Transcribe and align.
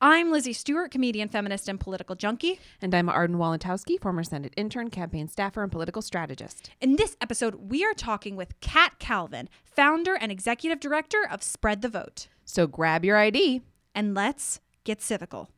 I'm 0.00 0.30
Lizzie 0.30 0.52
Stewart, 0.52 0.92
comedian, 0.92 1.28
feminist, 1.28 1.68
and 1.68 1.80
political 1.80 2.14
junkie. 2.14 2.60
And 2.80 2.94
I'm 2.94 3.08
Arden 3.08 3.36
Walentowski, 3.36 4.00
former 4.00 4.22
Senate 4.22 4.54
intern, 4.56 4.90
campaign 4.90 5.26
staffer, 5.26 5.60
and 5.60 5.72
political 5.72 6.02
strategist. 6.02 6.70
In 6.80 6.94
this 6.94 7.16
episode, 7.20 7.56
we 7.68 7.84
are 7.84 7.94
talking 7.94 8.36
with 8.36 8.60
Kat 8.60 9.00
Calvin, 9.00 9.48
founder 9.64 10.14
and 10.14 10.30
executive 10.30 10.78
director 10.78 11.26
of 11.28 11.42
Spread 11.42 11.82
the 11.82 11.88
Vote. 11.88 12.28
So 12.44 12.68
grab 12.68 13.04
your 13.04 13.16
ID 13.16 13.62
and 13.92 14.14
let's 14.14 14.60
get 14.84 15.00
civical. 15.00 15.48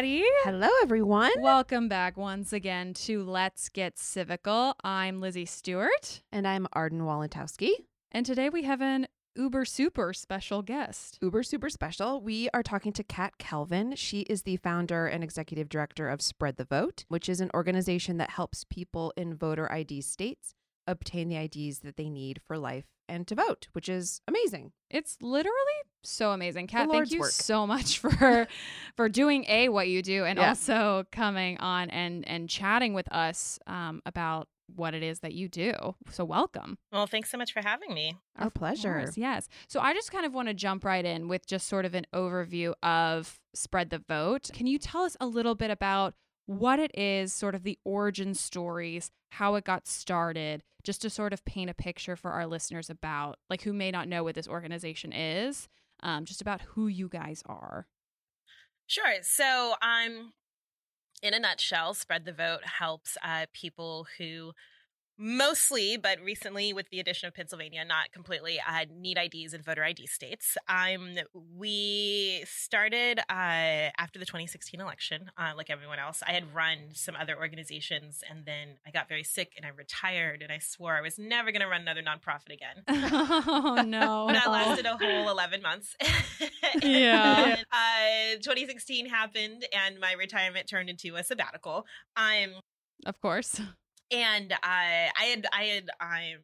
Everybody. 0.00 0.24
Hello, 0.44 0.68
everyone. 0.82 1.30
Welcome 1.40 1.86
back 1.86 2.16
once 2.16 2.54
again 2.54 2.94
to 2.94 3.22
Let's 3.22 3.68
Get 3.68 3.96
Civical. 3.96 4.72
I'm 4.82 5.20
Lizzie 5.20 5.44
Stewart. 5.44 6.22
And 6.32 6.48
I'm 6.48 6.66
Arden 6.72 7.02
Walentowski. 7.02 7.72
And 8.10 8.24
today 8.24 8.48
we 8.48 8.62
have 8.62 8.80
an 8.80 9.08
uber 9.36 9.66
super 9.66 10.14
special 10.14 10.62
guest. 10.62 11.18
Uber 11.20 11.42
super 11.42 11.68
special. 11.68 12.22
We 12.22 12.48
are 12.54 12.62
talking 12.62 12.94
to 12.94 13.04
Kat 13.04 13.36
Calvin. 13.36 13.94
She 13.94 14.20
is 14.20 14.44
the 14.44 14.56
founder 14.56 15.06
and 15.06 15.22
executive 15.22 15.68
director 15.68 16.08
of 16.08 16.22
Spread 16.22 16.56
the 16.56 16.64
Vote, 16.64 17.04
which 17.08 17.28
is 17.28 17.42
an 17.42 17.50
organization 17.52 18.16
that 18.16 18.30
helps 18.30 18.64
people 18.64 19.12
in 19.18 19.34
voter 19.34 19.70
ID 19.70 20.00
states 20.00 20.54
obtain 20.90 21.28
the 21.28 21.36
IDs 21.36 21.80
that 21.80 21.96
they 21.96 22.08
need 22.08 22.40
for 22.46 22.58
life 22.58 22.86
and 23.08 23.26
to 23.26 23.34
vote, 23.34 23.68
which 23.72 23.88
is 23.88 24.20
amazing. 24.28 24.72
It's 24.88 25.16
literally 25.20 25.56
so 26.02 26.32
amazing. 26.32 26.68
Kat, 26.68 26.88
thank 26.90 27.10
you 27.10 27.20
work. 27.20 27.30
so 27.30 27.66
much 27.66 27.98
for 27.98 28.46
for 28.96 29.08
doing 29.08 29.44
a 29.48 29.68
what 29.68 29.88
you 29.88 30.02
do 30.02 30.24
and 30.24 30.38
yeah. 30.38 30.48
also 30.48 31.04
coming 31.12 31.58
on 31.58 31.90
and 31.90 32.26
and 32.26 32.48
chatting 32.48 32.94
with 32.94 33.12
us 33.12 33.58
um, 33.66 34.00
about 34.06 34.48
what 34.76 34.94
it 34.94 35.02
is 35.02 35.20
that 35.20 35.34
you 35.34 35.48
do. 35.48 35.72
So 36.10 36.24
welcome. 36.24 36.78
Well, 36.92 37.06
thanks 37.06 37.30
so 37.30 37.36
much 37.38 37.52
for 37.52 37.60
having 37.60 37.92
me. 37.92 38.16
Our 38.38 38.46
of 38.46 38.54
pleasure. 38.54 39.00
Course, 39.00 39.16
yes. 39.16 39.48
So 39.68 39.80
I 39.80 39.92
just 39.92 40.12
kind 40.12 40.24
of 40.24 40.32
want 40.32 40.48
to 40.48 40.54
jump 40.54 40.84
right 40.84 41.04
in 41.04 41.28
with 41.28 41.46
just 41.46 41.66
sort 41.66 41.84
of 41.84 41.94
an 41.94 42.06
overview 42.14 42.74
of 42.82 43.40
Spread 43.54 43.90
the 43.90 43.98
Vote. 43.98 44.50
Can 44.52 44.66
you 44.66 44.78
tell 44.78 45.02
us 45.02 45.16
a 45.20 45.26
little 45.26 45.56
bit 45.56 45.70
about 45.70 46.14
what 46.50 46.80
it 46.80 46.90
is, 46.98 47.32
sort 47.32 47.54
of 47.54 47.62
the 47.62 47.78
origin 47.84 48.34
stories, 48.34 49.12
how 49.30 49.54
it 49.54 49.62
got 49.62 49.86
started, 49.86 50.64
just 50.82 51.00
to 51.00 51.08
sort 51.08 51.32
of 51.32 51.44
paint 51.44 51.70
a 51.70 51.74
picture 51.74 52.16
for 52.16 52.32
our 52.32 52.44
listeners 52.44 52.90
about, 52.90 53.38
like, 53.48 53.62
who 53.62 53.72
may 53.72 53.92
not 53.92 54.08
know 54.08 54.24
what 54.24 54.34
this 54.34 54.48
organization 54.48 55.12
is, 55.12 55.68
um, 56.02 56.24
just 56.24 56.40
about 56.40 56.60
who 56.62 56.88
you 56.88 57.08
guys 57.08 57.44
are. 57.46 57.86
Sure. 58.88 59.22
So, 59.22 59.74
um, 59.80 60.32
in 61.22 61.34
a 61.34 61.38
nutshell, 61.38 61.94
Spread 61.94 62.24
the 62.24 62.32
Vote 62.32 62.64
helps 62.64 63.16
uh, 63.22 63.46
people 63.52 64.08
who 64.18 64.50
mostly, 65.20 65.98
but 65.98 66.18
recently 66.22 66.72
with 66.72 66.88
the 66.88 66.98
addition 66.98 67.28
of 67.28 67.34
Pennsylvania, 67.34 67.84
not 67.84 68.10
completely, 68.10 68.58
uh, 68.58 68.86
need 68.90 69.18
IDs 69.18 69.52
and 69.52 69.62
voter 69.62 69.84
ID 69.84 70.06
states. 70.06 70.56
Um, 70.66 71.16
we 71.56 72.42
started 72.46 73.18
uh, 73.28 73.92
after 73.98 74.18
the 74.18 74.24
2016 74.24 74.80
election, 74.80 75.30
uh, 75.36 75.52
like 75.54 75.68
everyone 75.68 75.98
else. 75.98 76.22
I 76.26 76.32
had 76.32 76.54
run 76.54 76.78
some 76.94 77.16
other 77.20 77.36
organizations 77.36 78.24
and 78.28 78.46
then 78.46 78.78
I 78.86 78.90
got 78.90 79.08
very 79.08 79.22
sick 79.22 79.52
and 79.56 79.66
I 79.66 79.68
retired 79.68 80.40
and 80.42 80.50
I 80.50 80.58
swore 80.58 80.96
I 80.96 81.02
was 81.02 81.18
never 81.18 81.52
going 81.52 81.62
to 81.62 81.68
run 81.68 81.82
another 81.82 82.02
nonprofit 82.02 82.54
again. 82.54 82.82
oh, 82.88 83.82
no. 83.86 84.28
that 84.32 84.50
lasted 84.50 84.86
a 84.86 84.96
whole 84.96 85.30
11 85.30 85.60
months. 85.60 85.96
yeah. 86.82 87.56
Uh, 87.70 88.36
2016 88.36 89.06
happened 89.06 89.66
and 89.74 90.00
my 90.00 90.12
retirement 90.12 90.66
turned 90.66 90.88
into 90.88 91.16
a 91.16 91.22
sabbatical. 91.22 91.84
I'm 92.16 92.52
of 93.06 93.20
course 93.20 93.60
and 94.10 94.52
I, 94.62 95.10
I 95.18 95.24
had, 95.24 95.46
I 95.52 95.62
had, 95.64 95.90
I 96.00 96.34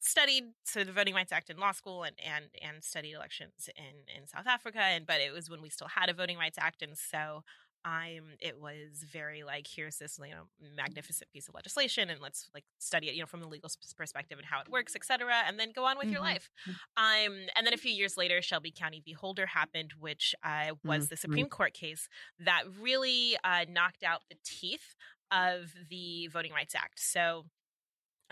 studied 0.00 0.44
so 0.64 0.84
the 0.84 0.92
Voting 0.92 1.14
Rights 1.14 1.32
Act 1.32 1.48
in 1.50 1.58
law 1.58 1.72
school 1.72 2.02
and 2.02 2.16
and 2.24 2.46
and 2.60 2.82
studied 2.82 3.14
elections 3.14 3.68
in 3.76 4.16
in 4.16 4.26
South 4.26 4.46
Africa. 4.46 4.80
And 4.80 5.06
but 5.06 5.20
it 5.20 5.32
was 5.32 5.48
when 5.48 5.62
we 5.62 5.68
still 5.68 5.88
had 5.88 6.08
a 6.08 6.14
Voting 6.14 6.38
Rights 6.38 6.58
Act, 6.60 6.82
and 6.82 6.96
so 6.96 7.42
I'm 7.84 8.36
it 8.40 8.60
was 8.60 9.04
very 9.10 9.42
like 9.42 9.66
here's 9.66 9.96
this 9.96 10.18
you 10.22 10.30
know 10.30 10.44
magnificent 10.76 11.30
piece 11.32 11.48
of 11.48 11.54
legislation 11.54 12.10
and 12.10 12.20
let's 12.20 12.48
like 12.54 12.64
study 12.78 13.08
it 13.08 13.14
you 13.14 13.20
know 13.20 13.26
from 13.26 13.40
the 13.40 13.48
legal 13.48 13.68
perspective 13.96 14.38
and 14.38 14.46
how 14.46 14.60
it 14.60 14.70
works 14.70 14.94
etc 14.94 15.42
and 15.46 15.58
then 15.58 15.72
go 15.74 15.84
on 15.84 15.96
with 15.96 16.06
mm-hmm. 16.06 16.12
your 16.12 16.22
life 16.22 16.48
um 16.96 17.46
and 17.56 17.66
then 17.66 17.74
a 17.74 17.76
few 17.76 17.92
years 17.92 18.16
later 18.16 18.40
Shelby 18.40 18.70
County 18.70 19.02
v 19.04 19.12
Holder 19.12 19.46
happened 19.46 19.94
which 19.98 20.34
uh, 20.44 20.74
was 20.84 21.04
mm-hmm. 21.04 21.10
the 21.10 21.16
Supreme 21.16 21.48
Court 21.48 21.74
case 21.74 22.08
that 22.38 22.62
really 22.80 23.36
uh, 23.42 23.64
knocked 23.68 24.04
out 24.04 24.22
the 24.30 24.36
teeth 24.44 24.94
of 25.32 25.72
the 25.88 26.28
Voting 26.28 26.52
Rights 26.52 26.74
Act. 26.74 27.00
So 27.00 27.46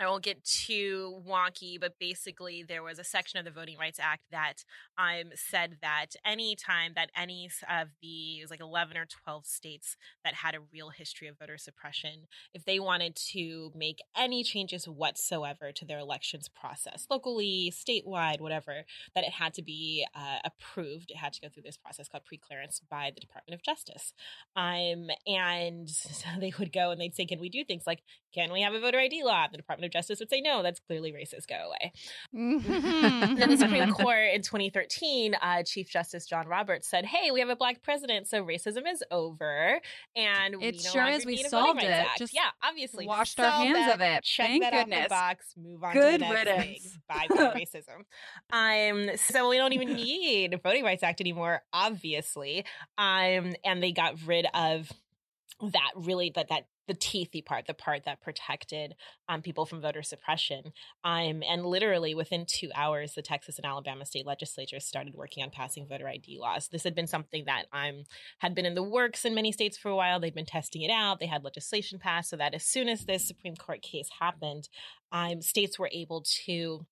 I 0.01 0.09
won't 0.09 0.23
get 0.23 0.43
too 0.43 1.21
wonky, 1.27 1.79
but 1.79 1.99
basically, 1.99 2.63
there 2.63 2.81
was 2.81 2.97
a 2.97 3.03
section 3.03 3.37
of 3.39 3.45
the 3.45 3.51
Voting 3.51 3.77
Rights 3.77 3.99
Act 4.01 4.23
that 4.31 4.63
um, 4.97 5.31
said 5.35 5.77
that 5.81 6.15
any 6.25 6.55
time 6.55 6.93
that 6.95 7.11
any 7.15 7.49
of 7.69 7.89
the 8.01 8.39
it 8.39 8.43
was 8.43 8.51
like 8.51 8.61
eleven 8.61 8.97
or 8.97 9.05
twelve 9.05 9.45
states 9.45 9.97
that 10.23 10.33
had 10.33 10.55
a 10.55 10.59
real 10.73 10.89
history 10.89 11.27
of 11.27 11.37
voter 11.37 11.57
suppression, 11.57 12.27
if 12.53 12.65
they 12.65 12.79
wanted 12.79 13.15
to 13.33 13.71
make 13.75 13.99
any 14.17 14.43
changes 14.43 14.87
whatsoever 14.87 15.71
to 15.71 15.85
their 15.85 15.99
elections 15.99 16.49
process, 16.49 17.05
locally, 17.09 17.71
statewide, 17.71 18.41
whatever, 18.41 18.83
that 19.13 19.23
it 19.23 19.31
had 19.31 19.53
to 19.53 19.61
be 19.61 20.05
uh, 20.15 20.39
approved. 20.43 21.11
It 21.11 21.17
had 21.17 21.33
to 21.33 21.41
go 21.41 21.49
through 21.49 21.63
this 21.63 21.77
process 21.77 22.07
called 22.07 22.23
preclearance 22.23 22.81
by 22.89 23.11
the 23.13 23.21
Department 23.21 23.53
of 23.53 23.63
Justice. 23.63 24.13
Um, 24.55 25.09
and 25.27 25.89
so 25.89 26.27
they 26.39 26.53
would 26.57 26.73
go 26.73 26.91
and 26.91 26.99
they'd 26.99 27.15
say, 27.15 27.25
"Can 27.25 27.39
we 27.39 27.49
do 27.49 27.63
things 27.63 27.83
like 27.85 28.01
can 28.33 28.51
we 28.51 28.61
have 28.61 28.73
a 28.73 28.79
voter 28.79 28.99
ID 28.99 29.23
law?" 29.23 29.47
The 29.51 29.57
Department 29.57 29.90
Justice 29.91 30.19
would 30.19 30.29
say, 30.29 30.41
no, 30.41 30.63
that's 30.63 30.79
clearly 30.79 31.11
racist, 31.11 31.47
go 31.47 31.55
away. 31.55 31.93
Mm-hmm. 32.35 33.35
then 33.35 33.49
the 33.49 33.57
Supreme 33.57 33.91
Court 33.93 34.33
in 34.33 34.41
2013, 34.41 35.35
uh, 35.35 35.63
Chief 35.63 35.89
Justice 35.89 36.25
John 36.25 36.47
Roberts 36.47 36.87
said, 36.87 37.05
hey, 37.05 37.31
we 37.31 37.39
have 37.39 37.49
a 37.49 37.55
black 37.55 37.81
president, 37.81 38.27
so 38.27 38.43
racism 38.43 38.83
is 38.91 39.03
over. 39.11 39.79
And 40.15 40.55
it 40.61 40.81
sure 40.81 41.07
is. 41.07 41.25
We 41.25 41.37
solved 41.37 41.83
it. 41.83 42.07
Just 42.17 42.33
yeah, 42.33 42.49
obviously. 42.63 43.07
Washed 43.07 43.39
our 43.39 43.51
hands 43.51 43.75
that, 43.75 43.95
of 43.95 44.01
it. 44.01 44.23
Check 44.23 44.47
Thank 44.47 44.63
that 44.63 44.71
goodness. 44.71 44.99
off 44.99 45.03
the 45.03 45.09
box, 45.09 45.53
move 45.57 45.83
on 45.83 45.93
Good 45.93 46.19
to 46.21 46.27
the 46.27 46.33
next 46.33 46.83
thing. 46.83 47.01
Bye, 47.07 47.27
racism. 47.55 48.05
Um, 48.51 49.17
so 49.17 49.49
we 49.49 49.57
don't 49.57 49.73
even 49.73 49.93
need 49.93 50.59
Voting 50.63 50.83
Rights 50.83 51.03
Act 51.03 51.21
anymore, 51.21 51.61
obviously. 51.73 52.65
Um, 52.97 53.53
and 53.63 53.81
they 53.81 53.91
got 53.91 54.15
rid 54.25 54.47
of 54.53 54.91
that 55.61 55.91
really 55.95 56.31
that 56.35 56.49
that 56.49 56.65
the 56.87 56.93
teethy 56.95 57.45
part, 57.45 57.67
the 57.67 57.73
part 57.73 58.03
that 58.05 58.21
protected 58.21 58.95
um, 59.29 59.41
people 59.41 59.65
from 59.65 59.81
voter 59.81 60.03
suppression. 60.03 60.73
Um, 61.03 61.41
and 61.47 61.65
literally 61.65 62.13
within 62.15 62.45
two 62.45 62.69
hours, 62.75 63.13
the 63.13 63.21
Texas 63.21 63.57
and 63.57 63.65
Alabama 63.65 64.05
state 64.05 64.25
legislatures 64.25 64.85
started 64.85 65.13
working 65.13 65.43
on 65.43 65.51
passing 65.51 65.87
voter 65.87 66.07
ID 66.07 66.37
laws. 66.39 66.67
This 66.67 66.83
had 66.83 66.95
been 66.95 67.07
something 67.07 67.45
that 67.45 67.65
um, 67.71 68.03
had 68.39 68.55
been 68.55 68.65
in 68.65 68.75
the 68.75 68.83
works 68.83 69.23
in 69.23 69.35
many 69.35 69.51
states 69.51 69.77
for 69.77 69.89
a 69.89 69.95
while. 69.95 70.19
They'd 70.19 70.35
been 70.35 70.45
testing 70.45 70.81
it 70.81 70.91
out. 70.91 71.19
They 71.19 71.27
had 71.27 71.43
legislation 71.43 71.99
passed 71.99 72.29
so 72.29 72.37
that 72.37 72.53
as 72.53 72.65
soon 72.65 72.89
as 72.89 73.05
this 73.05 73.27
Supreme 73.27 73.55
Court 73.55 73.81
case 73.81 74.09
happened, 74.19 74.67
um, 75.11 75.41
states 75.41 75.79
were 75.79 75.89
able 75.93 76.25
to 76.45 76.85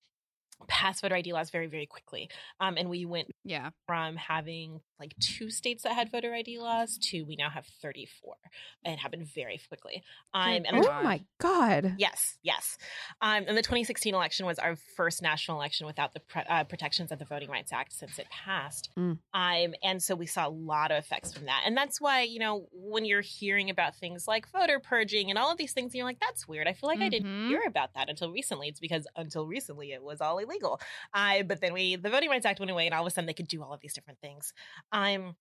pass 0.68 1.02
voter 1.02 1.16
ID 1.16 1.34
laws 1.34 1.50
very, 1.50 1.68
very 1.68 1.86
quickly. 1.86 2.30
Um, 2.60 2.78
and 2.78 2.90
we 2.90 3.06
went 3.06 3.30
yeah. 3.44 3.72
from 3.86 4.16
having 4.16 4.82
like 5.00 5.16
two 5.20 5.50
states 5.50 5.84
that 5.84 5.94
had 5.94 6.12
voter 6.12 6.34
ID 6.34 6.60
laws 6.60 6.98
to 6.98 7.24
we 7.24 7.36
now 7.36 7.50
have 7.50 7.66
34 7.82 8.36
and 8.84 8.94
it 8.94 9.00
happened 9.00 9.28
very 9.34 9.60
quickly. 9.68 10.04
Um, 10.34 10.64
and 10.66 10.86
oh 10.86 11.02
my 11.04 11.22
God. 11.40 11.96
Yes, 11.98 12.38
yes. 12.44 12.78
Um, 13.22 13.46
and 13.48 13.58
the 13.58 13.62
2016 13.62 14.14
election 14.14 14.46
was 14.46 14.60
our 14.60 14.76
first 14.96 15.22
national 15.22 15.58
election 15.58 15.88
without 15.88 16.14
the 16.14 16.20
pre- 16.22 16.44
uh, 16.50 16.64
protections 16.64 17.12
of 17.12 17.20
the 17.20 17.26
Voting 17.26 17.50
Rights 17.50 17.74
Act 17.74 17.94
since 17.94 18.20
it 18.20 18.28
passed. 18.30 18.90
Mm. 18.98 19.20
Um, 19.34 19.74
and 19.84 20.02
so 20.02 20.16
we 20.16 20.26
saw 20.26 20.48
a 20.48 20.50
lot 20.50 20.92
of 20.92 20.98
effects 20.98 21.34
from 21.34 21.46
that. 21.46 21.64
And 21.66 21.76
that's 21.76 22.00
why, 22.00 22.22
you 22.22 22.40
know, 22.40 22.68
when 22.72 23.06
you're 23.06 23.22
hearing 23.22 23.70
about 23.70 23.96
things 23.96 24.28
like 24.28 24.50
voter 24.52 24.80
purging 24.80 25.30
and 25.30 25.38
all 25.38 25.52
of 25.52 25.58
these 25.58 25.74
things, 25.74 25.94
you're 25.96 26.06
like, 26.06 26.20
that's 26.20 26.48
weird. 26.48 26.68
I 26.68 26.74
feel 26.74 26.88
like 26.88 27.00
mm-hmm. 27.00 27.06
I 27.06 27.10
didn't 27.10 27.30
mm-hmm. 27.30 27.50
hear 27.50 27.62
about 27.68 27.94
that 27.96 28.10
until 28.10 28.32
recently. 28.32 28.68
It's 28.68 28.80
because 28.80 29.08
until 29.16 29.48
recently 29.48 29.92
it 29.92 30.04
was 30.04 30.22
all 30.22 30.38
illegal. 30.38 30.80
Uh, 31.14 31.44
but 31.44 31.62
then 31.62 31.74
we, 31.74 31.96
the 31.96 32.10
Voting 32.10 32.30
Rights 32.30 32.46
Act 32.46 32.60
went 32.60 32.72
away 32.72 32.86
and 32.86 32.94
all 32.94 33.02
of 33.02 33.08
a 33.08 33.12
sudden 33.12 33.28
they 33.28 33.34
could 33.34 33.48
do 33.48 33.64
all 33.64 33.74
of 33.74 33.82
these 33.82 33.94
different 33.94 34.20
things. 34.20 34.54
Um, 34.92 35.36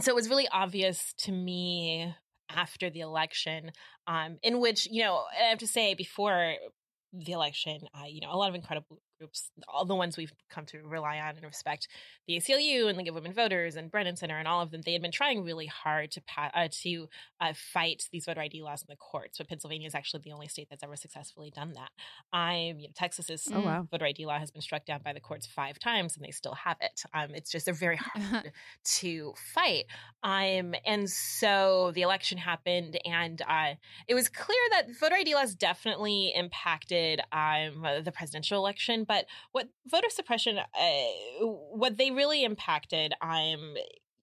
so 0.00 0.10
it 0.10 0.14
was 0.14 0.28
really 0.28 0.48
obvious 0.48 1.14
to 1.18 1.32
me 1.32 2.14
after 2.50 2.90
the 2.90 3.00
election, 3.00 3.72
um, 4.06 4.38
in 4.42 4.60
which, 4.60 4.86
you 4.90 5.02
know, 5.02 5.24
I 5.40 5.48
have 5.48 5.58
to 5.58 5.66
say 5.66 5.94
before 5.94 6.54
the 7.12 7.32
election, 7.32 7.78
uh, 7.94 8.06
you 8.06 8.20
know, 8.20 8.32
a 8.32 8.36
lot 8.36 8.48
of 8.48 8.54
incredible 8.54 9.00
groups, 9.18 9.50
all 9.68 9.84
the 9.84 9.94
ones 9.94 10.16
we've 10.16 10.32
come 10.50 10.66
to 10.66 10.78
rely 10.82 11.18
on 11.18 11.36
and 11.36 11.44
respect, 11.44 11.88
the 12.26 12.36
ACLU 12.36 12.88
and 12.88 12.96
League 12.98 13.08
of 13.08 13.14
Women 13.14 13.32
Voters 13.32 13.76
and 13.76 13.90
Brennan 13.90 14.16
Center 14.16 14.38
and 14.38 14.48
all 14.48 14.60
of 14.60 14.70
them, 14.70 14.82
they 14.82 14.92
had 14.92 15.02
been 15.02 15.12
trying 15.12 15.44
really 15.44 15.66
hard 15.66 16.10
to 16.12 16.22
uh, 16.38 16.68
to 16.82 17.08
uh, 17.40 17.52
fight 17.54 18.08
these 18.12 18.24
voter 18.24 18.40
ID 18.40 18.62
laws 18.62 18.82
in 18.82 18.86
the 18.88 18.96
courts. 18.96 19.38
But 19.38 19.48
Pennsylvania 19.48 19.86
is 19.86 19.94
actually 19.94 20.22
the 20.24 20.32
only 20.32 20.48
state 20.48 20.68
that's 20.70 20.82
ever 20.82 20.96
successfully 20.96 21.50
done 21.50 21.74
that. 21.74 21.90
I'm, 22.32 22.78
you 22.78 22.88
know, 22.88 22.92
Texas's 22.94 23.48
oh, 23.52 23.60
wow. 23.60 23.86
voter 23.90 24.06
ID 24.06 24.26
law 24.26 24.38
has 24.38 24.50
been 24.50 24.62
struck 24.62 24.84
down 24.84 25.00
by 25.04 25.12
the 25.12 25.20
courts 25.20 25.46
five 25.46 25.78
times, 25.78 26.16
and 26.16 26.24
they 26.24 26.30
still 26.30 26.54
have 26.54 26.76
it. 26.80 27.02
Um, 27.12 27.34
it's 27.34 27.50
just 27.50 27.66
they're 27.66 27.74
very 27.74 27.96
hard 28.00 28.52
to 28.84 29.34
fight. 29.54 29.84
Um, 30.22 30.74
and 30.86 31.08
so 31.08 31.92
the 31.94 32.02
election 32.02 32.38
happened, 32.38 32.98
and 33.04 33.40
uh, 33.42 33.74
it 34.08 34.14
was 34.14 34.28
clear 34.28 34.58
that 34.72 34.88
voter 34.98 35.16
ID 35.16 35.34
laws 35.34 35.54
definitely 35.54 36.32
impacted 36.34 37.20
um, 37.32 37.86
the 38.02 38.12
presidential 38.12 38.58
election. 38.58 39.03
But 39.06 39.26
what 39.52 39.68
voter 39.86 40.10
suppression, 40.10 40.58
uh, 40.58 41.44
what 41.44 41.96
they 41.96 42.10
really 42.10 42.44
impacted 42.44 43.14
um, 43.20 43.74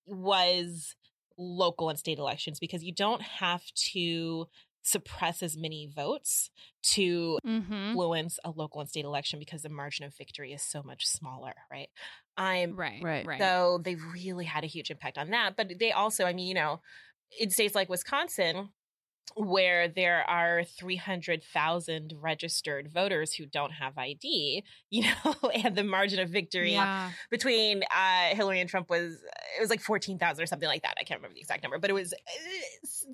was 0.05 0.95
local 1.37 1.89
and 1.89 1.97
state 1.97 2.19
elections 2.19 2.59
because 2.59 2.83
you 2.83 2.93
don't 2.93 3.21
have 3.21 3.63
to 3.93 4.47
suppress 4.83 5.43
as 5.43 5.57
many 5.57 5.89
votes 5.95 6.49
to 6.81 7.37
mm-hmm. 7.45 7.73
influence 7.73 8.39
a 8.43 8.49
local 8.49 8.81
and 8.81 8.89
state 8.89 9.05
election 9.05 9.39
because 9.39 9.61
the 9.61 9.69
margin 9.69 10.05
of 10.05 10.15
victory 10.17 10.53
is 10.53 10.63
so 10.63 10.81
much 10.83 11.05
smaller, 11.05 11.53
right? 11.71 11.89
I'm 12.37 12.75
right, 12.75 13.01
right, 13.03 13.25
right. 13.25 13.39
So 13.39 13.79
they 13.83 13.95
really 13.95 14.45
had 14.45 14.63
a 14.63 14.67
huge 14.67 14.89
impact 14.89 15.17
on 15.17 15.29
that. 15.31 15.55
But 15.55 15.73
they 15.79 15.91
also, 15.91 16.25
I 16.25 16.33
mean, 16.33 16.47
you 16.47 16.55
know, 16.55 16.81
in 17.39 17.49
states 17.49 17.75
like 17.75 17.89
Wisconsin, 17.89 18.69
where 19.35 19.87
there 19.87 20.29
are 20.29 20.63
300,000 20.63 22.13
registered 22.19 22.91
voters 22.91 23.33
who 23.33 23.45
don't 23.45 23.71
have 23.71 23.97
ID, 23.97 24.63
you 24.89 25.03
know, 25.03 25.51
and 25.63 25.75
the 25.75 25.83
margin 25.83 26.19
of 26.19 26.29
victory 26.29 26.73
yeah. 26.73 27.11
between 27.29 27.83
uh, 27.83 28.35
Hillary 28.35 28.59
and 28.59 28.69
Trump 28.69 28.89
was, 28.89 29.13
it 29.57 29.61
was 29.61 29.69
like 29.69 29.81
14,000 29.81 30.41
or 30.41 30.45
something 30.45 30.67
like 30.67 30.83
that. 30.83 30.95
I 30.99 31.03
can't 31.03 31.19
remember 31.19 31.35
the 31.35 31.41
exact 31.41 31.63
number, 31.63 31.79
but 31.79 31.89
it 31.89 31.93
was 31.93 32.13
uh, 32.13 32.17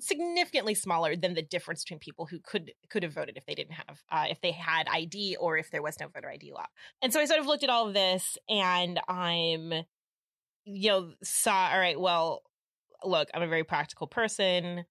significantly 0.00 0.74
smaller 0.74 1.16
than 1.16 1.34
the 1.34 1.42
difference 1.42 1.84
between 1.84 2.00
people 2.00 2.26
who 2.26 2.40
could, 2.40 2.72
could 2.90 3.02
have 3.02 3.12
voted 3.12 3.36
if 3.36 3.46
they 3.46 3.54
didn't 3.54 3.74
have, 3.74 4.02
uh, 4.10 4.24
if 4.28 4.40
they 4.40 4.52
had 4.52 4.88
ID 4.88 5.36
or 5.36 5.56
if 5.56 5.70
there 5.70 5.82
was 5.82 5.98
no 6.00 6.08
voter 6.08 6.30
ID 6.30 6.52
law. 6.52 6.66
And 7.02 7.12
so 7.12 7.20
I 7.20 7.24
sort 7.26 7.40
of 7.40 7.46
looked 7.46 7.64
at 7.64 7.70
all 7.70 7.88
of 7.88 7.94
this 7.94 8.38
and 8.48 9.00
I'm, 9.08 9.72
you 10.64 10.90
know, 10.90 11.12
saw, 11.22 11.70
all 11.72 11.78
right, 11.78 11.98
well, 11.98 12.42
look, 13.04 13.28
I'm 13.32 13.42
a 13.42 13.48
very 13.48 13.64
practical 13.64 14.06
person 14.06 14.84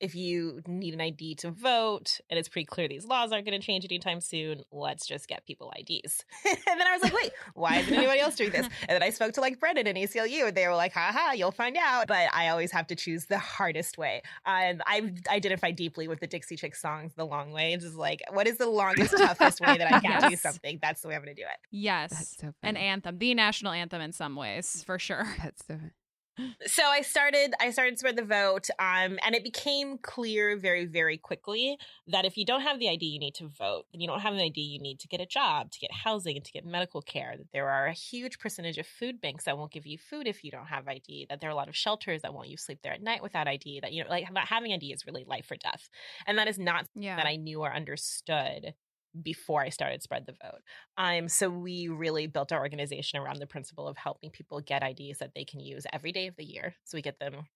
if 0.00 0.14
you 0.14 0.60
need 0.66 0.94
an 0.94 1.00
ID 1.00 1.36
to 1.36 1.50
vote, 1.50 2.20
and 2.28 2.38
it's 2.38 2.48
pretty 2.48 2.66
clear 2.66 2.88
these 2.88 3.06
laws 3.06 3.32
aren't 3.32 3.46
going 3.46 3.58
to 3.58 3.64
change 3.64 3.84
anytime 3.84 4.20
soon, 4.20 4.62
let's 4.72 5.06
just 5.06 5.28
get 5.28 5.46
people 5.46 5.72
IDs. 5.78 6.24
and 6.44 6.80
then 6.80 6.86
I 6.86 6.92
was 6.92 7.02
like, 7.02 7.14
wait, 7.14 7.32
why 7.54 7.76
isn't 7.78 7.94
anybody 7.94 8.20
else 8.20 8.34
doing 8.34 8.50
this? 8.50 8.66
And 8.88 8.90
then 8.90 9.02
I 9.02 9.10
spoke 9.10 9.32
to 9.34 9.40
like 9.40 9.60
Brennan 9.60 9.86
and 9.86 9.96
ACLU, 9.96 10.48
and 10.48 10.56
they 10.56 10.66
were 10.66 10.74
like, 10.74 10.92
haha, 10.92 11.32
you'll 11.32 11.52
find 11.52 11.76
out. 11.76 12.08
But 12.08 12.28
I 12.32 12.48
always 12.48 12.72
have 12.72 12.86
to 12.88 12.96
choose 12.96 13.26
the 13.26 13.38
hardest 13.38 13.98
way. 13.98 14.22
Um, 14.44 14.64
and 14.64 14.82
I 14.86 15.12
identify 15.30 15.70
deeply 15.70 16.08
with 16.08 16.20
the 16.20 16.26
Dixie 16.26 16.56
Chicks 16.56 16.80
songs, 16.80 17.14
The 17.14 17.24
Long 17.24 17.52
Way. 17.52 17.72
It's 17.72 17.84
just 17.84 17.96
like, 17.96 18.22
what 18.30 18.46
is 18.46 18.58
the 18.58 18.68
longest, 18.68 19.16
toughest 19.16 19.60
way 19.60 19.76
that 19.76 19.92
I 19.92 20.00
can 20.00 20.10
yes. 20.20 20.30
do 20.30 20.36
something? 20.36 20.78
That's 20.80 21.02
the 21.02 21.08
way 21.08 21.14
I'm 21.14 21.22
going 21.22 21.34
to 21.34 21.40
do 21.40 21.46
it. 21.46 21.58
Yes. 21.70 22.36
So 22.40 22.52
An 22.62 22.76
anthem, 22.76 23.18
the 23.18 23.34
national 23.34 23.72
anthem 23.72 24.00
in 24.00 24.12
some 24.12 24.36
ways, 24.36 24.82
for 24.84 24.98
sure. 24.98 25.26
That's 25.42 25.66
so 25.66 25.78
so 26.66 26.82
I 26.84 27.02
started 27.02 27.54
I 27.60 27.70
started 27.70 27.98
spread 27.98 28.16
the 28.16 28.24
vote 28.24 28.68
um, 28.78 29.18
and 29.24 29.34
it 29.34 29.44
became 29.44 29.98
clear 29.98 30.56
very 30.56 30.84
very 30.84 31.16
quickly 31.16 31.78
that 32.08 32.24
if 32.24 32.36
you 32.36 32.44
don't 32.44 32.62
have 32.62 32.78
the 32.78 32.88
ID 32.88 33.06
you 33.06 33.18
need 33.18 33.34
to 33.36 33.48
vote 33.48 33.86
then 33.92 34.00
you 34.00 34.08
don't 34.08 34.20
have 34.20 34.34
an 34.34 34.40
ID 34.40 34.60
you 34.60 34.80
need 34.80 35.00
to 35.00 35.08
get 35.08 35.20
a 35.20 35.26
job 35.26 35.70
to 35.70 35.78
get 35.78 35.92
housing 35.92 36.36
and 36.36 36.44
to 36.44 36.52
get 36.52 36.64
medical 36.64 37.02
care 37.02 37.34
that 37.36 37.46
there 37.52 37.68
are 37.68 37.86
a 37.86 37.92
huge 37.92 38.38
percentage 38.38 38.78
of 38.78 38.86
food 38.86 39.20
banks 39.20 39.44
that 39.44 39.56
won't 39.56 39.72
give 39.72 39.86
you 39.86 39.98
food 39.98 40.26
if 40.26 40.42
you 40.42 40.50
don't 40.50 40.66
have 40.66 40.88
ID 40.88 41.26
that 41.28 41.40
there 41.40 41.48
are 41.48 41.52
a 41.52 41.56
lot 41.56 41.68
of 41.68 41.76
shelters 41.76 42.22
that 42.22 42.34
won't 42.34 42.48
you 42.48 42.56
sleep 42.56 42.80
there 42.82 42.92
at 42.92 43.02
night 43.02 43.22
without 43.22 43.46
ID 43.48 43.80
that 43.80 43.92
you 43.92 44.02
know 44.02 44.10
like 44.10 44.30
not 44.32 44.48
having 44.48 44.72
ID 44.72 44.92
is 44.92 45.06
really 45.06 45.24
life 45.24 45.50
or 45.50 45.56
death 45.56 45.88
and 46.26 46.38
that 46.38 46.48
is 46.48 46.58
not 46.58 46.86
yeah. 46.94 47.16
that 47.16 47.26
I 47.26 47.36
knew 47.36 47.60
or 47.60 47.72
understood 47.72 48.74
before 49.22 49.62
I 49.62 49.68
started 49.68 50.02
Spread 50.02 50.26
the 50.26 50.32
Vote. 50.32 50.60
Um, 50.96 51.28
so 51.28 51.48
we 51.48 51.88
really 51.88 52.26
built 52.26 52.52
our 52.52 52.60
organization 52.60 53.18
around 53.18 53.38
the 53.38 53.46
principle 53.46 53.88
of 53.88 53.96
helping 53.96 54.30
people 54.30 54.60
get 54.60 54.82
IDs 54.82 55.18
that 55.18 55.32
they 55.34 55.44
can 55.44 55.60
use 55.60 55.86
every 55.92 56.12
day 56.12 56.26
of 56.26 56.36
the 56.36 56.44
year. 56.44 56.74
So 56.84 56.96
we 56.96 57.02
get 57.02 57.18
them 57.18 57.46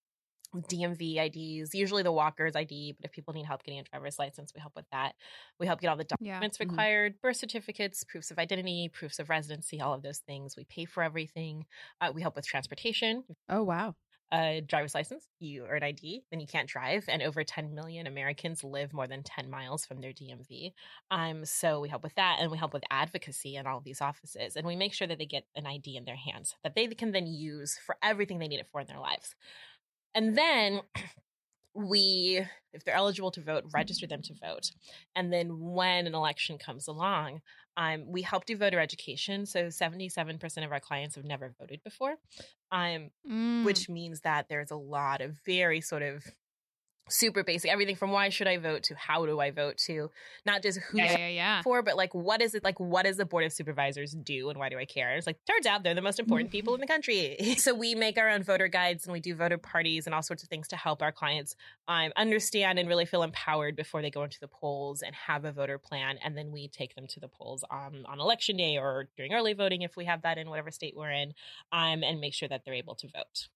DMV 0.57 1.19
IDs, 1.19 1.75
usually 1.75 2.03
the 2.03 2.13
walker's 2.13 2.57
ID, 2.57 2.95
but 2.99 3.05
if 3.05 3.13
people 3.13 3.35
need 3.35 3.45
help 3.45 3.63
getting 3.65 3.81
a 3.81 3.85
driver's 3.85 4.19
license, 4.19 4.53
we 4.55 4.61
help 4.61 4.73
with 4.75 4.87
that. 4.93 5.13
We 5.61 5.67
help 5.67 5.81
get 5.81 5.89
all 5.89 5.97
the 5.97 6.05
documents 6.05 6.59
yeah. 6.59 6.65
Mm-hmm. 6.65 6.71
required, 6.71 7.13
mm-hmm. 7.13 7.21
birth 7.23 7.37
certificates, 7.37 8.05
proofs 8.05 8.31
of 8.31 8.39
identity, 8.39 8.91
proofs 8.93 9.19
of 9.19 9.29
residency, 9.29 9.81
all 9.81 9.93
of 9.93 10.03
those 10.03 10.19
things. 10.19 10.57
We 10.57 10.65
pay 10.65 10.87
for 10.87 11.03
everything. 11.03 11.67
Uh, 12.01 12.13
we 12.15 12.23
help 12.23 12.37
with 12.37 12.47
transportation. 12.47 13.25
Oh, 13.49 13.63
wow. 13.63 13.95
A 14.33 14.63
driver's 14.67 14.95
license, 14.95 15.27
you 15.41 15.65
or 15.65 15.75
an 15.75 15.83
ID, 15.83 16.25
then 16.31 16.41
you 16.41 16.47
can't 16.47 16.69
drive. 16.69 17.05
And 17.09 17.23
over 17.23 17.45
10 17.45 17.75
million 17.75 18.07
Americans 18.07 18.63
live 18.63 18.93
more 18.93 19.07
than 19.07 19.23
10 19.23 19.51
miles 19.51 19.87
from 19.87 20.01
their 20.01 20.13
DMV. 20.13 20.73
Um, 21.11 21.45
so 21.45 21.81
we 21.81 21.89
help 21.89 22.03
with 22.03 22.15
that, 22.17 22.39
and 22.41 22.51
we 22.51 22.59
help 22.59 22.73
with 22.75 22.85
advocacy 22.91 23.57
in 23.57 23.67
all 23.67 23.79
of 23.79 23.85
these 23.85 24.01
offices, 24.01 24.57
and 24.57 24.67
we 24.67 24.77
make 24.77 24.93
sure 24.93 25.07
that 25.07 25.19
they 25.19 25.27
get 25.27 25.45
an 25.57 25.67
ID 25.67 25.97
in 25.97 26.05
their 26.05 26.17
hands 26.17 26.55
that 26.63 26.75
they 26.75 26.87
can 26.89 27.13
then 27.13 27.27
use 27.27 27.79
for 27.85 27.97
everything 28.03 28.39
they 28.39 28.49
need 28.49 28.61
it 28.61 28.69
for 28.71 28.81
in 28.81 28.87
their 28.87 29.01
lives. 29.01 29.35
And 30.15 30.37
then 30.37 30.81
we, 31.75 32.45
if 32.73 32.85
they're 32.85 32.95
eligible 32.95 33.31
to 33.33 33.41
vote, 33.41 33.65
register 33.73 34.07
them 34.07 34.23
to 34.23 34.35
vote. 34.35 34.71
And 35.15 35.33
then 35.33 35.59
when 35.61 36.07
an 36.07 36.15
election 36.15 36.59
comes 36.59 36.89
along, 36.89 37.41
um, 37.77 38.05
we 38.11 38.23
help 38.23 38.45
do 38.45 38.57
voter 38.57 38.81
education. 38.81 39.47
So 39.47 39.67
77% 39.67 40.65
of 40.65 40.73
our 40.73 40.81
clients 40.81 41.15
have 41.15 41.25
never 41.25 41.55
voted 41.61 41.83
before, 41.85 42.17
um, 42.73 43.11
Mm. 43.29 43.65
which 43.65 43.89
means 43.89 44.21
that 44.23 44.49
there's 44.49 44.71
a 44.73 44.77
lot 44.77 45.21
of 45.21 45.37
very 45.47 45.81
sort 45.81 46.03
of 46.03 46.25
super 47.09 47.43
basic 47.43 47.71
everything 47.71 47.97
from 47.97 48.11
why 48.11 48.29
should 48.29 48.47
I 48.47 48.59
vote 48.59 48.85
to 48.85 48.95
how 48.95 49.27
do 49.27 49.41
I 49.41 49.51
vote 49.51 49.79
to 49.87 50.11
not 50.47 50.63
just 50.63 50.79
who 50.79 50.99
yeah, 50.99 51.19
yeah, 51.19 51.29
yeah. 51.29 51.63
for, 51.63 51.83
but 51.83 51.97
like 51.97 52.15
what 52.15 52.41
is 52.41 52.55
it 52.55 52.65
like 52.65 52.79
what 52.79 53.05
does 53.05 53.17
the 53.17 53.25
board 53.25 53.45
of 53.45 53.53
supervisors 53.53 54.13
do 54.13 54.49
and 54.51 54.59
why 54.59 54.69
do 54.69 54.79
I 54.79 54.85
care? 54.85 55.09
And 55.11 55.19
it's 55.19 55.27
like 55.27 55.39
turns 55.47 55.67
out 55.67 55.83
they're 55.83 55.95
the 55.95 56.03
most 56.03 56.19
important 56.19 56.51
people 56.51 56.75
in 56.75 56.81
the 56.81 56.87
country. 56.87 57.55
so 57.59 57.75
we 57.75 57.95
make 57.95 58.19
our 58.19 58.29
own 58.29 58.43
voter 58.43 58.69
guides 58.69 59.05
and 59.05 59.13
we 59.13 59.21
do 59.21 59.35
voter 59.35 59.59
parties 59.59 60.07
and 60.07 60.15
all 60.15 60.23
sorts 60.23 60.43
of 60.43 60.49
things 60.49 60.69
to 60.69 60.77
help 60.77 61.03
our 61.03 61.13
clients 61.13 61.57
um, 61.87 62.13
understand 62.17 62.79
and 62.79 62.89
really 62.89 63.07
feel 63.07 63.23
empowered 63.23 63.77
before 63.77 64.03
they 64.03 64.11
go 64.11 64.23
into 64.23 64.41
the 64.41 64.49
polls 64.49 65.03
and 65.03 65.15
have 65.15 65.45
a 65.45 65.53
voter 65.53 65.79
plan. 65.79 66.19
And 66.25 66.37
then 66.37 66.51
we 66.53 66.69
take 66.69 66.95
them 66.95 67.07
to 67.09 67.21
the 67.21 67.29
polls 67.29 67.65
um, 67.71 68.05
on 68.07 68.21
election 68.21 68.57
day 68.57 68.79
or 68.79 69.09
during 69.17 69.33
early 69.33 69.53
voting 69.53 69.83
if 69.83 69.97
we 69.97 70.05
have 70.07 70.23
that 70.23 70.39
in 70.39 70.49
whatever 70.49 70.71
state 70.71 70.95
we're 70.97 71.11
in, 71.11 71.35
um, 71.73 72.03
and 72.03 72.21
make 72.21 72.35
sure 72.35 72.49
that 72.49 72.63
they're 72.65 72.75
able 72.75 72.95
to 72.97 73.09
vote. 73.09 73.49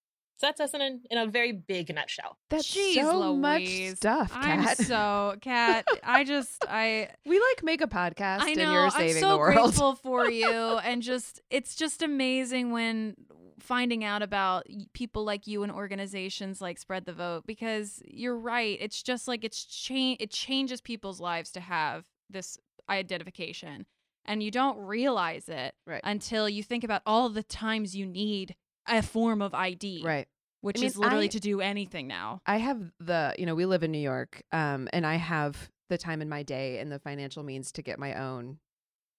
So 0.42 0.48
that's 0.48 0.60
us 0.60 0.74
in 0.74 0.80
a, 0.82 0.90
in 1.12 1.18
a 1.18 1.26
very 1.30 1.52
big 1.52 1.94
nutshell. 1.94 2.36
That's 2.50 2.66
Jeez 2.74 2.94
so 2.94 3.32
much 3.36 3.60
Louise. 3.60 3.96
stuff, 3.96 4.32
I'm 4.34 4.66
so 4.74 5.36
Kat. 5.40 5.86
I 6.02 6.24
just 6.24 6.64
I 6.68 7.10
we 7.24 7.38
like 7.38 7.62
make 7.62 7.80
a 7.80 7.86
podcast 7.86 8.40
I 8.40 8.54
know 8.54 8.62
and 8.64 8.72
you're 8.72 8.90
saving 8.90 9.16
I'm 9.16 9.20
so 9.20 9.28
the 9.28 9.38
world. 9.38 9.54
grateful 9.54 9.94
for 9.94 10.28
you, 10.40 10.50
and 10.50 11.00
just 11.00 11.40
it's 11.48 11.76
just 11.76 12.02
amazing 12.02 12.72
when 12.72 13.14
finding 13.60 14.02
out 14.02 14.22
about 14.22 14.66
people 14.94 15.22
like 15.22 15.46
you 15.46 15.62
and 15.62 15.70
organizations 15.70 16.60
like 16.60 16.76
Spread 16.76 17.04
the 17.04 17.12
Vote 17.12 17.44
because 17.46 18.02
you're 18.04 18.36
right. 18.36 18.76
It's 18.80 19.00
just 19.00 19.28
like 19.28 19.44
it's 19.44 19.64
change. 19.64 20.16
It 20.20 20.32
changes 20.32 20.80
people's 20.80 21.20
lives 21.20 21.52
to 21.52 21.60
have 21.60 22.06
this 22.28 22.58
identification, 22.90 23.86
and 24.24 24.42
you 24.42 24.50
don't 24.50 24.78
realize 24.78 25.48
it 25.48 25.74
Right. 25.86 26.00
until 26.04 26.48
you 26.48 26.62
think 26.64 26.82
about 26.84 27.02
all 27.06 27.28
the 27.28 27.42
times 27.44 27.94
you 27.94 28.06
need 28.06 28.56
a 28.88 29.00
form 29.02 29.40
of 29.40 29.54
ID, 29.54 30.02
Right. 30.04 30.26
Which 30.62 30.78
I 30.78 30.80
mean, 30.80 30.86
is 30.86 30.96
literally 30.96 31.24
I- 31.26 31.28
to 31.28 31.40
do 31.40 31.60
anything 31.60 32.06
now. 32.06 32.40
I 32.46 32.56
have 32.56 32.92
the, 32.98 33.34
you 33.38 33.46
know, 33.46 33.54
we 33.54 33.66
live 33.66 33.82
in 33.82 33.92
New 33.92 33.98
York, 33.98 34.42
um, 34.52 34.88
and 34.92 35.06
I 35.06 35.16
have 35.16 35.70
the 35.90 35.98
time 35.98 36.22
in 36.22 36.28
my 36.28 36.42
day 36.42 36.78
and 36.78 36.90
the 36.90 36.98
financial 36.98 37.42
means 37.42 37.70
to 37.72 37.82
get 37.82 37.98
my 37.98 38.14
own, 38.14 38.58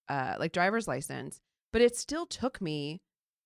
uh, 0.09 0.35
like 0.39 0.51
driver's 0.53 0.87
license. 0.87 1.41
But 1.71 1.81
it 1.81 1.95
still 1.95 2.25
took 2.25 2.61
me 2.61 3.01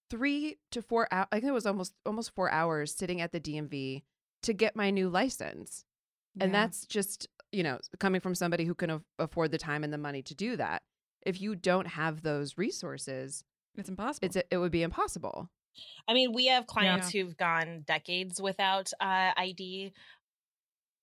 three 0.09 0.57
to 0.71 0.81
four 0.81 1.07
hours. 1.11 1.27
I 1.31 1.39
think 1.39 1.49
it 1.49 1.53
was 1.53 1.65
almost 1.65 1.93
almost 2.05 2.33
four 2.35 2.49
hours 2.51 2.93
sitting 2.95 3.19
at 3.19 3.31
the 3.31 3.39
DMV 3.39 4.03
to 4.43 4.53
get 4.53 4.75
my 4.75 4.89
new 4.91 5.09
license, 5.09 5.85
and 6.39 6.53
that's 6.53 6.85
just 6.85 7.27
you 7.51 7.63
know 7.63 7.79
coming 7.99 8.21
from 8.21 8.35
somebody 8.35 8.65
who 8.65 8.75
can 8.75 8.89
af- 8.89 9.03
afford 9.17 9.51
the 9.51 9.57
time 9.57 9.83
and 9.83 9.91
the 9.91 9.97
money 9.97 10.21
to 10.21 10.35
do 10.35 10.55
that. 10.57 10.83
If 11.25 11.41
you 11.41 11.55
don't 11.55 11.87
have 11.87 12.21
those 12.21 12.57
resources, 12.57 13.43
it's 13.75 13.89
impossible. 13.89 14.25
it's 14.25 14.37
it 14.51 14.57
would 14.57 14.71
be 14.71 14.83
impossible. 14.83 15.49
I 16.07 16.13
mean, 16.13 16.33
we 16.33 16.47
have 16.47 16.67
clients 16.67 17.09
who've 17.11 17.35
gone 17.37 17.83
decades 17.85 18.41
without 18.41 18.91
uh, 18.99 19.31
ID. 19.37 19.93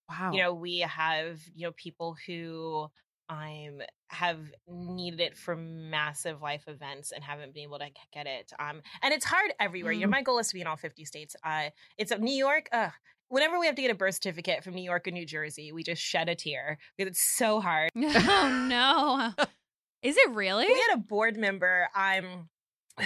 Wow. 0.08 0.32
You 0.32 0.42
know, 0.42 0.54
we 0.54 0.80
have 0.80 1.40
you 1.54 1.66
know 1.66 1.72
people 1.72 2.16
who 2.26 2.88
um 3.30 3.80
have 4.10 4.38
needed 4.68 5.18
it 5.20 5.36
for 5.36 5.56
massive 5.56 6.42
life 6.42 6.64
events 6.68 7.10
and 7.10 7.24
haven't 7.24 7.54
been 7.54 7.62
able 7.62 7.78
to 7.78 7.88
get 8.12 8.26
it. 8.26 8.52
Um, 8.58 8.82
and 9.02 9.14
it's 9.14 9.24
hard 9.24 9.52
everywhere. 9.58 9.92
You 9.92 10.00
know, 10.02 10.08
Mm. 10.08 10.12
my 10.12 10.22
goal 10.22 10.38
is 10.38 10.48
to 10.48 10.54
be 10.54 10.60
in 10.60 10.66
all 10.66 10.76
fifty 10.76 11.04
states. 11.06 11.34
Uh, 11.42 11.70
it's 11.96 12.12
uh, 12.12 12.16
New 12.16 12.34
York. 12.34 12.68
Uh, 12.70 12.90
whenever 13.28 13.58
we 13.58 13.66
have 13.66 13.74
to 13.76 13.82
get 13.82 13.90
a 13.90 13.94
birth 13.94 14.16
certificate 14.16 14.62
from 14.62 14.74
New 14.74 14.82
York 14.82 15.08
or 15.08 15.10
New 15.10 15.24
Jersey, 15.26 15.72
we 15.72 15.82
just 15.82 16.02
shed 16.02 16.28
a 16.28 16.34
tear 16.34 16.78
because 16.98 17.10
it's 17.12 17.36
so 17.36 17.60
hard. 17.60 17.90
oh 17.96 18.66
no. 18.68 19.44
Is 20.02 20.18
it 20.18 20.30
really? 20.32 20.66
We 20.66 20.84
had 20.90 20.96
a 20.98 20.98
board 20.98 21.38
member 21.38 21.88
um 21.96 22.50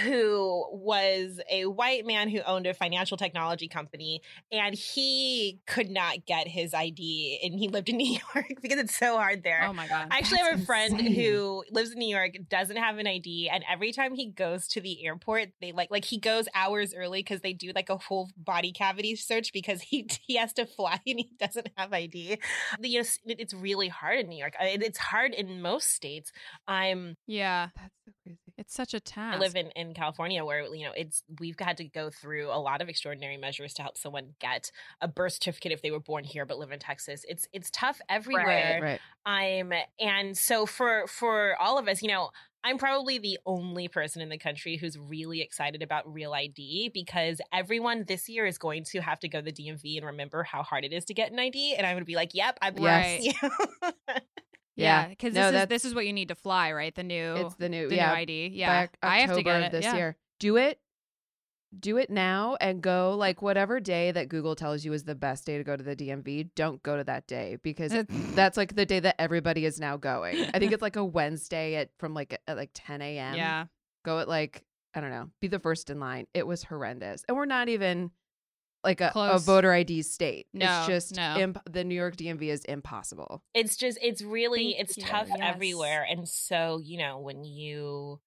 who 0.04 0.66
was 0.72 1.40
a 1.50 1.66
white 1.66 2.06
man 2.06 2.28
who 2.28 2.40
owned 2.42 2.66
a 2.66 2.74
financial 2.74 3.16
technology 3.16 3.68
company 3.68 4.20
and 4.52 4.74
he 4.74 5.60
could 5.66 5.90
not 5.90 6.26
get 6.26 6.46
his 6.46 6.74
ID 6.74 7.40
and 7.42 7.54
he 7.54 7.68
lived 7.68 7.88
in 7.88 7.96
New 7.98 8.18
York 8.34 8.46
because 8.60 8.78
it's 8.78 8.96
so 8.96 9.16
hard 9.16 9.42
there. 9.42 9.64
Oh 9.66 9.72
my 9.72 9.88
god. 9.88 10.08
I 10.10 10.18
actually 10.18 10.38
have 10.38 10.60
a 10.60 10.64
friend 10.64 11.00
insane. 11.00 11.14
who 11.14 11.64
lives 11.70 11.92
in 11.92 11.98
New 11.98 12.14
York, 12.14 12.32
doesn't 12.48 12.76
have 12.76 12.98
an 12.98 13.06
ID, 13.06 13.48
and 13.52 13.64
every 13.70 13.92
time 13.92 14.14
he 14.14 14.30
goes 14.30 14.68
to 14.68 14.80
the 14.80 15.04
airport, 15.06 15.48
they 15.60 15.72
like 15.72 15.90
like 15.90 16.04
he 16.04 16.18
goes 16.18 16.48
hours 16.54 16.94
early 16.94 17.20
because 17.20 17.40
they 17.40 17.52
do 17.52 17.72
like 17.74 17.88
a 17.88 17.96
whole 17.96 18.30
body 18.36 18.72
cavity 18.72 19.16
search 19.16 19.52
because 19.52 19.80
he 19.88 20.06
he 20.26 20.36
has 20.36 20.52
to 20.54 20.66
fly 20.66 21.00
and 21.06 21.18
he 21.18 21.30
doesn't 21.38 21.68
have 21.76 21.92
ID. 21.92 22.38
The, 22.78 22.88
you 22.88 23.00
know, 23.00 23.08
it's 23.26 23.54
really 23.54 23.88
hard 23.88 24.20
in 24.20 24.28
New 24.28 24.38
York. 24.38 24.54
It's 24.60 24.98
hard 24.98 25.34
in 25.34 25.62
most 25.62 25.88
states. 25.94 26.32
I'm 26.66 27.16
yeah. 27.26 27.68
that's 27.76 27.94
so 28.04 28.12
crazy. 28.24 28.38
It's 28.58 28.74
such 28.74 28.92
a 28.92 29.00
task. 29.00 29.36
I 29.36 29.38
live 29.38 29.54
in, 29.54 29.70
in 29.78 29.94
California 29.94 30.44
where 30.44 30.74
you 30.74 30.84
know 30.84 30.92
it's 30.96 31.22
we've 31.38 31.58
had 31.58 31.76
to 31.76 31.84
go 31.84 32.10
through 32.10 32.48
a 32.48 32.58
lot 32.58 32.82
of 32.82 32.88
extraordinary 32.88 33.36
measures 33.36 33.72
to 33.74 33.82
help 33.82 33.96
someone 33.96 34.34
get 34.40 34.72
a 35.00 35.06
birth 35.06 35.34
certificate 35.34 35.70
if 35.70 35.82
they 35.82 35.92
were 35.92 36.00
born 36.00 36.24
here 36.24 36.44
but 36.44 36.58
live 36.58 36.72
in 36.72 36.80
Texas. 36.80 37.24
It's 37.28 37.46
it's 37.52 37.70
tough 37.70 38.00
everywhere. 38.08 38.80
Right. 38.82 39.00
I'm 39.24 39.72
and 40.00 40.36
so 40.36 40.66
for 40.66 41.06
for 41.06 41.54
all 41.60 41.78
of 41.78 41.86
us, 41.86 42.02
you 42.02 42.08
know, 42.08 42.30
I'm 42.64 42.76
probably 42.76 43.18
the 43.18 43.38
only 43.46 43.86
person 43.86 44.20
in 44.20 44.30
the 44.30 44.38
country 44.38 44.76
who's 44.76 44.98
really 44.98 45.40
excited 45.40 45.80
about 45.80 46.12
real 46.12 46.32
ID 46.34 46.90
because 46.92 47.40
everyone 47.52 48.04
this 48.08 48.28
year 48.28 48.46
is 48.46 48.58
going 48.58 48.82
to 48.86 49.00
have 49.00 49.20
to 49.20 49.28
go 49.28 49.40
to 49.40 49.44
the 49.44 49.52
DMV 49.52 49.98
and 49.98 50.06
remember 50.06 50.42
how 50.42 50.64
hard 50.64 50.84
it 50.84 50.92
is 50.92 51.04
to 51.06 51.14
get 51.14 51.30
an 51.30 51.38
ID 51.38 51.76
and 51.76 51.86
I'm 51.86 51.94
going 51.94 52.02
to 52.02 52.06
be 52.06 52.16
like, 52.16 52.34
"Yep, 52.34 52.58
I'm 52.60 52.74
Right. 52.74 53.32
Yeah, 54.78 55.08
because 55.08 55.34
No, 55.34 55.50
this 55.50 55.62
is 55.62 55.68
this 55.68 55.84
is 55.84 55.94
what 55.94 56.06
you 56.06 56.12
need 56.12 56.28
to 56.28 56.34
fly, 56.34 56.72
right? 56.72 56.94
The 56.94 57.02
new 57.02 57.34
It's 57.34 57.54
the 57.56 57.68
new 57.68 57.88
the 57.88 57.96
yeah. 57.96 58.10
new 58.10 58.16
ID. 58.16 58.50
Yeah, 58.54 58.86
I 59.02 59.18
have 59.18 59.30
to 59.30 59.36
October 59.36 59.42
get 59.42 59.56
of 59.56 59.62
it 59.64 59.72
this 59.72 59.84
yeah. 59.84 59.96
year. 59.96 60.16
Do 60.38 60.56
it. 60.56 60.80
Do 61.78 61.98
it 61.98 62.08
now 62.08 62.56
and 62.62 62.80
go 62.80 63.14
like 63.18 63.42
whatever 63.42 63.78
day 63.78 64.10
that 64.10 64.30
Google 64.30 64.54
tells 64.56 64.86
you 64.86 64.94
is 64.94 65.04
the 65.04 65.14
best 65.14 65.44
day 65.44 65.58
to 65.58 65.64
go 65.64 65.76
to 65.76 65.82
the 65.82 65.94
DMV. 65.94 66.48
Don't 66.54 66.82
go 66.82 66.96
to 66.96 67.04
that 67.04 67.26
day 67.26 67.58
because 67.62 67.92
that's 68.08 68.56
like 68.56 68.74
the 68.74 68.86
day 68.86 69.00
that 69.00 69.20
everybody 69.20 69.66
is 69.66 69.78
now 69.78 69.98
going. 69.98 70.46
I 70.54 70.58
think 70.58 70.72
it's 70.72 70.80
like 70.80 70.96
a 70.96 71.04
Wednesday 71.04 71.74
at 71.74 71.90
from 71.98 72.14
like 72.14 72.40
at 72.48 72.56
like 72.56 72.70
10 72.72 73.02
a.m. 73.02 73.34
Yeah, 73.34 73.66
Go 74.02 74.18
at 74.18 74.28
like 74.28 74.64
I 74.94 75.00
don't 75.00 75.10
know. 75.10 75.28
Be 75.42 75.48
the 75.48 75.58
first 75.58 75.90
in 75.90 76.00
line. 76.00 76.26
It 76.32 76.46
was 76.46 76.62
horrendous, 76.62 77.22
and 77.28 77.36
we're 77.36 77.44
not 77.44 77.68
even 77.68 78.12
like 78.84 79.00
a, 79.00 79.10
a 79.14 79.38
voter 79.38 79.72
ID 79.72 80.02
state. 80.02 80.46
No, 80.52 80.66
it's 80.80 80.86
just 80.86 81.16
no. 81.16 81.36
imp- 81.38 81.62
the 81.70 81.84
New 81.84 81.94
York 81.94 82.16
DMV 82.16 82.42
is 82.48 82.64
impossible. 82.64 83.42
it's 83.54 83.76
just 83.76 83.98
it's 84.02 84.22
really 84.22 84.72
Thank 84.72 84.88
it's 84.88 84.96
you. 84.96 85.02
tough 85.04 85.28
Yes. 85.28 85.38
everywhere 85.42 86.06
and 86.08 86.28
so 86.28 86.80
you 86.82 86.98
know 86.98 87.18
when 87.18 87.44
you 87.44 88.20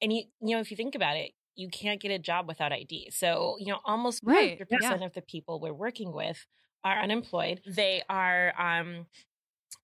and 0.00 0.12
you 0.12 0.24
you 0.40 0.54
know 0.56 0.60
if 0.60 0.70
you 0.70 0.76
think 0.76 0.94
about 0.94 1.16
it 1.16 1.32
you 1.54 1.68
can't 1.68 2.00
get 2.00 2.10
a 2.10 2.18
job 2.18 2.48
without 2.48 2.72
id 2.72 3.10
so 3.12 3.56
you 3.60 3.66
know 3.72 3.80
almost 3.84 4.20
Right, 4.24 4.58
100% 4.58 4.66
yeah. 4.80 4.94
of 5.04 5.12
the 5.12 5.20
people 5.22 5.60
we're 5.60 5.74
working 5.74 6.12
with 6.12 6.46
are 6.82 6.98
unemployed 7.00 7.60
they 7.66 8.02
are 8.08 8.52
um 8.58 9.06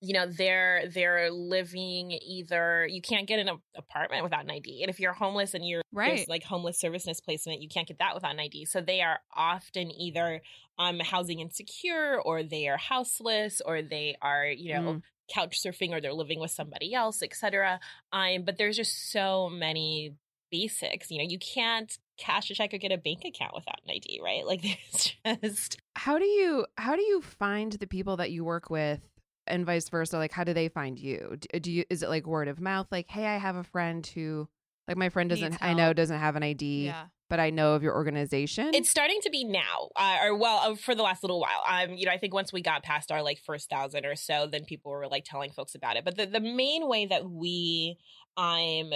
you 0.01 0.15
know 0.15 0.27
they're 0.27 0.89
they're 0.93 1.31
living 1.31 2.11
either 2.13 2.87
you 2.91 3.01
can't 3.03 3.27
get 3.27 3.39
an 3.39 3.49
apartment 3.77 4.23
without 4.23 4.45
an 4.45 4.51
id 4.51 4.83
and 4.83 4.91
if 4.91 5.01
you're 5.01 5.13
homeless 5.13 5.55
and 5.55 5.67
you're 5.67 5.83
Right. 5.93 6.29
like 6.29 6.45
homeless 6.45 6.79
service 6.79 7.07
placement 7.25 7.61
you 7.63 7.69
can't 7.69 7.89
get 7.89 7.99
that 7.99 8.15
without 8.15 8.33
an 8.33 8.41
id 8.41 8.65
so 8.67 8.81
they 8.81 9.01
are 9.01 9.19
often 9.35 9.91
either 9.91 10.41
um 10.79 11.01
housing 11.01 11.41
insecure 11.41 12.21
or 12.25 12.43
they 12.43 12.69
are 12.69 12.77
houseless 12.77 13.61
or 13.65 13.83
they 13.83 14.17
are 14.23 14.47
you 14.47 14.75
know 14.75 14.81
Mm. 14.95 15.03
couch 15.35 15.61
surfing 15.63 15.91
or 15.93 16.01
they're 16.01 16.13
living 16.13 16.41
with 16.41 16.51
somebody 16.51 16.95
else 16.95 17.23
etc 17.23 17.81
um 18.13 18.45
but 18.45 18.57
there's 18.59 18.77
just 18.77 19.11
so 19.11 19.49
many 19.51 20.15
basics 20.51 21.11
you 21.11 21.19
know 21.19 21.27
you 21.29 21.39
can't 21.39 21.99
cash 22.17 22.51
a 22.51 22.55
check 22.55 22.73
or 22.73 22.79
get 22.79 22.91
a 22.93 22.97
bank 22.99 23.23
account 23.25 23.53
without 23.55 23.81
an 23.85 23.91
id 23.91 24.21
right 24.25 24.47
like 24.47 24.63
there's 25.25 25.43
just 25.43 25.77
How 25.97 26.19
do 26.19 26.25
you 26.25 26.67
how 26.77 26.97
do 26.97 27.03
you 27.03 27.21
find 27.21 27.73
the 27.73 27.87
people 27.87 28.17
that 28.17 28.31
you 28.31 28.45
work 28.45 28.71
with 28.71 29.01
and 29.49 29.67
vice 29.67 29.89
versa? 29.89 30.17
Like 30.19 30.33
how 30.33 30.45
do 30.45 30.53
they 30.53 30.69
find 30.69 30.99
you? 30.99 31.37
Do, 31.41 31.61
do 31.61 31.73
you 31.73 31.85
is 31.91 32.03
it 32.03 32.09
like 32.09 32.27
word 32.27 32.49
of 32.49 32.61
mouth? 32.61 32.87
Like, 32.91 33.09
hey, 33.11 33.27
I 33.27 33.37
have 33.39 33.57
a 33.57 33.65
friend 33.65 34.07
who 34.07 34.49
like 34.87 34.97
my 34.97 35.09
friend 35.09 35.29
doesn't 35.29 35.51
Needs 35.53 35.59
I 35.63 35.75
know 35.75 35.85
help. 35.85 35.97
doesn't 35.97 36.19
have 36.19 36.37
an 36.37 36.43
ID. 36.43 36.87
yeah. 36.87 37.07
But 37.29 37.41
I 37.41 37.51
know 37.51 37.75
of 37.75 37.83
your 37.83 37.95
organization. 37.95 38.71
It's 38.75 38.91
starting 38.91 39.21
to 39.23 39.31
be 39.31 39.45
now, 39.45 39.91
uh, 39.97 40.19
or 40.25 40.37
well, 40.37 40.73
uh, 40.73 40.77
for 40.77 40.95
the 40.95 41.03
last 41.03 41.23
little 41.23 41.41
while. 41.41 41.63
Um, 41.69 41.95
you 41.95 42.07
know, 42.07 42.13
I 42.13 42.19
think 42.19 42.35
once 42.35 42.53
we 42.53 42.63
got 42.63 42.83
past 42.83 43.13
our 43.13 43.23
like 43.23 43.39
first 43.39 43.69
thousand 43.69 44.05
or 44.07 44.17
so, 44.17 44.47
then 44.47 44.65
people 44.65 44.93
were 44.93 45.09
like 45.09 45.25
telling 45.25 45.51
folks 45.51 45.75
about 45.75 45.97
it. 45.97 46.05
But 46.05 46.17
the 46.17 46.27
the 46.27 46.41
main 46.41 46.89
way 46.89 47.07
that 47.07 47.29
we 47.29 47.99
um 48.37 48.93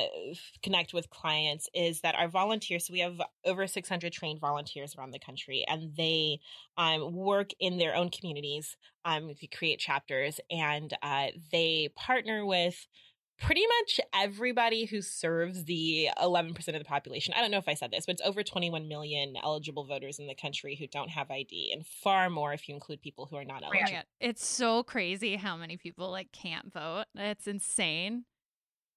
connect 0.62 0.94
with 0.94 1.10
clients 1.10 1.68
is 1.74 2.00
that 2.02 2.14
our 2.14 2.28
volunteers. 2.28 2.86
So 2.86 2.92
we 2.92 3.00
have 3.00 3.20
over 3.44 3.66
six 3.66 3.88
hundred 3.88 4.12
trained 4.12 4.40
volunteers 4.40 4.94
around 4.96 5.10
the 5.10 5.18
country, 5.18 5.64
and 5.68 5.94
they 5.96 6.40
um 6.76 7.12
work 7.12 7.50
in 7.60 7.78
their 7.78 7.94
own 7.94 8.10
communities 8.10 8.76
um 9.04 9.32
to 9.34 9.46
create 9.48 9.78
chapters, 9.78 10.40
and 10.50 10.92
uh, 11.02 11.28
they 11.50 11.90
partner 11.96 12.46
with 12.46 12.86
pretty 13.40 13.62
much 13.80 14.00
everybody 14.14 14.84
who 14.84 15.02
serves 15.02 15.64
the 15.64 16.08
11% 16.20 16.56
of 16.68 16.74
the 16.74 16.84
population. 16.84 17.34
I 17.36 17.40
don't 17.40 17.50
know 17.50 17.58
if 17.58 17.68
I 17.68 17.74
said 17.74 17.90
this, 17.90 18.06
but 18.06 18.12
it's 18.14 18.22
over 18.22 18.42
21 18.42 18.88
million 18.88 19.34
eligible 19.42 19.84
voters 19.84 20.18
in 20.18 20.26
the 20.26 20.34
country 20.34 20.76
who 20.76 20.86
don't 20.86 21.10
have 21.10 21.30
ID, 21.30 21.72
and 21.72 21.86
far 21.86 22.30
more 22.30 22.52
if 22.52 22.68
you 22.68 22.74
include 22.74 23.02
people 23.02 23.26
who 23.26 23.36
are 23.36 23.44
not 23.44 23.62
eligible. 23.64 24.02
It's 24.20 24.46
so 24.46 24.82
crazy 24.82 25.36
how 25.36 25.56
many 25.56 25.76
people 25.76 26.10
like 26.10 26.32
can't 26.32 26.72
vote. 26.72 27.04
It's 27.14 27.46
insane. 27.46 28.24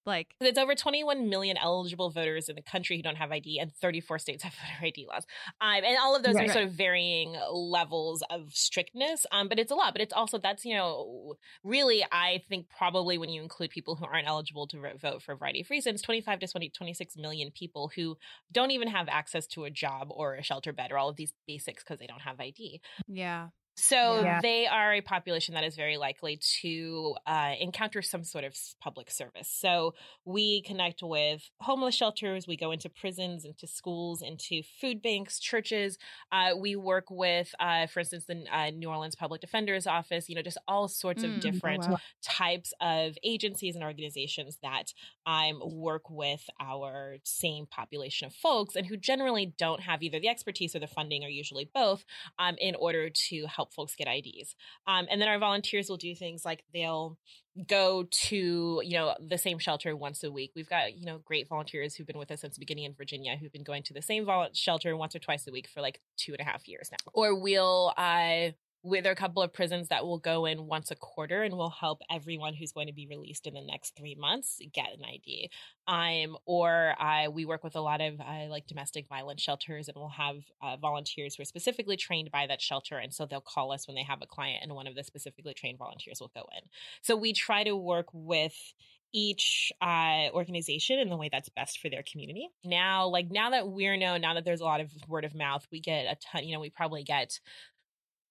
Like 0.06 0.36
it's 0.40 0.60
over 0.60 0.76
21 0.76 1.30
million 1.30 1.58
eligible 1.58 2.12
voters 2.12 2.50
in 2.50 2.56
the 2.56 2.62
country 2.62 2.98
who 2.98 3.04
don't 3.04 3.18
have 3.18 3.32
ID, 3.32 3.60
and 3.60 3.74
34 3.74 4.20
states 4.20 4.44
have 4.44 4.54
voter 4.80 4.86
ID 4.86 5.08
laws. 5.08 5.26
Um, 5.62 5.84
and 5.84 5.98
all 6.00 6.16
of 6.16 6.24
those 6.24 6.36
right. 6.36 6.50
are 6.50 6.54
sort 6.54 6.66
of 6.66 6.72
varying 6.72 7.36
levels 7.52 8.24
of 8.30 8.54
strictness. 8.54 9.26
Um, 9.32 9.48
but 9.48 9.60
it's 9.60 9.72
a 9.72 9.76
lot. 9.76 9.94
But 9.94 10.02
it's 10.02 10.14
also 10.14 10.38
that's 10.38 10.66
you 10.66 10.76
know 10.76 11.36
really 11.64 12.06
I 12.12 12.44
think 12.50 12.68
probably 12.76 13.18
when 13.18 13.30
you 13.30 13.42
include 13.42 13.72
people 13.72 13.96
who 13.96 14.06
aren't 14.06 14.28
eligible 14.28 14.68
to 14.68 14.82
vote 15.02 15.22
for 15.24 15.34
a 15.34 15.38
variety 15.38 15.62
of 15.62 15.70
reasons, 15.70 16.02
25 16.02 16.40
to 16.40 16.48
20, 16.48 16.70
26 16.70 17.18
million 17.18 17.52
people 17.52 17.92
who 17.96 18.18
don't 18.52 18.72
even 18.72 18.88
have 18.88 19.08
access 19.10 19.48
to 19.48 19.64
a 19.64 19.70
job 19.70 20.08
or 20.10 20.36
a 20.36 20.44
shelter 20.44 20.74
bed 20.74 20.92
or 20.92 20.98
all 20.98 21.10
of 21.10 21.16
these 21.16 21.34
basics 21.48 21.84
because 21.84 22.00
they 22.00 22.08
don't 22.08 22.22
have 22.22 22.40
ID. 22.40 22.82
Yeah. 23.08 23.48
So 23.78 24.22
yeah. 24.22 24.40
they 24.42 24.68
are 24.68 24.94
a 24.94 25.02
population 25.02 25.54
that 25.54 25.66
is 25.66 25.76
very 25.76 25.98
likely 25.98 26.40
to 26.62 27.16
uh, 27.28 27.54
encounter 27.60 28.02
some 28.02 28.24
sort 28.24 28.46
of 28.46 28.56
public 28.82 29.12
service. 29.12 29.50
So 29.52 29.96
we 30.24 30.62
connect 30.62 31.04
with 31.04 31.50
homeless 31.60 31.94
shelters, 31.94 32.48
we 32.48 32.56
go 32.56 32.72
into 32.72 32.90
prisons, 32.90 33.44
into 33.44 33.68
schools, 33.68 34.22
into 34.22 34.62
food 34.80 35.02
banks, 35.02 35.40
churches. 35.40 35.98
Uh, 36.32 36.52
we 36.58 36.78
work 36.78 37.06
with, 37.10 37.54
uh, 37.60 37.88
for 37.88 38.00
instance, 38.00 38.26
the 38.28 38.46
uh, 38.52 38.70
New 38.70 38.90
Orleans 38.90 39.16
Public 39.16 39.42
Defender's 39.42 39.86
Office. 39.86 40.30
You 40.30 40.36
know, 40.36 40.42
just 40.42 40.58
all 40.68 40.88
sorts 40.88 41.24
mm, 41.24 41.36
of 41.36 41.42
different 41.42 41.86
oh, 41.88 41.92
wow. 41.92 41.98
types 42.24 42.74
of 42.80 43.18
agencies 43.24 43.76
and 43.76 43.84
organizations 43.84 44.58
that 44.64 44.94
um, 45.26 45.60
work 45.64 46.10
with 46.10 46.48
our 46.62 47.18
same 47.24 47.66
population 47.66 48.28
of 48.28 48.34
folks, 48.34 48.76
and 48.76 48.86
who 48.86 48.96
generally 48.96 49.54
don't 49.58 49.82
have 49.82 50.02
either 50.02 50.20
the 50.20 50.30
expertise 50.30 50.76
or 50.76 50.80
the 50.80 50.88
funding, 50.88 51.24
or 51.24 51.30
usually 51.30 51.70
both, 51.74 52.06
um, 52.40 52.56
in 52.60 52.76
order 52.76 53.10
to 53.10 53.46
help 53.48 53.65
help 53.66 53.74
folks 53.74 53.96
get 53.96 54.08
IDs. 54.08 54.56
Um, 54.88 55.08
and 55.10 55.22
then 55.22 55.28
our 55.28 55.40
volunteers 55.40 55.90
will 55.90 55.98
do 55.98 56.16
things 56.16 56.46
like 56.46 56.64
they'll 56.74 57.18
go 57.70 58.06
to 58.12 58.82
you 58.84 58.98
know 58.98 59.16
the 59.26 59.38
same 59.38 59.58
shelter 59.58 59.96
once 59.96 60.26
a 60.26 60.30
week 60.30 60.52
we've 60.58 60.68
got 60.68 60.94
you 60.94 61.06
know 61.06 61.20
great 61.20 61.48
volunteers 61.48 61.96
who've 61.96 62.06
been 62.06 62.18
with 62.18 62.30
us 62.30 62.42
since 62.42 62.56
the 62.56 62.60
beginning 62.60 62.84
in 62.84 62.94
virginia 62.94 63.38
who've 63.38 63.54
been 63.54 63.64
going 63.64 63.82
to 63.82 63.94
the 63.94 64.02
same 64.02 64.26
vol- 64.26 64.50
shelter 64.52 64.98
once 64.98 65.16
or 65.16 65.20
twice 65.20 65.48
a 65.48 65.52
week 65.54 65.66
for 65.66 65.80
like 65.80 66.02
two 66.18 66.34
and 66.34 66.42
a 66.42 66.44
half 66.44 66.68
years 66.68 66.90
now 66.92 66.98
or 67.14 67.34
we'll 67.34 67.94
uh 67.96 68.50
with 68.86 69.08
a 69.08 69.16
couple 69.16 69.42
of 69.42 69.52
prisons 69.52 69.88
that 69.88 70.06
will 70.06 70.20
go 70.20 70.46
in 70.46 70.68
once 70.68 70.92
a 70.92 70.96
quarter 70.96 71.42
and 71.42 71.56
will 71.56 71.72
help 71.72 72.02
everyone 72.12 72.54
who's 72.54 72.72
going 72.72 72.86
to 72.86 72.94
be 72.94 73.08
released 73.08 73.48
in 73.48 73.56
the 73.56 73.62
next 73.62 73.96
three 73.96 74.14
months 74.14 74.62
get 74.74 74.94
an 74.94 75.04
ID. 75.04 75.50
Um, 75.88 76.38
or 76.46 76.94
uh, 77.02 77.32
we 77.32 77.46
work 77.46 77.64
with 77.64 77.76
a 77.76 77.82
lot 77.82 78.00
of 78.00 78.22
uh, 78.22 78.46
like 78.48 78.68
domestic 78.68 79.08
violence 79.08 79.42
shelters 79.42 79.88
and 79.88 79.98
we'll 79.98 80.10
have 80.10 80.38
uh, 80.62 80.78
volunteers 80.78 81.34
who 81.34 81.42
are 81.42 81.46
specifically 81.46 81.98
trained 81.98 82.30
by 82.30 82.46
that 82.46 82.62
shelter. 82.62 83.00
And 83.00 83.12
so 83.12 83.26
they'll 83.26 83.42
call 83.42 83.72
us 83.72 83.88
when 83.88 83.96
they 83.96 84.04
have 84.04 84.22
a 84.22 84.28
client 84.28 84.60
and 84.62 84.76
one 84.76 84.86
of 84.86 84.94
the 84.94 85.04
specifically 85.04 85.56
trained 85.56 85.80
volunteers 85.80 86.20
will 86.22 86.32
go 86.36 86.46
in. 86.56 86.70
So 87.02 87.16
we 87.16 87.34
try 87.34 87.64
to 87.64 87.76
work 87.76 88.08
with 88.14 88.56
each 89.16 89.72
uh, 89.82 90.28
organization 90.34 91.00
in 91.00 91.10
the 91.10 91.16
way 91.16 91.30
that's 91.32 91.48
best 91.50 91.80
for 91.80 91.90
their 91.90 92.04
community. 92.04 92.50
Now, 92.66 93.08
like 93.08 93.32
now 93.32 93.52
that 93.52 93.68
we're 93.68 93.96
known, 93.96 94.20
now 94.22 94.34
that 94.34 94.44
there's 94.44 94.60
a 94.60 94.66
lot 94.66 94.82
of 94.82 94.92
word 95.08 95.24
of 95.24 95.34
mouth, 95.34 95.66
we 95.72 95.80
get 95.80 96.06
a 96.06 96.18
ton, 96.18 96.44
you 96.44 96.54
know, 96.54 96.60
we 96.60 96.70
probably 96.70 97.04
get 97.04 97.40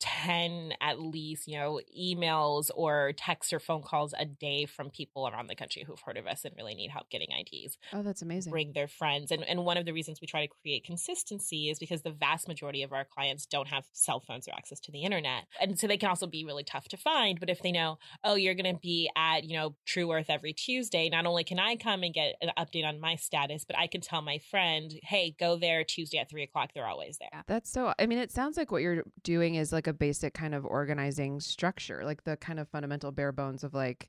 10 0.00 0.72
at 0.80 1.00
least, 1.00 1.46
you 1.46 1.58
know, 1.58 1.80
emails 1.98 2.70
or 2.74 3.12
texts 3.16 3.52
or 3.52 3.60
phone 3.60 3.82
calls 3.82 4.14
a 4.18 4.24
day 4.24 4.66
from 4.66 4.90
people 4.90 5.28
around 5.28 5.48
the 5.48 5.54
country 5.54 5.84
who've 5.86 6.00
heard 6.00 6.16
of 6.16 6.26
us 6.26 6.44
and 6.44 6.54
really 6.56 6.74
need 6.74 6.90
help 6.90 7.10
getting 7.10 7.28
IDs. 7.30 7.76
Oh, 7.92 8.02
that's 8.02 8.22
amazing. 8.22 8.50
Bring 8.50 8.72
their 8.72 8.88
friends. 8.88 9.30
And 9.30 9.44
and 9.44 9.64
one 9.64 9.76
of 9.76 9.84
the 9.84 9.92
reasons 9.92 10.20
we 10.20 10.26
try 10.26 10.46
to 10.46 10.52
create 10.62 10.84
consistency 10.84 11.68
is 11.68 11.78
because 11.78 12.02
the 12.02 12.10
vast 12.10 12.48
majority 12.48 12.82
of 12.82 12.92
our 12.92 13.04
clients 13.04 13.46
don't 13.46 13.68
have 13.68 13.84
cell 13.92 14.20
phones 14.20 14.48
or 14.48 14.52
access 14.52 14.80
to 14.80 14.92
the 14.92 15.02
internet. 15.02 15.44
And 15.60 15.78
so 15.78 15.86
they 15.86 15.98
can 15.98 16.08
also 16.08 16.26
be 16.26 16.44
really 16.44 16.64
tough 16.64 16.88
to 16.88 16.96
find. 16.96 17.38
But 17.38 17.50
if 17.50 17.60
they 17.62 17.72
know, 17.72 17.98
oh, 18.24 18.34
you're 18.34 18.54
gonna 18.54 18.78
be 18.78 19.10
at, 19.16 19.44
you 19.44 19.56
know, 19.56 19.76
True 19.86 20.12
Earth 20.12 20.30
every 20.30 20.52
Tuesday, 20.52 21.08
not 21.08 21.26
only 21.26 21.44
can 21.44 21.58
I 21.58 21.76
come 21.76 22.02
and 22.02 22.14
get 22.14 22.34
an 22.40 22.50
update 22.58 22.86
on 22.86 23.00
my 23.00 23.16
status, 23.16 23.64
but 23.64 23.78
I 23.78 23.86
can 23.86 24.00
tell 24.00 24.22
my 24.22 24.38
friend, 24.50 24.92
hey, 25.02 25.34
go 25.38 25.56
there 25.56 25.84
Tuesday 25.84 26.18
at 26.18 26.30
three 26.30 26.42
o'clock. 26.42 26.70
They're 26.74 26.86
always 26.86 27.18
there. 27.18 27.44
That's 27.46 27.70
so 27.70 27.92
I 27.98 28.06
mean, 28.06 28.18
it 28.18 28.32
sounds 28.32 28.56
like 28.56 28.72
what 28.72 28.82
you're 28.82 29.04
doing 29.22 29.56
is 29.56 29.72
like 29.72 29.86
a 29.86 29.89
basic 29.92 30.34
kind 30.34 30.54
of 30.54 30.64
organizing 30.64 31.40
structure, 31.40 32.02
like 32.04 32.24
the 32.24 32.36
kind 32.36 32.58
of 32.58 32.68
fundamental 32.68 33.12
bare 33.12 33.32
bones 33.32 33.64
of 33.64 33.74
like 33.74 34.08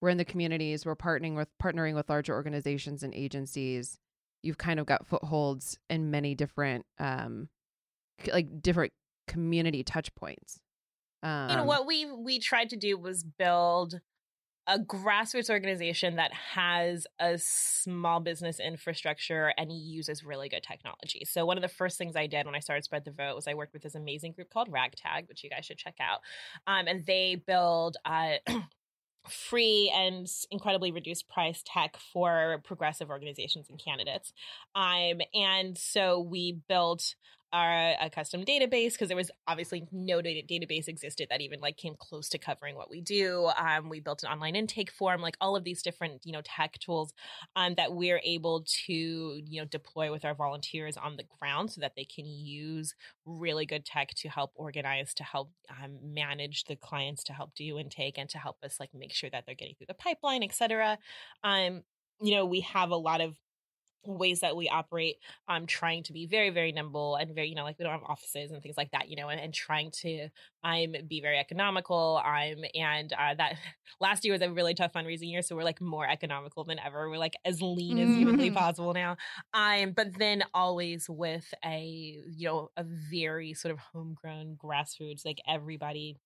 we're 0.00 0.10
in 0.10 0.18
the 0.18 0.24
communities, 0.24 0.84
we're 0.84 0.96
partnering 0.96 1.34
with 1.34 1.48
partnering 1.62 1.94
with 1.94 2.08
larger 2.08 2.34
organizations 2.34 3.02
and 3.02 3.14
agencies. 3.14 3.98
You've 4.42 4.58
kind 4.58 4.78
of 4.78 4.86
got 4.86 5.06
footholds 5.06 5.78
in 5.88 6.10
many 6.10 6.34
different 6.34 6.86
um 6.98 7.48
like 8.32 8.62
different 8.62 8.92
community 9.26 9.82
touch 9.82 10.14
points. 10.14 10.60
Um, 11.22 11.50
you 11.50 11.56
know 11.56 11.64
what 11.64 11.86
we 11.86 12.06
we 12.06 12.38
tried 12.38 12.70
to 12.70 12.76
do 12.76 12.98
was 12.98 13.24
build 13.24 14.00
a 14.66 14.78
grassroots 14.78 15.50
organization 15.50 16.16
that 16.16 16.32
has 16.32 17.06
a 17.18 17.36
small 17.38 18.20
business 18.20 18.58
infrastructure 18.58 19.52
and 19.58 19.70
uses 19.70 20.24
really 20.24 20.48
good 20.48 20.62
technology. 20.62 21.24
So 21.24 21.44
one 21.44 21.58
of 21.58 21.62
the 21.62 21.68
first 21.68 21.98
things 21.98 22.16
I 22.16 22.26
did 22.26 22.46
when 22.46 22.54
I 22.54 22.60
started 22.60 22.84
Spread 22.84 23.04
the 23.04 23.10
Vote 23.10 23.34
was 23.34 23.46
I 23.46 23.54
worked 23.54 23.74
with 23.74 23.82
this 23.82 23.94
amazing 23.94 24.32
group 24.32 24.50
called 24.50 24.68
Ragtag, 24.70 25.28
which 25.28 25.44
you 25.44 25.50
guys 25.50 25.66
should 25.66 25.78
check 25.78 25.96
out. 26.00 26.20
Um, 26.66 26.86
and 26.86 27.04
they 27.04 27.42
build 27.46 27.96
uh, 28.06 28.34
free 29.28 29.92
and 29.94 30.26
incredibly 30.50 30.92
reduced 30.92 31.28
price 31.28 31.62
tech 31.66 31.96
for 32.12 32.60
progressive 32.64 33.10
organizations 33.10 33.68
and 33.68 33.82
candidates. 33.82 34.32
Um, 34.74 35.20
and 35.34 35.76
so 35.76 36.20
we 36.20 36.60
built 36.68 37.14
our 37.54 37.94
a 38.00 38.10
custom 38.10 38.44
database 38.44 38.92
because 38.92 39.08
there 39.08 39.16
was 39.16 39.30
obviously 39.46 39.86
no 39.92 40.20
data, 40.20 40.44
database 40.46 40.88
existed 40.88 41.28
that 41.30 41.40
even 41.40 41.60
like 41.60 41.76
came 41.76 41.94
close 41.96 42.28
to 42.30 42.38
covering 42.38 42.74
what 42.74 42.90
we 42.90 43.00
do. 43.00 43.48
Um, 43.56 43.88
we 43.88 44.00
built 44.00 44.24
an 44.24 44.30
online 44.30 44.56
intake 44.56 44.90
form, 44.90 45.22
like 45.22 45.36
all 45.40 45.54
of 45.54 45.62
these 45.62 45.80
different 45.80 46.22
you 46.24 46.32
know 46.32 46.42
tech 46.42 46.78
tools 46.80 47.14
um, 47.54 47.74
that 47.76 47.92
we're 47.92 48.20
able 48.24 48.64
to 48.86 48.92
you 48.92 49.60
know 49.60 49.64
deploy 49.66 50.10
with 50.10 50.24
our 50.24 50.34
volunteers 50.34 50.96
on 50.96 51.16
the 51.16 51.24
ground 51.38 51.70
so 51.70 51.80
that 51.80 51.92
they 51.96 52.04
can 52.04 52.26
use 52.26 52.94
really 53.24 53.64
good 53.64 53.84
tech 53.84 54.08
to 54.16 54.28
help 54.28 54.50
organize, 54.56 55.14
to 55.14 55.22
help 55.24 55.52
um, 55.70 55.96
manage 56.02 56.64
the 56.64 56.76
clients, 56.76 57.22
to 57.24 57.32
help 57.32 57.54
do 57.54 57.78
intake, 57.78 58.18
and 58.18 58.28
to 58.30 58.38
help 58.38 58.56
us 58.64 58.80
like 58.80 58.90
make 58.92 59.12
sure 59.12 59.30
that 59.30 59.44
they're 59.46 59.54
getting 59.54 59.76
through 59.76 59.86
the 59.86 59.94
pipeline, 59.94 60.42
etc. 60.42 60.98
Um, 61.44 61.82
you 62.20 62.34
know, 62.34 62.44
we 62.44 62.60
have 62.60 62.90
a 62.90 62.96
lot 62.96 63.20
of 63.20 63.36
ways 64.06 64.40
that 64.40 64.56
we 64.56 64.68
operate 64.68 65.16
um 65.48 65.66
trying 65.66 66.02
to 66.02 66.12
be 66.12 66.26
very 66.26 66.50
very 66.50 66.72
nimble 66.72 67.16
and 67.16 67.34
very 67.34 67.48
you 67.48 67.54
know 67.54 67.64
like 67.64 67.78
we 67.78 67.84
don't 67.84 67.92
have 67.92 68.02
offices 68.04 68.50
and 68.50 68.62
things 68.62 68.76
like 68.76 68.90
that 68.92 69.08
you 69.08 69.16
know 69.16 69.28
and, 69.28 69.40
and 69.40 69.54
trying 69.54 69.90
to 69.90 70.28
i'm 70.62 70.94
be 71.08 71.20
very 71.20 71.38
economical 71.38 72.20
i'm 72.24 72.64
and 72.74 73.12
uh 73.12 73.34
that 73.34 73.56
last 74.00 74.24
year 74.24 74.32
was 74.32 74.42
a 74.42 74.50
really 74.50 74.74
tough 74.74 74.92
fundraising 74.92 75.30
year 75.30 75.42
so 75.42 75.56
we're 75.56 75.64
like 75.64 75.80
more 75.80 76.08
economical 76.08 76.64
than 76.64 76.78
ever 76.78 77.08
we're 77.08 77.18
like 77.18 77.34
as 77.44 77.60
lean 77.60 77.98
as 77.98 78.08
humanly 78.16 78.48
mm-hmm. 78.48 78.56
possible 78.56 78.92
now 78.92 79.16
um 79.52 79.92
but 79.92 80.18
then 80.18 80.42
always 80.52 81.06
with 81.08 81.52
a 81.64 82.22
you 82.26 82.48
know 82.48 82.70
a 82.76 82.84
very 83.10 83.54
sort 83.54 83.72
of 83.72 83.78
homegrown 83.78 84.56
grassroots 84.62 85.24
like 85.24 85.40
everybody 85.48 86.16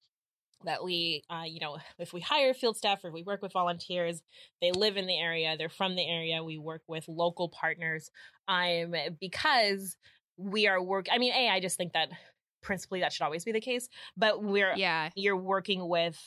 that 0.64 0.82
we 0.82 1.22
uh, 1.30 1.44
you 1.46 1.60
know 1.60 1.78
if 1.98 2.12
we 2.12 2.20
hire 2.20 2.54
field 2.54 2.76
staff 2.76 3.04
or 3.04 3.08
if 3.08 3.14
we 3.14 3.22
work 3.22 3.42
with 3.42 3.52
volunteers 3.52 4.22
they 4.60 4.72
live 4.72 4.96
in 4.96 5.06
the 5.06 5.18
area 5.18 5.56
they're 5.56 5.68
from 5.68 5.96
the 5.96 6.08
area 6.08 6.42
we 6.42 6.58
work 6.58 6.82
with 6.86 7.06
local 7.08 7.48
partners 7.48 8.10
um 8.48 8.94
because 9.20 9.96
we 10.36 10.66
are 10.66 10.82
work 10.82 11.06
i 11.12 11.18
mean 11.18 11.32
a 11.32 11.48
i 11.48 11.60
just 11.60 11.76
think 11.76 11.92
that 11.92 12.08
principally 12.60 13.00
that 13.00 13.12
should 13.12 13.24
always 13.24 13.44
be 13.44 13.52
the 13.52 13.60
case 13.60 13.88
but 14.16 14.42
we're 14.42 14.74
yeah. 14.76 15.10
you're 15.14 15.36
working 15.36 15.88
with 15.88 16.18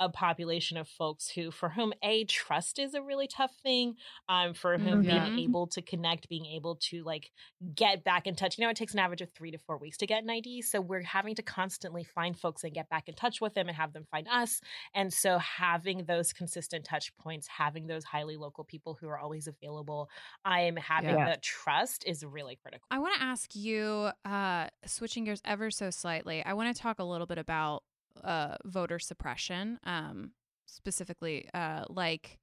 a 0.00 0.08
population 0.08 0.76
of 0.76 0.88
folks 0.88 1.28
who 1.28 1.50
for 1.50 1.68
whom 1.70 1.92
a 2.02 2.24
trust 2.24 2.78
is 2.78 2.94
a 2.94 3.02
really 3.02 3.26
tough 3.28 3.54
thing 3.62 3.94
um 4.28 4.52
for 4.54 4.78
whom 4.78 5.02
Mhm. 5.02 5.04
being 5.04 5.30
able 5.36 5.66
to 5.66 5.80
connect 5.82 6.28
being 6.28 6.46
able 6.46 6.76
to 6.76 7.02
like 7.04 7.30
get 7.74 8.04
back 8.04 8.26
in 8.26 8.34
touch 8.34 8.58
you 8.58 8.64
know 8.64 8.70
it 8.70 8.76
takes 8.76 8.92
an 8.92 8.98
average 8.98 9.20
of 9.20 9.30
three 9.32 9.50
to 9.50 9.58
four 9.58 9.78
weeks 9.78 9.96
to 9.96 10.06
get 10.06 10.22
an 10.22 10.30
id 10.30 10.62
so 10.62 10.80
we're 10.80 11.02
having 11.02 11.34
to 11.34 11.42
constantly 11.42 12.04
find 12.04 12.38
folks 12.38 12.64
and 12.64 12.74
get 12.74 12.88
back 12.88 13.08
in 13.08 13.14
touch 13.14 13.40
with 13.40 13.54
them 13.54 13.68
and 13.68 13.76
have 13.76 13.92
them 13.92 14.04
find 14.10 14.26
us 14.28 14.60
and 14.94 15.12
so 15.12 15.38
having 15.38 16.04
those 16.04 16.32
consistent 16.32 16.84
touch 16.84 17.14
points 17.16 17.46
having 17.46 17.86
those 17.86 18.04
highly 18.04 18.36
local 18.36 18.64
people 18.64 18.96
who 19.00 19.08
are 19.08 19.18
always 19.18 19.46
available 19.46 20.08
i'm 20.44 20.76
having 20.76 21.16
Yeah. 21.16 21.24
that 21.24 21.42
trust 21.42 22.04
is 22.06 22.24
really 22.24 22.56
critical 22.56 22.88
I 22.90 22.98
want 22.98 23.16
to 23.16 23.22
ask 23.22 23.54
you, 23.56 24.10
uh, 24.24 24.68
switching 24.86 25.24
gears 25.24 25.40
ever 25.44 25.70
so 25.70 25.90
slightly, 25.90 26.44
I 26.44 26.52
want 26.52 26.74
to 26.74 26.80
talk 26.80 26.98
a 26.98 27.04
little 27.04 27.26
bit 27.26 27.38
about 27.38 27.82
uh, 28.22 28.56
voter 28.64 28.98
suppression, 28.98 29.78
um, 29.84 30.32
specifically, 30.66 31.48
uh, 31.54 31.84
like 31.88 32.38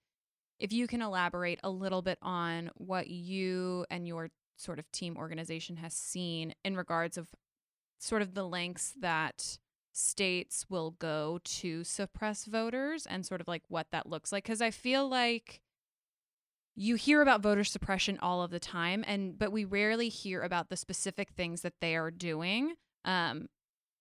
if 0.59 0.71
you 0.71 0.87
can 0.87 1.01
elaborate 1.01 1.59
a 1.63 1.69
little 1.69 2.01
bit 2.01 2.19
on 2.21 2.69
what 2.75 3.07
you 3.07 3.85
and 3.89 4.07
your 4.07 4.29
sort 4.57 4.79
of 4.79 4.91
team 4.91 5.17
organization 5.17 5.77
has 5.77 5.93
seen 5.93 6.53
in 6.63 6.77
regards 6.77 7.17
of 7.17 7.27
sort 7.99 8.21
of 8.21 8.35
the 8.35 8.43
lengths 8.43 8.93
that 8.99 9.57
states 9.93 10.65
will 10.69 10.91
go 10.91 11.39
to 11.43 11.83
suppress 11.83 12.45
voters 12.45 13.05
and 13.05 13.25
sort 13.25 13.41
of 13.41 13.47
like 13.47 13.63
what 13.67 13.87
that 13.91 14.07
looks 14.07 14.31
like. 14.31 14.43
Because 14.43 14.61
i 14.61 14.71
feel 14.71 15.07
like 15.09 15.61
you 16.75 16.95
hear 16.95 17.21
about 17.21 17.41
voter 17.41 17.63
suppression 17.63 18.17
all 18.21 18.41
of 18.41 18.51
the 18.51 18.59
time 18.59 19.03
and 19.07 19.37
but 19.37 19.51
we 19.51 19.65
rarely 19.65 20.09
hear 20.09 20.41
about 20.41 20.69
the 20.69 20.77
specific 20.77 21.31
things 21.31 21.61
that 21.61 21.73
they 21.81 21.95
are 21.95 22.11
doing 22.11 22.75
um 23.03 23.47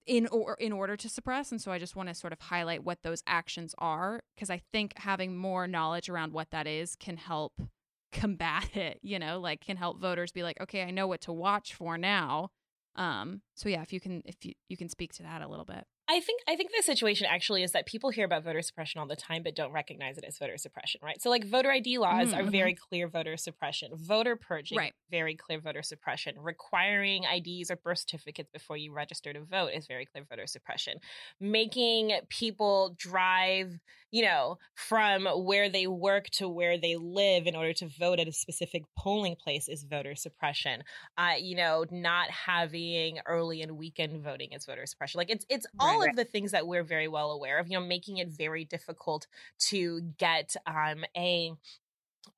in 0.06 0.26
or 0.28 0.54
in 0.54 0.72
order 0.72 0.96
to 0.96 1.08
suppress 1.08 1.50
and 1.50 1.60
so 1.60 1.70
i 1.70 1.78
just 1.78 1.94
want 1.94 2.08
to 2.08 2.14
sort 2.14 2.32
of 2.32 2.40
highlight 2.40 2.84
what 2.84 3.02
those 3.02 3.22
actions 3.26 3.74
are 3.78 4.22
because 4.34 4.50
i 4.50 4.60
think 4.72 4.92
having 4.96 5.36
more 5.36 5.66
knowledge 5.66 6.08
around 6.08 6.32
what 6.32 6.50
that 6.50 6.66
is 6.66 6.96
can 6.96 7.16
help 7.16 7.60
combat 8.12 8.76
it 8.76 8.98
you 9.02 9.18
know 9.18 9.38
like 9.38 9.60
can 9.60 9.76
help 9.76 10.00
voters 10.00 10.32
be 10.32 10.42
like 10.42 10.60
okay 10.60 10.82
i 10.82 10.90
know 10.90 11.06
what 11.06 11.20
to 11.20 11.32
watch 11.32 11.74
for 11.74 11.96
now. 11.96 12.50
Um 12.96 13.42
so 13.54 13.68
yeah 13.68 13.82
if 13.82 13.92
you 13.92 14.00
can 14.00 14.22
if 14.24 14.44
you, 14.44 14.54
you 14.68 14.76
can 14.76 14.88
speak 14.88 15.12
to 15.14 15.22
that 15.22 15.42
a 15.42 15.48
little 15.48 15.64
bit 15.64 15.84
I 16.12 16.18
think 16.18 16.40
I 16.49 16.57
think 16.57 16.73
the 16.77 16.83
situation 16.83 17.29
actually 17.31 17.62
is 17.62 17.70
that 17.70 17.87
people 17.87 18.11
hear 18.11 18.25
about 18.25 18.42
voter 18.42 18.62
suppression 18.62 18.99
all 19.01 19.07
the 19.07 19.14
time, 19.14 19.44
but 19.44 19.55
don't 19.55 19.70
recognize 19.70 20.18
it 20.18 20.25
as 20.25 20.38
voter 20.38 20.59
suppression, 20.59 21.01
right? 21.05 21.23
So, 21.23 21.31
like 21.31 21.44
voter 21.44 21.70
ID 21.70 21.99
laws 21.99 22.33
Mhm, 22.33 22.35
are 22.35 22.42
mhm. 22.42 22.51
very 22.51 22.75
clear 22.75 23.07
voter 23.09 23.37
suppression. 23.37 23.92
Voter 23.94 24.35
purging, 24.35 24.81
Right. 24.81 24.94
very 25.09 25.37
clear 25.37 25.61
voter 25.61 25.83
suppression. 25.85 26.37
Requiring 26.40 27.27
IDs 27.27 27.70
or 27.70 27.77
birth 27.77 27.99
certificates 28.01 28.51
before 28.53 28.77
you 28.77 28.92
register 28.92 29.33
to 29.33 29.44
vote 29.44 29.68
is 29.73 29.87
very 29.87 30.05
clear 30.05 30.25
voter 30.29 30.49
suppression. 30.49 30.99
Making 31.38 32.18
people 32.29 32.94
drive, 32.99 33.79
you 34.11 34.23
know, 34.25 34.59
from 34.75 35.27
where 35.27 35.68
they 35.68 35.87
work 35.87 36.27
to 36.31 36.49
where 36.49 36.77
they 36.77 36.96
live 36.96 37.46
in 37.46 37.55
order 37.55 37.73
to 37.75 37.88
vote 37.88 38.18
at 38.18 38.27
a 38.27 38.33
specific 38.33 38.83
polling 38.99 39.37
place 39.37 39.68
is 39.68 39.85
voter 39.85 40.16
suppression 40.16 40.83
uh, 41.18 41.35
you 41.38 41.55
know, 41.57 41.85
not 41.90 42.31
having 42.31 43.18
early 43.27 43.62
and 43.62 43.77
weekend 43.77 44.23
voting 44.23 44.53
is 44.53 44.64
voter 44.66 44.87
suppression. 44.87 45.18
Like 45.18 45.31
it's 45.31 45.44
it's 45.49 45.66
all 45.79 45.99
Right. 45.99 45.99
Of 46.08 46.16
the 46.16 46.24
things 46.24 46.52
that 46.52 46.66
we're 46.66 46.84
very 46.84 47.08
well 47.08 47.30
aware 47.30 47.58
of. 47.58 47.68
You 47.68 47.78
know, 47.78 47.84
making 47.84 48.18
it 48.18 48.28
very 48.28 48.64
difficult 48.64 49.26
to 49.68 50.00
get 50.18 50.56
um 50.66 51.04
a 51.16 51.52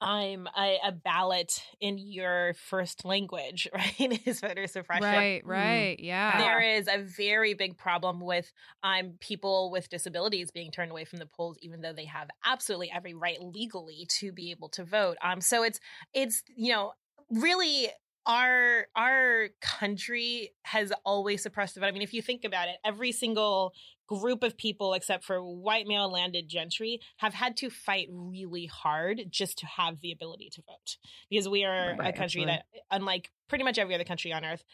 I'm 0.01 0.49
a, 0.59 0.79
a 0.85 0.93
ballot 0.93 1.63
in 1.81 1.97
your 1.99 2.55
first 2.55 3.05
language, 3.05 3.69
right? 3.75 4.21
Is 4.27 4.41
voter 4.41 4.67
suppression. 4.67 5.03
right 5.05 5.47
right 5.47 5.97
yeah 6.01 6.39
There 6.39 6.61
is 6.61 6.89
a 6.89 6.99
very 6.99 7.55
big 7.55 7.77
problem 7.77 8.21
with 8.21 8.53
um, 8.83 9.15
people 9.21 9.71
with 9.71 9.89
disabilities 9.89 10.51
being 10.51 10.71
turned 10.71 10.91
away 10.91 11.05
from 11.05 11.21
the 11.21 11.27
polls, 11.27 11.57
even 11.61 11.81
though 11.81 11.93
they 11.93 12.07
have 12.07 12.29
absolutely 12.45 12.91
every 12.93 13.15
right 13.15 13.41
legally 13.41 14.07
to 14.19 14.33
be 14.33 14.51
able 14.51 14.69
to 14.71 14.85
vote. 14.85 15.17
Um, 15.23 15.41
so 15.41 15.63
it's 15.63 15.79
it's 16.13 16.43
you 16.57 16.73
know 16.73 16.93
really 17.31 17.89
our 18.27 18.87
our 18.95 19.49
country 19.61 20.53
has 20.65 20.93
always 21.05 21.43
suppressed 21.43 21.75
the 21.75 21.81
vote. 21.81 21.87
I 21.87 21.91
mean, 21.93 22.03
if 22.03 22.15
you 22.15 22.23
think 22.23 22.45
about 22.45 22.69
it, 22.69 22.77
every 22.85 23.13
single 23.13 23.73
group 24.07 24.43
of 24.43 24.57
people 24.57 24.93
except 24.95 25.25
for 25.25 25.43
white 25.43 25.87
male 25.87 26.11
landed 26.11 26.47
gentry 26.49 27.01
have 27.17 27.33
had 27.33 27.57
to 27.57 27.71
fight 27.71 28.09
really 28.11 28.67
hard 28.67 29.23
just 29.31 29.59
to 29.59 29.67
have 29.67 30.01
the 30.01 30.13
ability 30.13 30.51
to 30.51 30.63
vote 30.63 30.99
because 31.31 31.49
we 31.49 31.65
are 31.65 31.97
Right, 31.99 32.09
a 32.11 32.13
country 32.13 32.45
that 32.45 32.65
unlike 32.91 33.31
pretty 33.49 33.65
much 33.65 33.79
every 33.79 33.95
other 33.95 34.05
country 34.05 34.31
on 34.33 34.45
earth 34.45 34.65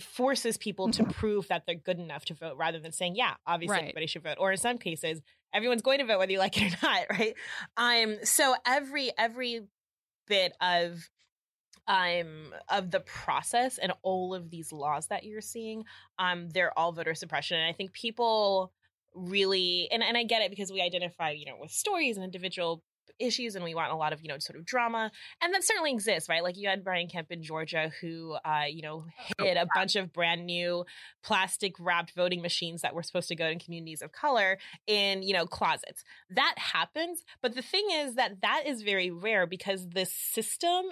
forces 0.00 0.56
people 0.56 0.90
to 0.90 1.04
prove 1.04 1.46
that 1.48 1.64
they're 1.66 1.74
good 1.76 2.00
enough 2.00 2.24
to 2.24 2.34
vote 2.34 2.56
rather 2.56 2.80
than 2.80 2.90
saying 2.90 3.14
yeah 3.14 3.34
obviously 3.46 3.74
Right. 3.74 3.82
everybody 3.82 4.06
should 4.08 4.24
vote 4.24 4.38
or 4.40 4.50
in 4.50 4.58
some 4.58 4.78
cases 4.78 5.20
everyone's 5.52 5.82
going 5.82 5.98
to 5.98 6.04
vote 6.06 6.18
whether 6.18 6.32
you 6.32 6.38
like 6.38 6.60
it 6.60 6.72
or 6.72 6.76
not 6.82 7.06
right 7.10 7.34
um 7.76 8.16
so 8.24 8.54
every 8.66 9.12
every 9.16 9.66
bit 10.26 10.52
of 10.60 11.08
um 11.90 12.54
of 12.68 12.92
the 12.92 13.00
process 13.00 13.76
and 13.76 13.92
all 14.02 14.32
of 14.32 14.48
these 14.48 14.72
laws 14.72 15.08
that 15.08 15.24
you're 15.24 15.40
seeing 15.40 15.84
um 16.20 16.48
they're 16.50 16.76
all 16.78 16.92
voter 16.92 17.14
suppression 17.14 17.58
and 17.58 17.68
i 17.68 17.72
think 17.72 17.92
people 17.92 18.72
really 19.12 19.88
and, 19.90 20.02
and 20.02 20.16
i 20.16 20.22
get 20.22 20.40
it 20.40 20.50
because 20.50 20.70
we 20.70 20.80
identify 20.80 21.30
you 21.30 21.44
know 21.44 21.56
with 21.60 21.72
stories 21.72 22.16
and 22.16 22.24
individual 22.24 22.82
issues 23.18 23.54
and 23.54 23.64
we 23.64 23.74
want 23.74 23.92
a 23.92 23.96
lot 23.96 24.12
of 24.12 24.22
you 24.22 24.28
know 24.28 24.38
sort 24.38 24.58
of 24.58 24.64
drama 24.64 25.10
and 25.42 25.52
that 25.52 25.64
certainly 25.64 25.92
exists 25.92 26.28
right? 26.28 26.42
Like 26.42 26.56
you 26.56 26.68
had 26.68 26.82
brian 26.84 27.08
kemp 27.08 27.30
in 27.30 27.42
georgia 27.42 27.90
who 28.00 28.36
uh 28.44 28.64
you 28.68 28.82
know 28.82 29.04
hid 29.38 29.56
a 29.56 29.66
bunch 29.74 29.96
of 29.96 30.12
brand 30.12 30.46
new 30.46 30.84
plastic 31.22 31.74
wrapped 31.78 32.12
voting 32.14 32.40
machines 32.40 32.82
that 32.82 32.94
were 32.94 33.02
supposed 33.02 33.28
to 33.28 33.36
go 33.36 33.46
in 33.46 33.58
communities 33.58 34.00
of 34.00 34.12
color 34.12 34.58
in 34.86 35.22
you 35.22 35.34
know 35.34 35.46
closets. 35.46 36.04
That 36.30 36.54
happens 36.56 37.24
but 37.42 37.54
the 37.54 37.62
thing 37.62 37.86
is 37.92 38.14
that 38.14 38.40
that 38.42 38.62
is 38.66 38.82
very 38.82 39.10
rare 39.10 39.46
because 39.46 39.88
the 39.90 40.06
system 40.06 40.86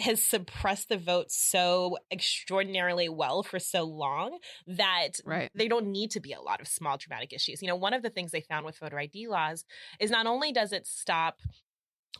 has 0.00 0.22
suppressed 0.22 0.88
the 0.88 0.96
vote 0.98 1.30
so 1.30 1.96
extraordinarily 2.12 3.08
well 3.08 3.42
for 3.42 3.58
so 3.58 3.84
long 3.84 4.38
that 4.66 5.20
Right. 5.24 5.50
they 5.54 5.68
don't 5.68 5.86
need 5.86 6.10
to 6.12 6.20
be 6.20 6.32
a 6.32 6.40
lot 6.40 6.60
of 6.60 6.68
small 6.68 6.96
dramatic 6.96 7.32
issues. 7.32 7.62
You 7.62 7.68
know, 7.68 7.76
one 7.76 7.94
of 7.94 8.02
the 8.02 8.10
things 8.10 8.30
they 8.32 8.40
found 8.40 8.64
with 8.66 8.78
voter 8.78 8.98
ID 8.98 9.28
laws 9.28 9.64
is 9.98 10.10
not 10.10 10.26
only 10.26 10.52
does 10.52 10.72
it 10.72 10.86
stop 10.86 11.38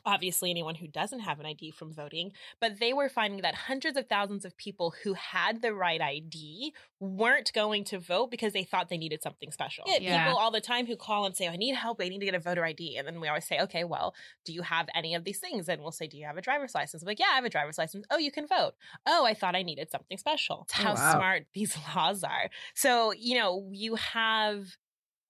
obviously 0.05 0.51
anyone 0.51 0.75
who 0.77 0.87
doesn't 0.89 1.21
have 1.21 1.41
an 1.41 1.47
ID 1.47 1.71
from 1.73 1.93
voting, 1.93 2.33
but 2.61 2.79
they 2.81 2.93
were 2.93 3.09
finding 3.09 3.43
that 3.43 3.55
hundreds 3.55 3.97
of 3.97 4.09
thousands 4.09 4.45
of 4.45 4.57
people 4.57 4.95
who 5.03 5.15
had 5.15 5.63
the 5.63 5.75
right 5.75 6.01
ID 6.01 6.73
weren't 6.99 7.53
going 7.53 7.85
to 7.85 7.99
vote 7.99 8.31
because 8.31 8.53
they 8.53 8.65
thought 8.65 8.89
they 8.89 8.99
needed 8.99 9.23
something 9.23 9.51
special. 9.51 9.85
Yeah. 9.87 10.25
People 10.25 10.39
all 10.39 10.51
the 10.51 10.61
time 10.61 10.87
who 10.87 10.97
call 10.97 11.25
and 11.25 11.37
say, 11.37 11.49
I 11.49 11.57
need 11.57 11.75
help, 11.75 12.01
I 12.01 12.09
need 12.09 12.19
to 12.21 12.25
get 12.27 12.35
a 12.35 12.39
voter 12.41 12.65
ID. 12.65 12.97
And 12.97 13.07
then 13.07 13.21
we 13.21 13.29
always 13.29 13.47
say, 13.47 13.59
okay, 13.61 13.85
well, 13.85 14.15
do 14.45 14.53
you 14.53 14.63
have 14.63 14.87
any 14.95 15.15
of 15.15 15.25
these 15.25 15.39
things? 15.39 15.69
And 15.69 15.81
we'll 15.83 15.93
say, 15.93 16.07
do 16.07 16.17
you 16.19 16.27
have 16.27 16.37
a 16.37 16.43
driver's 16.43 16.75
license? 16.75 17.03
I'm 17.03 17.07
like, 17.07 17.19
yeah, 17.19 17.27
I 17.33 17.37
have 17.37 17.45
a 17.45 17.51
driver's 17.51 17.79
license. 17.79 18.05
Oh, 18.11 18.19
you 18.19 18.31
can 18.33 18.47
vote. 18.47 18.73
Oh, 19.07 19.25
I 19.25 19.35
thought 19.35 19.57
I 19.57 19.63
needed 19.63 19.91
something 19.91 20.19
special. 20.19 20.67
That's 20.69 20.81
Oh, 20.81 20.83
how 20.85 20.95
wow. 20.95 21.13
smart 21.13 21.47
these 21.55 21.77
laws 21.95 22.23
are. 22.25 22.51
So, 22.75 23.13
you 23.13 23.39
know, 23.39 23.69
you 23.73 23.95
have 23.97 24.65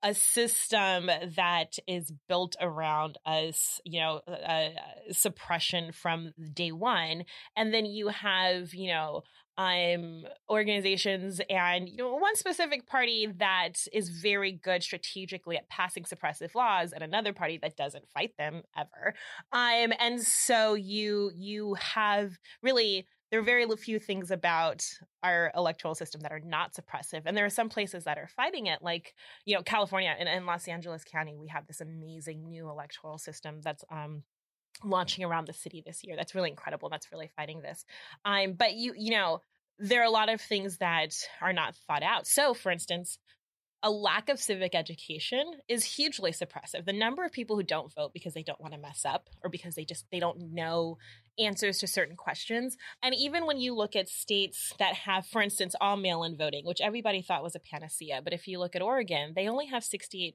a 0.03 0.15
system 0.15 1.07
that 1.37 1.77
is 1.87 2.13
built 2.29 2.57
around 2.61 3.19
us, 3.27 3.81
you 3.85 4.01
know, 4.01 4.21
uh, 4.27 4.71
suppression 5.13 5.93
from 5.93 6.33
day 6.53 6.73
one, 6.73 7.25
and 7.57 7.73
then 7.75 7.85
you 7.87 8.09
have, 8.09 8.75
you 8.75 8.91
know, 8.91 9.23
um 9.59 10.25
organizations 10.49 11.41
and 11.51 11.89
you 11.89 11.97
know 11.97 12.15
one 12.15 12.35
specific 12.37 12.87
party 12.87 13.27
that 13.39 13.75
is 13.93 14.09
very 14.09 14.53
good 14.53 14.83
strategically 14.83 15.57
at 15.57 15.69
passing 15.69 16.05
suppressive 16.05 16.55
laws 16.55 16.93
and 16.93 17.03
another 17.03 17.33
party 17.33 17.59
that 17.61 17.77
doesn't 17.77 18.09
fight 18.09 18.33
them 18.39 18.63
ever. 18.79 19.13
Um 19.53 19.93
and 19.99 20.23
so 20.23 20.75
you 20.75 21.31
you 21.37 21.75
have 21.75 22.39
really 22.63 23.07
there 23.31 23.41
are 23.41 23.45
very 23.45 23.67
few 23.77 23.99
things 23.99 24.31
about 24.31 24.85
our 25.23 25.53
electoral 25.57 25.95
system 25.95 26.21
that 26.23 26.33
are 26.33 26.41
not 26.41 26.75
suppressive 26.75 27.23
and 27.27 27.37
there 27.37 27.45
are 27.45 27.51
some 27.51 27.69
places 27.69 28.05
that 28.05 28.19
are 28.19 28.29
fighting 28.29 28.67
it 28.67 28.81
like 28.83 29.15
you 29.45 29.55
know 29.55 29.63
california 29.63 30.15
and 30.19 30.29
in 30.29 30.47
los 30.47 30.67
angeles 30.69 31.05
county 31.05 31.37
we 31.37 31.49
have 31.49 31.67
this 31.67 31.81
amazing 31.81 32.49
new 32.49 32.69
electoral 32.69 33.19
system 33.19 33.61
that's 33.63 33.85
um 33.91 34.23
launching 34.85 35.25
around 35.25 35.47
the 35.47 35.53
city 35.53 35.83
this 35.85 36.03
year 36.05 36.17
that's 36.17 36.35
really 36.35 36.51
incredible 36.51 36.89
that's 36.89 37.13
really 37.13 37.31
fighting 37.37 37.61
this 37.61 37.85
um 38.25 38.55
but 38.55 38.75
you 38.75 38.95
you 38.97 39.11
know 39.11 39.41
there 39.81 40.03
are 40.03 40.07
a 40.07 40.11
lot 40.11 40.29
of 40.29 40.41
things 40.41 40.77
that 40.77 41.15
are 41.41 41.55
not 41.55 41.75
thought 41.87 42.03
out. 42.03 42.27
So 42.27 42.55
for 42.55 42.71
instance 42.71 43.19
a 43.83 43.91
lack 43.91 44.29
of 44.29 44.39
civic 44.39 44.75
education 44.75 45.45
is 45.69 45.85
hugely 45.85 46.33
suppressive. 46.33 46.85
The 46.85 46.93
number 46.93 47.25
of 47.25 47.33
people 47.33 47.57
who 47.57 47.63
don't 47.63 47.93
vote 47.95 48.13
because 48.13 48.35
they 48.35 48.43
don't 48.43 48.61
want 48.61 48.75
to 48.75 48.79
mess 48.81 49.05
up 49.07 49.29
or 49.43 49.49
because 49.49 49.75
they 49.75 49.85
just 49.87 50.05
they 50.13 50.21
don't 50.21 50.53
know 50.53 50.99
answers 51.39 51.79
to 51.79 51.87
certain 51.87 52.17
questions. 52.17 52.77
And 53.03 53.15
even 53.15 53.47
when 53.47 53.59
you 53.59 53.75
look 53.75 53.97
at 53.97 54.09
states 54.11 54.75
that 54.79 54.95
have 54.95 55.27
for 55.27 55.41
instance 55.41 55.75
all 55.81 55.97
mail-in 55.97 56.37
voting 56.37 56.67
which 56.67 56.83
everybody 56.83 57.23
thought 57.23 57.43
was 57.43 57.55
a 57.55 57.61
panacea 57.61 58.21
but 58.23 58.35
if 58.35 58.47
you 58.47 58.59
look 58.59 58.77
at 58.77 58.83
oregon 58.83 59.33
they 59.35 59.49
only 59.49 59.65
have 59.67 59.83
68% 59.83 60.35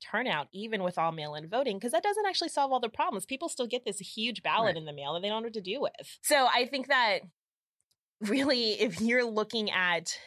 turnout 0.00 0.48
even 0.52 0.82
with 0.82 0.96
all 0.96 1.12
mail-in 1.12 1.48
voting 1.48 1.76
because 1.76 1.92
that 1.92 2.02
doesn't 2.02 2.24
actually 2.26 2.48
solve 2.48 2.72
all 2.72 2.80
the 2.80 2.88
problems. 2.88 3.26
People 3.26 3.48
still 3.50 3.66
get 3.66 3.84
this 3.84 3.98
huge 3.98 4.42
ballot 4.42 4.68
Right. 4.68 4.76
in 4.78 4.86
the 4.86 4.92
mail 4.94 5.12
that 5.12 5.20
they 5.20 5.28
don't 5.28 5.42
know 5.42 5.46
what 5.48 5.52
to 5.54 5.60
do 5.60 5.80
with. 5.82 6.18
So 6.22 6.46
i 6.52 6.64
think 6.66 6.88
that 6.88 7.18
really 8.22 8.72
if 8.80 9.00
you're 9.00 9.24
looking 9.24 9.70
at 9.70 10.18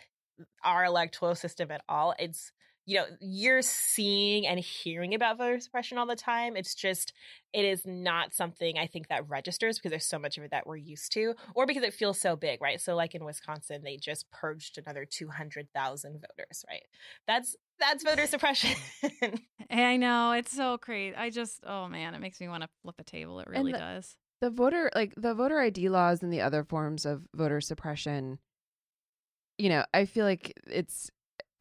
our 0.63 0.85
electoral 0.85 1.35
system 1.35 1.71
at 1.71 1.81
all 1.89 2.13
it's 2.19 2.51
you 2.89 2.97
know, 2.97 3.05
you're 3.19 3.61
seeing 3.61 4.47
and 4.47 4.59
hearing 4.59 5.13
about 5.13 5.37
voter 5.37 5.59
suppression 5.59 5.99
all 5.99 6.07
the 6.07 6.15
time. 6.15 6.57
It's 6.57 6.73
just, 6.73 7.13
it 7.53 7.63
is 7.63 7.85
not 7.85 8.33
something 8.33 8.79
I 8.79 8.87
think 8.87 9.09
that 9.09 9.29
registers 9.29 9.77
because 9.77 9.91
there's 9.91 10.07
so 10.07 10.17
much 10.17 10.39
of 10.39 10.43
it 10.43 10.49
that 10.49 10.65
we're 10.65 10.77
used 10.77 11.11
to, 11.11 11.35
or 11.53 11.67
because 11.67 11.83
it 11.83 11.93
feels 11.93 12.19
so 12.19 12.35
big, 12.35 12.59
right? 12.63 12.81
So, 12.81 12.95
like 12.95 13.13
in 13.13 13.23
Wisconsin, 13.23 13.83
they 13.83 13.97
just 13.97 14.25
purged 14.31 14.79
another 14.79 15.05
200,000 15.05 16.13
voters, 16.13 16.65
right? 16.67 16.81
That's 17.27 17.55
that's 17.79 18.03
voter 18.03 18.25
suppression. 18.25 18.75
I 19.69 19.97
know 19.97 20.31
it's 20.31 20.51
so 20.51 20.79
crazy. 20.79 21.15
I 21.15 21.29
just, 21.29 21.63
oh 21.67 21.87
man, 21.89 22.15
it 22.15 22.21
makes 22.21 22.41
me 22.41 22.47
want 22.47 22.63
to 22.63 22.69
flip 22.81 22.95
a 22.97 23.03
table. 23.03 23.39
It 23.39 23.47
really 23.49 23.71
the- 23.71 23.77
does. 23.77 24.15
the 24.41 24.49
voter 24.49 24.89
like 24.95 25.13
the 25.15 25.35
voter 25.35 25.59
ID 25.59 25.89
laws 25.89 26.23
and 26.23 26.33
the 26.33 26.41
other 26.41 26.63
forms 26.63 27.05
of 27.05 27.21
voter 27.35 27.61
suppression 27.61 28.39
you 29.59 29.69
know 29.69 29.83
I 29.93 30.05
feel 30.05 30.25
like 30.25 30.59
it's 30.67 31.11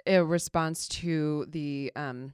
a 0.06 0.24
response 0.24 0.88
to 0.88 1.44
the 1.50 1.92
um 1.96 2.32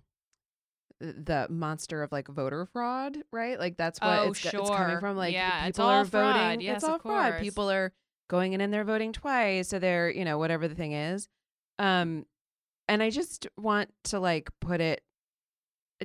the 1.01 1.47
monster 1.51 2.03
of 2.03 2.13
like 2.13 2.29
voter 2.29 2.67
fraud 2.67 3.19
right 3.33 3.59
like 3.59 3.77
that's 3.77 4.01
what 4.01 4.21
Oh, 4.21 4.29
it's, 4.29 4.53
go- 4.53 4.61
it's 4.61 4.71
coming 4.71 5.01
from 5.01 5.17
like 5.17 5.35
Yeah, 5.35 5.67
it's 5.67 5.77
people 5.77 5.87
all 5.91 5.91
are 5.93 6.05
voting. 6.05 6.61
Yes, 6.61 6.77
it's 6.77 6.85
all 6.85 6.99
fraud 6.99 7.33
course. 7.33 7.41
people 7.41 7.71
are 7.71 7.93
going 8.29 8.53
in 8.53 8.61
and 8.61 8.73
they're 8.73 8.85
voting 8.85 9.13
twice 9.13 9.69
so 9.69 9.79
they're 9.79 10.09
you 10.11 10.25
know 10.25 10.39
whatever 10.39 10.69
the 10.69 10.75
thing 10.75 10.93
is 10.93 11.29
um 11.79 12.25
and 12.89 13.03
I 13.03 13.11
just 13.11 13.47
want 13.59 13.91
to 14.05 14.21
like 14.21 14.49
put 14.61 14.81
it 14.81 15.03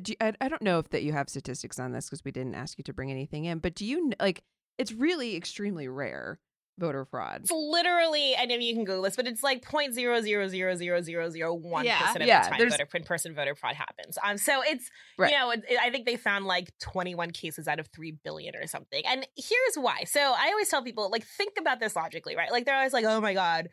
do 0.02 0.12
you, 0.13 0.17
I, 0.22 0.34
I 0.41 0.48
don't 0.50 0.62
know 0.62 0.80
if 0.80 0.89
that 0.89 1.04
you 1.04 1.12
have 1.13 1.30
statistics 1.30 1.80
on 1.80 1.91
this 1.91 2.06
because 2.08 2.24
we 2.26 2.32
didn't 2.32 2.56
ask 2.56 2.78
you 2.78 2.84
to 2.86 2.93
bring 2.93 3.12
anything 3.12 3.45
in 3.45 3.60
but 3.60 3.76
do 3.76 3.86
you 3.86 4.12
like 4.19 4.43
it's 4.78 4.91
really 4.91 5.36
extremely 5.36 5.88
rare 5.88 6.39
voter 6.80 7.06
fraud 7.06 7.42
it's 7.42 7.52
literally, 7.52 8.36
I 8.38 8.46
know 8.46 8.56
you 8.56 8.74
can 8.74 8.86
Google 8.86 9.04
this, 9.04 9.15
but 9.15 9.28
it's 9.28 9.44
like 9.44 9.62
point 9.63 9.94
zero 9.94 10.22
zero 10.22 10.48
zero 10.48 10.76
zero 10.76 11.02
zero 11.02 11.30
zero 11.30 11.54
one 11.54 11.86
Yeah. 11.86 12.00
percent 12.00 12.22
of 12.24 12.28
Yeah, 12.28 12.44
the 12.44 12.50
time 12.50 12.70
voter 12.70 12.88
in 12.96 13.04
person 13.04 13.36
voter 13.36 13.56
fraud 13.56 13.76
happens. 13.76 14.18
Um, 14.24 14.38
so 14.38 14.62
it's 14.63 14.89
Right. 15.18 15.32
you 15.32 15.38
know, 15.38 15.52
it- 15.52 15.63
I 15.82 15.89
think 15.89 16.06
they 16.06 16.15
found 16.15 16.46
like 16.46 16.72
21 16.80 17.32
cases 17.32 17.68
out 17.68 17.80
of 17.80 17.88
3 17.88 18.12
billion 18.24 18.56
or 18.56 18.65
something. 18.68 19.04
And 19.06 19.28
here's 19.36 19.76
why. 19.76 20.04
So 20.06 20.20
I 20.20 20.48
always 20.50 20.70
tell 20.70 20.82
people, 20.84 21.10
like, 21.12 21.26
think 21.26 21.54
about 21.60 21.80
this 21.80 21.96
logically, 21.96 22.36
right? 22.36 22.52
Like, 22.52 22.65
they're 22.65 22.76
always 22.76 22.94
like, 22.94 23.06
oh 23.06 23.20
my 23.22 23.34
God, 23.34 23.68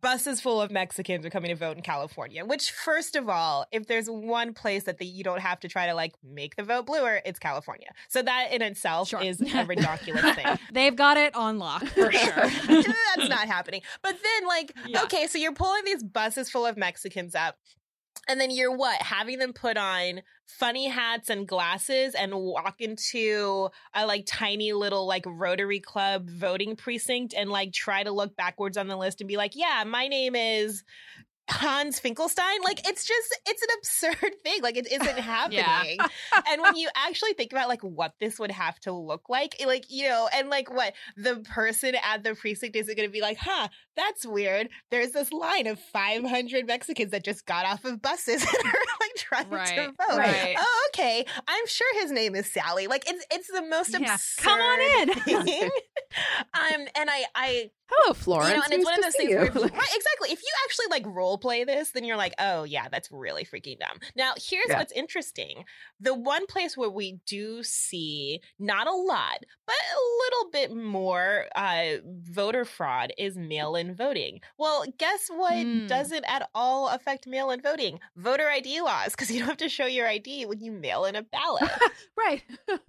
buses 0.00 0.40
full 0.40 0.60
of 0.60 0.70
Mexicans 0.70 1.24
are 1.26 1.30
coming 1.30 1.48
to 1.50 1.54
vote 1.56 1.76
in 1.76 1.82
California. 1.82 2.44
Which, 2.44 2.70
first 2.70 3.16
of 3.16 3.28
all, 3.28 3.66
if 3.72 3.86
there's 3.86 4.08
one 4.08 4.54
place 4.54 4.84
that 4.84 4.98
the, 4.98 5.06
you 5.06 5.24
don't 5.24 5.40
have 5.40 5.60
to 5.60 5.68
try 5.68 5.86
to 5.86 5.94
like 5.94 6.14
make 6.22 6.56
the 6.56 6.62
vote 6.62 6.86
bluer, 6.86 7.20
it's 7.24 7.38
California. 7.38 7.88
So 8.08 8.22
that 8.22 8.52
in 8.52 8.62
itself 8.62 9.08
Sure. 9.08 9.20
is 9.22 9.40
a 9.40 9.64
ridiculous 9.66 10.34
thing. 10.34 10.46
They've 10.72 10.94
got 10.96 11.16
it 11.16 11.34
on 11.34 11.58
lock 11.58 11.84
for 11.86 12.10
sure. 12.12 12.32
That's 12.32 13.28
not 13.28 13.46
happening. 13.46 13.82
But 14.02 14.16
then, 14.22 14.48
like, 14.48 14.72
Yeah. 14.86 15.02
okay, 15.04 15.26
so 15.26 15.38
you're 15.38 15.52
pulling 15.52 15.84
these 15.84 16.02
buses 16.02 16.50
full 16.50 16.66
of 16.66 16.76
Mexicans 16.76 17.34
up. 17.34 17.56
And 18.28 18.38
then 18.38 18.50
you're 18.50 18.76
what? 18.76 19.00
Having 19.00 19.38
them 19.38 19.54
put 19.54 19.78
on 19.78 20.20
funny 20.44 20.88
hats 20.88 21.30
and 21.30 21.48
glasses 21.48 22.14
and 22.14 22.34
walk 22.34 22.80
into 22.80 23.70
a 23.94 24.06
like 24.06 24.24
tiny 24.26 24.72
little 24.74 25.06
like 25.06 25.24
Rotary 25.26 25.80
Club 25.80 26.28
voting 26.28 26.76
precinct 26.76 27.32
and 27.34 27.50
like 27.50 27.72
try 27.72 28.02
to 28.02 28.12
look 28.12 28.36
backwards 28.36 28.76
on 28.76 28.86
the 28.86 28.96
list 28.96 29.20
and 29.22 29.28
be 29.28 29.38
like, 29.38 29.52
yeah, 29.54 29.82
my 29.86 30.08
name 30.08 30.34
is 30.36 30.84
Hans 31.50 31.98
Finkelstein. 32.00 32.60
Like 32.64 32.86
it's 32.88 33.04
just 33.06 33.36
it's 33.46 33.62
an 33.62 33.68
absurd 33.78 34.34
thing. 34.44 34.62
Like 34.62 34.76
it 34.76 34.90
isn't 34.90 35.18
happening. 35.18 35.98
and 36.50 36.62
when 36.62 36.76
you 36.76 36.88
actually 36.96 37.32
think 37.34 37.52
about 37.52 37.68
like 37.68 37.82
what 37.82 38.14
this 38.20 38.38
would 38.38 38.50
have 38.50 38.78
to 38.80 38.92
look 38.92 39.28
like, 39.28 39.56
like 39.66 39.84
you 39.90 40.08
know, 40.08 40.28
and 40.34 40.48
like 40.50 40.72
what 40.72 40.94
the 41.16 41.36
person 41.48 41.94
at 42.04 42.22
the 42.24 42.34
precinct 42.34 42.76
isn't 42.76 42.96
going 42.96 43.08
to 43.08 43.12
be 43.12 43.20
like, 43.20 43.38
huh, 43.38 43.68
that's 43.96 44.26
weird. 44.26 44.68
There's 44.90 45.10
this 45.12 45.32
line 45.32 45.66
of 45.66 45.78
500 45.78 46.66
Mexicans 46.66 47.10
that 47.12 47.24
just 47.24 47.46
got 47.46 47.66
off 47.66 47.84
of 47.84 48.00
buses 48.02 48.42
and 48.64 48.66
are 48.66 48.78
like 49.00 49.14
trying 49.16 49.50
to 49.50 49.86
vote. 49.86 50.18
right. 50.18 50.54
Oh, 50.58 50.88
okay. 50.94 51.24
I'm 51.46 51.66
sure 51.66 52.00
his 52.00 52.12
name 52.12 52.34
is 52.34 52.50
Sally. 52.52 52.86
Like 52.86 53.08
it's 53.08 53.24
it's 53.30 53.48
the 53.48 53.62
most 53.62 53.90
Yeah. 53.98 54.14
absurd 54.14 54.42
Come 54.44 54.60
on 54.60 54.80
in. 55.08 55.14
thing. 55.44 55.70
um, 56.54 56.86
and 56.96 57.10
I 57.10 57.24
I 57.34 57.70
hello 57.90 58.14
Florence 58.14 58.50
you 58.50 58.56
know, 58.56 58.62
and 58.64 58.72
it's 58.74 58.84
nice 58.84 58.84
one 58.84 58.98
of 58.98 59.04
those 59.04 59.14
things 59.16 59.34
where, 59.34 59.46
if 59.46 59.54
you- 59.54 59.60
Like, 59.62 59.72
right, 59.76 59.88
exactly. 59.94 60.30
If 60.32 60.42
you 60.42 60.48
actually 60.64 60.86
like 60.90 61.06
role 61.06 61.38
play 61.38 61.64
this, 61.64 61.90
then 61.90 62.04
you're 62.04 62.16
like, 62.16 62.34
oh 62.38 62.64
yeah, 62.64 62.88
that's 62.90 63.10
really 63.10 63.44
freaking 63.44 63.78
dumb. 63.78 63.98
Now, 64.16 64.32
here's 64.36 64.66
Yeah. 64.68 64.78
what's 64.78 64.92
interesting: 64.92 65.64
the 66.00 66.14
one 66.14 66.46
place 66.46 66.76
where 66.76 66.90
we 66.90 67.18
do 67.26 67.62
see 67.62 68.40
not 68.58 68.86
a 68.86 68.92
lot, 68.92 69.38
but 69.66 69.74
a 69.74 70.00
little 70.24 70.50
bit 70.50 70.76
more 70.84 71.46
uh, 71.56 71.96
voter 72.04 72.64
fraud 72.64 73.12
is 73.18 73.36
mail-in 73.36 73.94
voting. 73.94 74.40
Well, 74.58 74.84
guess 74.98 75.28
what 75.28 75.62
Hmm. 75.64 75.86
doesn't 75.86 76.24
at 76.24 76.48
all 76.54 76.88
affect 76.88 77.26
mail-in 77.26 77.60
voting? 77.62 78.00
Voter 78.16 78.48
ID 78.48 78.80
laws, 78.82 79.10
because 79.12 79.30
you 79.32 79.40
don't 79.40 79.48
have 79.48 79.56
to 79.58 79.68
show 79.68 79.86
your 79.86 80.06
ID 80.06 80.46
when 80.46 80.60
you 80.60 80.72
mail 80.72 81.04
in 81.04 81.16
a 81.16 81.22
ballot. 81.22 81.62
right 82.18 82.42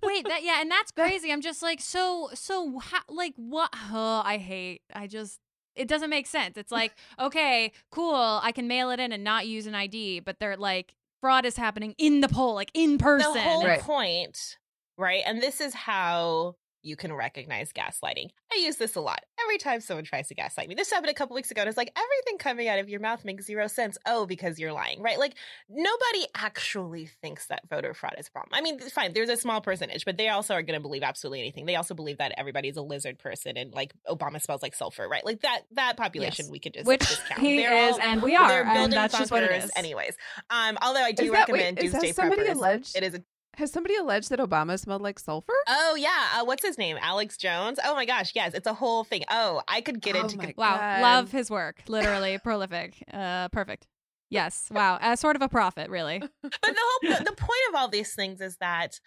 Wait, 0.03 0.27
that 0.27 0.43
yeah, 0.43 0.59
and 0.61 0.69
that's 0.71 0.91
crazy. 0.91 1.31
I'm 1.31 1.41
just 1.41 1.61
like, 1.61 1.79
so, 1.81 2.29
so, 2.33 2.79
how, 2.79 2.99
like, 3.09 3.33
what? 3.37 3.69
Oh, 3.91 4.21
I 4.25 4.37
hate. 4.37 4.81
I 4.93 5.07
just, 5.07 5.39
it 5.75 5.87
doesn't 5.87 6.09
make 6.09 6.27
sense. 6.27 6.57
It's 6.57 6.71
like, 6.71 6.93
okay, 7.19 7.71
cool, 7.91 8.39
I 8.43 8.51
can 8.51 8.67
mail 8.67 8.89
it 8.91 8.99
in 8.99 9.11
and 9.11 9.23
not 9.23 9.47
use 9.47 9.67
an 9.67 9.75
ID, 9.75 10.21
but 10.21 10.37
they're 10.39 10.57
like, 10.57 10.93
fraud 11.21 11.45
is 11.45 11.57
happening 11.57 11.95
in 11.97 12.21
the 12.21 12.29
poll, 12.29 12.55
like 12.55 12.71
in 12.73 12.97
person. 12.97 13.33
The 13.33 13.41
whole 13.41 13.65
Right. 13.65 13.81
point, 13.81 14.57
right? 14.97 15.23
And 15.25 15.41
this 15.41 15.59
is 15.61 15.73
how 15.73 16.55
you 16.81 16.95
can 16.95 17.11
recognize 17.13 17.71
gaslighting. 17.73 18.29
I 18.51 18.57
use 18.57 18.77
this 18.77 18.95
a 18.95 19.01
lot. 19.01 19.19
Every 19.43 19.57
time 19.57 19.81
someone 19.81 20.03
tries 20.05 20.27
to 20.29 20.35
gaslight 20.35 20.69
me. 20.69 20.75
This 20.75 20.89
happened 20.91 21.09
a 21.09 21.13
couple 21.13 21.35
weeks 21.35 21.51
ago, 21.51 21.61
and 21.61 21.67
it's 21.67 21.77
like 21.77 21.91
everything 21.97 22.37
coming 22.37 22.67
out 22.67 22.79
of 22.79 22.89
your 22.89 22.99
mouth 22.99 23.25
makes 23.25 23.45
zero 23.45 23.67
sense. 23.67 23.97
Oh, 24.05 24.25
because 24.25 24.59
you're 24.59 24.73
lying, 24.73 25.01
right? 25.01 25.17
Like 25.19 25.33
nobody 25.69 26.25
actually 26.35 27.05
thinks 27.21 27.47
that 27.47 27.61
voter 27.69 27.93
fraud 27.93 28.15
is 28.17 28.27
a 28.27 28.31
problem. 28.31 28.51
I 28.53 28.61
mean, 28.61 28.79
fine, 28.79 29.13
there's 29.13 29.29
a 29.29 29.37
small 29.37 29.61
percentage, 29.61 30.05
but 30.05 30.17
they 30.17 30.29
also 30.29 30.53
are 30.53 30.61
going 30.61 30.77
to 30.77 30.81
believe 30.81 31.03
absolutely 31.03 31.39
anything. 31.41 31.65
They 31.65 31.75
also 31.75 31.93
believe 31.93 32.17
that 32.17 32.33
everybody's 32.37 32.77
a 32.77 32.81
lizard 32.81 33.19
person 33.19 33.57
and 33.57 33.73
like 33.73 33.93
Obama 34.07 34.41
smells 34.41 34.61
like 34.61 34.75
sulfur, 34.75 35.07
right? 35.07 35.25
Like 35.25 35.41
that 35.41 35.61
that 35.73 35.97
population 35.97 36.45
Yes. 36.45 36.51
we 36.51 36.59
could 36.59 36.73
just 36.73 36.85
Which 36.85 36.99
discount. 37.01 37.41
he 37.41 37.57
They're 37.57 37.89
is, 37.89 37.93
all- 37.95 38.01
and 38.01 38.21
we 38.21 38.35
are, 38.35 38.63
and 38.63 38.91
that's 38.93 39.17
just 39.17 39.31
what 39.31 39.43
it 39.43 39.51
is, 39.63 39.71
anyways. 39.75 40.15
Um, 40.49 40.77
although 40.81 41.03
I 41.03 41.11
do 41.11 41.23
Is 41.25 41.31
that- 41.31 41.47
wait, 41.49 41.53
recommend 41.53 41.79
is- 41.79 41.93
has 41.93 42.01
Doomsday 42.03 42.21
Preppers. 42.21 42.55
alleged- 42.55 42.95
It 42.97 43.03
is 43.03 43.15
a 43.15 43.23
has 43.55 43.71
somebody 43.71 43.95
alleged 43.95 44.29
that 44.29 44.39
Obama 44.39 44.79
smelled 44.79 45.01
like 45.01 45.19
sulfur 45.19 45.53
Oh 45.67 45.95
yeah, 45.95 46.27
uh, 46.39 46.45
what's 46.45 46.63
his 46.65 46.77
name? 46.77 46.97
Alex 47.01 47.37
Jones. 47.37 47.79
Oh 47.83 47.95
my 47.95 48.05
gosh, 48.05 48.31
yes, 48.35 48.53
it's 48.53 48.67
a 48.67 48.73
whole 48.73 49.03
thing. 49.03 49.23
Oh, 49.29 49.61
I 49.67 49.81
could 49.81 50.01
get 50.01 50.15
Oh 50.15 50.21
into. 50.21 50.37
my 50.37 50.53
Wow, 50.57 50.77
God. 50.77 51.01
love 51.01 51.31
his 51.31 51.49
work. 51.49 51.81
Literally 51.87 52.37
prolific. 52.37 53.03
Uh, 53.13 53.49
perfect. 53.49 53.87
Yes. 54.29 54.69
Wow. 54.71 54.99
Uh, 55.01 55.15
sort 55.15 55.35
of 55.35 55.41
a 55.41 55.49
prophet, 55.49 55.89
really. 55.89 56.19
but 56.41 56.51
the 56.61 56.75
whole 56.77 57.17
the 57.25 57.33
point 57.35 57.61
of 57.69 57.75
all 57.75 57.87
these 57.87 58.13
things 58.13 58.41
is 58.41 58.57
that 58.57 58.99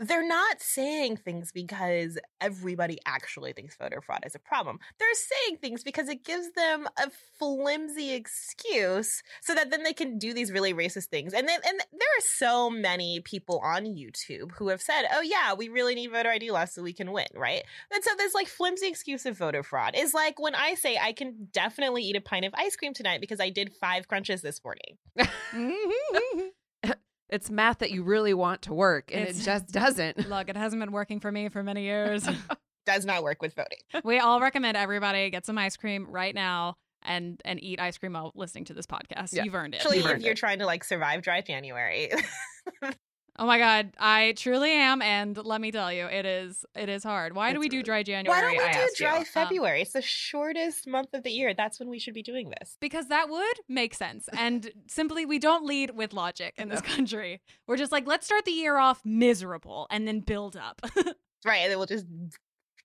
they're 0.00 0.26
not 0.26 0.62
saying 0.62 1.18
things 1.18 1.52
because 1.52 2.18
everybody 2.40 2.98
actually 3.04 3.52
thinks 3.52 3.76
voter 3.76 4.00
fraud 4.00 4.20
is 4.24 4.34
a 4.34 4.38
problem. 4.38 4.78
They're 4.98 5.08
saying 5.14 5.58
things 5.58 5.84
because 5.84 6.08
it 6.08 6.24
gives 6.24 6.50
them 6.52 6.88
a 6.96 7.10
flimsy 7.38 8.14
excuse 8.14 9.22
so 9.42 9.54
that 9.54 9.70
then 9.70 9.82
they 9.82 9.92
can 9.92 10.18
do 10.18 10.32
these 10.32 10.50
really 10.50 10.72
racist 10.72 11.06
things. 11.06 11.34
And 11.34 11.46
then 11.46 11.60
and 11.66 11.78
there 11.78 12.08
are 12.18 12.22
so 12.22 12.70
many 12.70 13.20
people 13.20 13.60
on 13.62 13.84
YouTube 13.84 14.52
who 14.52 14.68
have 14.68 14.80
said, 14.80 15.02
"Oh 15.12 15.20
yeah, 15.20 15.52
we 15.52 15.68
really 15.68 15.94
need 15.94 16.10
voter 16.10 16.30
ID 16.30 16.50
laws 16.50 16.72
so 16.72 16.82
we 16.82 16.94
can 16.94 17.12
win," 17.12 17.28
right? 17.34 17.62
And 17.92 18.02
so 18.02 18.10
this 18.16 18.34
like 18.34 18.48
flimsy 18.48 18.88
excuse 18.88 19.26
of 19.26 19.36
voter 19.36 19.62
fraud 19.62 19.94
is 19.94 20.14
like 20.14 20.40
when 20.40 20.54
I 20.54 20.74
say 20.74 20.96
I 20.96 21.12
can 21.12 21.48
definitely 21.52 22.04
eat 22.04 22.16
a 22.16 22.22
pint 22.22 22.46
of 22.46 22.54
ice 22.54 22.74
cream 22.74 22.94
tonight 22.94 23.20
because 23.20 23.40
I 23.40 23.50
did 23.50 23.74
5 23.74 24.08
crunches 24.08 24.40
this 24.40 24.62
morning. 24.64 24.96
Mm-hmm. 25.18 26.40
it's 27.32 27.50
math 27.50 27.78
that 27.78 27.90
you 27.90 28.02
really 28.02 28.34
want 28.34 28.62
to 28.62 28.74
work 28.74 29.10
and 29.12 29.22
It's- 29.22 29.40
it 29.40 29.44
just 29.44 29.68
doesn't 29.68 30.28
Look, 30.28 30.48
it 30.48 30.56
hasn't 30.56 30.80
been 30.80 30.92
working 30.92 31.20
for 31.20 31.30
me 31.32 31.48
for 31.48 31.62
many 31.62 31.82
years. 31.84 32.28
Does 32.86 33.04
not 33.04 33.22
work 33.22 33.40
with 33.42 33.54
voting. 33.54 33.78
we 34.04 34.18
all 34.18 34.40
recommend 34.40 34.76
everybody 34.76 35.30
get 35.30 35.44
some 35.46 35.58
ice 35.58 35.76
cream 35.76 36.06
right 36.10 36.34
now 36.34 36.76
and 37.02 37.40
and 37.44 37.62
eat 37.62 37.78
ice 37.80 37.98
cream 37.98 38.14
while 38.14 38.32
listening 38.34 38.64
to 38.66 38.74
this 38.74 38.86
podcast. 38.86 39.32
Yeah. 39.32 39.44
You've 39.44 39.54
earned 39.54 39.74
it. 39.74 39.78
Especially 39.78 39.98
You've 39.98 40.10
if 40.18 40.22
you're 40.22 40.32
it. 40.32 40.38
trying 40.38 40.58
to 40.60 40.66
like 40.66 40.82
survive 40.84 41.22
dry 41.22 41.40
January. 41.42 42.10
Oh 43.40 43.46
my 43.46 43.56
god, 43.58 43.92
I 43.98 44.34
truly 44.36 44.70
am, 44.70 45.00
and 45.00 45.34
let 45.36 45.62
me 45.62 45.72
tell 45.72 45.90
you, 45.90 46.04
it 46.04 46.26
is 46.26 46.62
it 46.76 46.90
is 46.90 47.02
hard. 47.02 47.34
Why 47.34 47.54
do 47.54 47.58
we 47.58 47.70
do 47.70 47.82
dry 47.82 48.02
January? 48.02 48.28
Why 48.36 48.42
don't 48.42 48.50
we 48.52 48.58
I 48.62 48.72
do 48.72 48.78
ask 48.80 49.00
you? 49.00 49.06
dry 49.06 49.16
Um, 49.16 49.24
February? 49.24 49.80
it's 49.80 49.94
the 49.94 50.02
shortest 50.02 50.86
month 50.86 51.14
of 51.14 51.22
the 51.22 51.30
year. 51.30 51.54
That's 51.54 51.80
when 51.80 51.88
we 51.88 51.98
should 51.98 52.12
be 52.12 52.22
doing 52.22 52.52
this. 52.60 52.76
because 52.80 53.08
that 53.08 53.30
would 53.30 53.56
make 53.66 53.94
sense. 53.94 54.28
And 54.34 54.70
simply, 54.88 55.24
we 55.24 55.38
don't 55.38 55.64
lead 55.64 55.92
with 55.96 56.12
logic 56.12 56.52
in 56.58 56.68
this 56.68 56.82
country. 56.82 57.40
We're 57.66 57.78
just 57.78 57.92
like, 57.92 58.06
let's 58.06 58.26
start 58.26 58.44
the 58.44 58.50
year 58.52 58.76
off 58.76 59.00
miserable 59.06 59.86
and 59.90 60.06
then 60.06 60.20
build 60.20 60.56
up. 60.56 60.82
Right. 61.42 61.60
And 61.60 61.70
then 61.70 61.78
we'll 61.78 61.86
just 61.86 62.04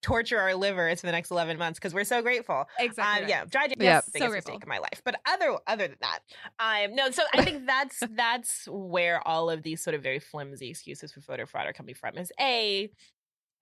torture 0.05 0.39
our 0.39 0.55
livers 0.55 1.01
for 1.01 1.07
the 1.07 1.11
next 1.11 1.31
11 1.31 1.57
months 1.57 1.79
because 1.79 1.93
we're 1.93 2.03
so 2.03 2.21
grateful. 2.21 2.65
exactly. 2.77 3.19
Um, 3.19 3.27
yeah, 3.27 3.45
dry 3.45 3.67
January 3.67 3.75
Yep. 3.75 3.97
is 3.97 4.05
the 4.05 4.11
biggest 4.11 4.35
So 4.35 4.35
mistake 4.35 4.63
of 4.63 4.69
my 4.69 4.77
life. 4.77 5.01
But 5.03 5.19
other 5.25 5.57
other 5.67 5.87
than 5.87 5.97
that, 6.01 6.19
um, 6.59 6.95
no. 6.95 7.11
So 7.11 7.23
I 7.33 7.41
think 7.41 7.65
that's 7.65 8.03
that's 8.09 8.67
where 8.69 9.25
all 9.27 9.49
of 9.49 9.63
these 9.63 9.81
sort 9.83 9.95
of 9.95 10.03
very 10.03 10.19
flimsy 10.19 10.69
excuses 10.69 11.11
for 11.11 11.21
voter 11.21 11.45
fraud 11.45 11.67
are 11.67 11.73
coming 11.73 11.95
from. 11.95 12.17
Is 12.17 12.31
a 12.39 12.89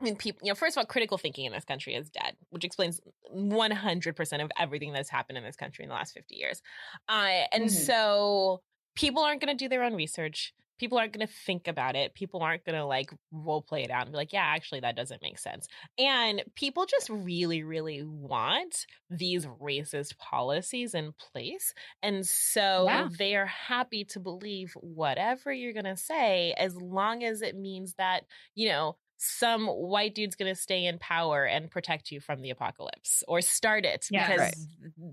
I 0.02 0.04
mean, 0.06 0.18
people, 0.18 0.42
you 0.46 0.52
know, 0.52 0.56
first 0.56 0.76
of 0.78 0.82
all, 0.82 0.86
critical 0.88 1.18
thinking 1.18 1.46
in 1.46 1.54
this 1.54 1.66
country 1.66 1.96
is 1.96 2.10
dead, 2.10 2.36
which 2.50 2.66
explains 2.66 3.02
100% 3.30 4.44
of 4.44 4.52
everything 4.60 4.94
that's 4.94 5.10
happened 5.10 5.38
in 5.38 5.44
this 5.44 5.56
country 5.56 5.84
in 5.84 5.90
the 5.90 5.96
last 5.96 6.14
50 6.14 6.36
years. 6.36 6.62
Uh, 7.10 7.44
and 7.54 7.72
Mhm. 7.72 7.72
so 7.72 8.62
people 8.96 9.24
aren't 9.24 9.42
going 9.42 9.56
to 9.56 9.64
do 9.66 9.70
their 9.70 9.84
own 9.84 9.96
research 9.96 10.54
people 10.80 10.98
aren't 10.98 11.14
going 11.14 11.26
to 11.26 11.34
think 11.34 11.68
about 11.68 11.96
it. 11.96 12.14
People 12.16 12.42
aren't 12.42 12.66
going 12.66 12.76
to 12.78 12.86
like 12.86 13.12
role 13.32 13.62
play 13.62 13.84
it 13.84 13.92
out 13.92 14.04
and 14.04 14.12
be 14.12 14.18
like, 14.18 14.34
yeah, 14.34 14.44
actually, 14.46 14.80
that 14.82 14.96
doesn't 14.96 15.22
make 15.22 15.38
sense. 15.40 15.68
And 15.98 16.44
people 16.56 16.86
just 16.86 17.10
really, 17.10 17.64
really 17.64 18.04
want 18.04 18.86
these 19.10 19.46
racist 19.46 20.18
policies 20.18 20.94
in 20.94 21.14
place. 21.14 21.74
And 22.02 22.26
so 22.26 22.88
Yeah. 22.88 23.10
they 23.18 23.36
are 23.36 23.46
happy 23.46 24.04
to 24.06 24.20
believe 24.20 24.74
whatever 24.80 25.52
you're 25.54 25.74
going 25.74 25.86
to 25.86 25.98
say 25.98 26.54
as 26.58 26.76
long 26.76 27.24
as 27.24 27.42
it 27.42 27.56
means 27.56 27.94
that, 27.96 28.26
you 28.56 28.70
know, 28.70 28.98
some 29.18 29.68
white 29.68 30.16
dude's 30.16 30.36
going 30.36 30.54
to 30.54 30.60
stay 30.60 30.86
in 30.86 31.00
power 31.00 31.46
and 31.46 31.72
protect 31.72 32.12
you 32.12 32.20
from 32.20 32.42
the 32.42 32.50
apocalypse 32.50 33.24
or 33.28 33.40
start 33.42 33.86
it 33.86 34.10
Yeah. 34.10 34.26
because 34.26 34.40
Right. 34.40 34.56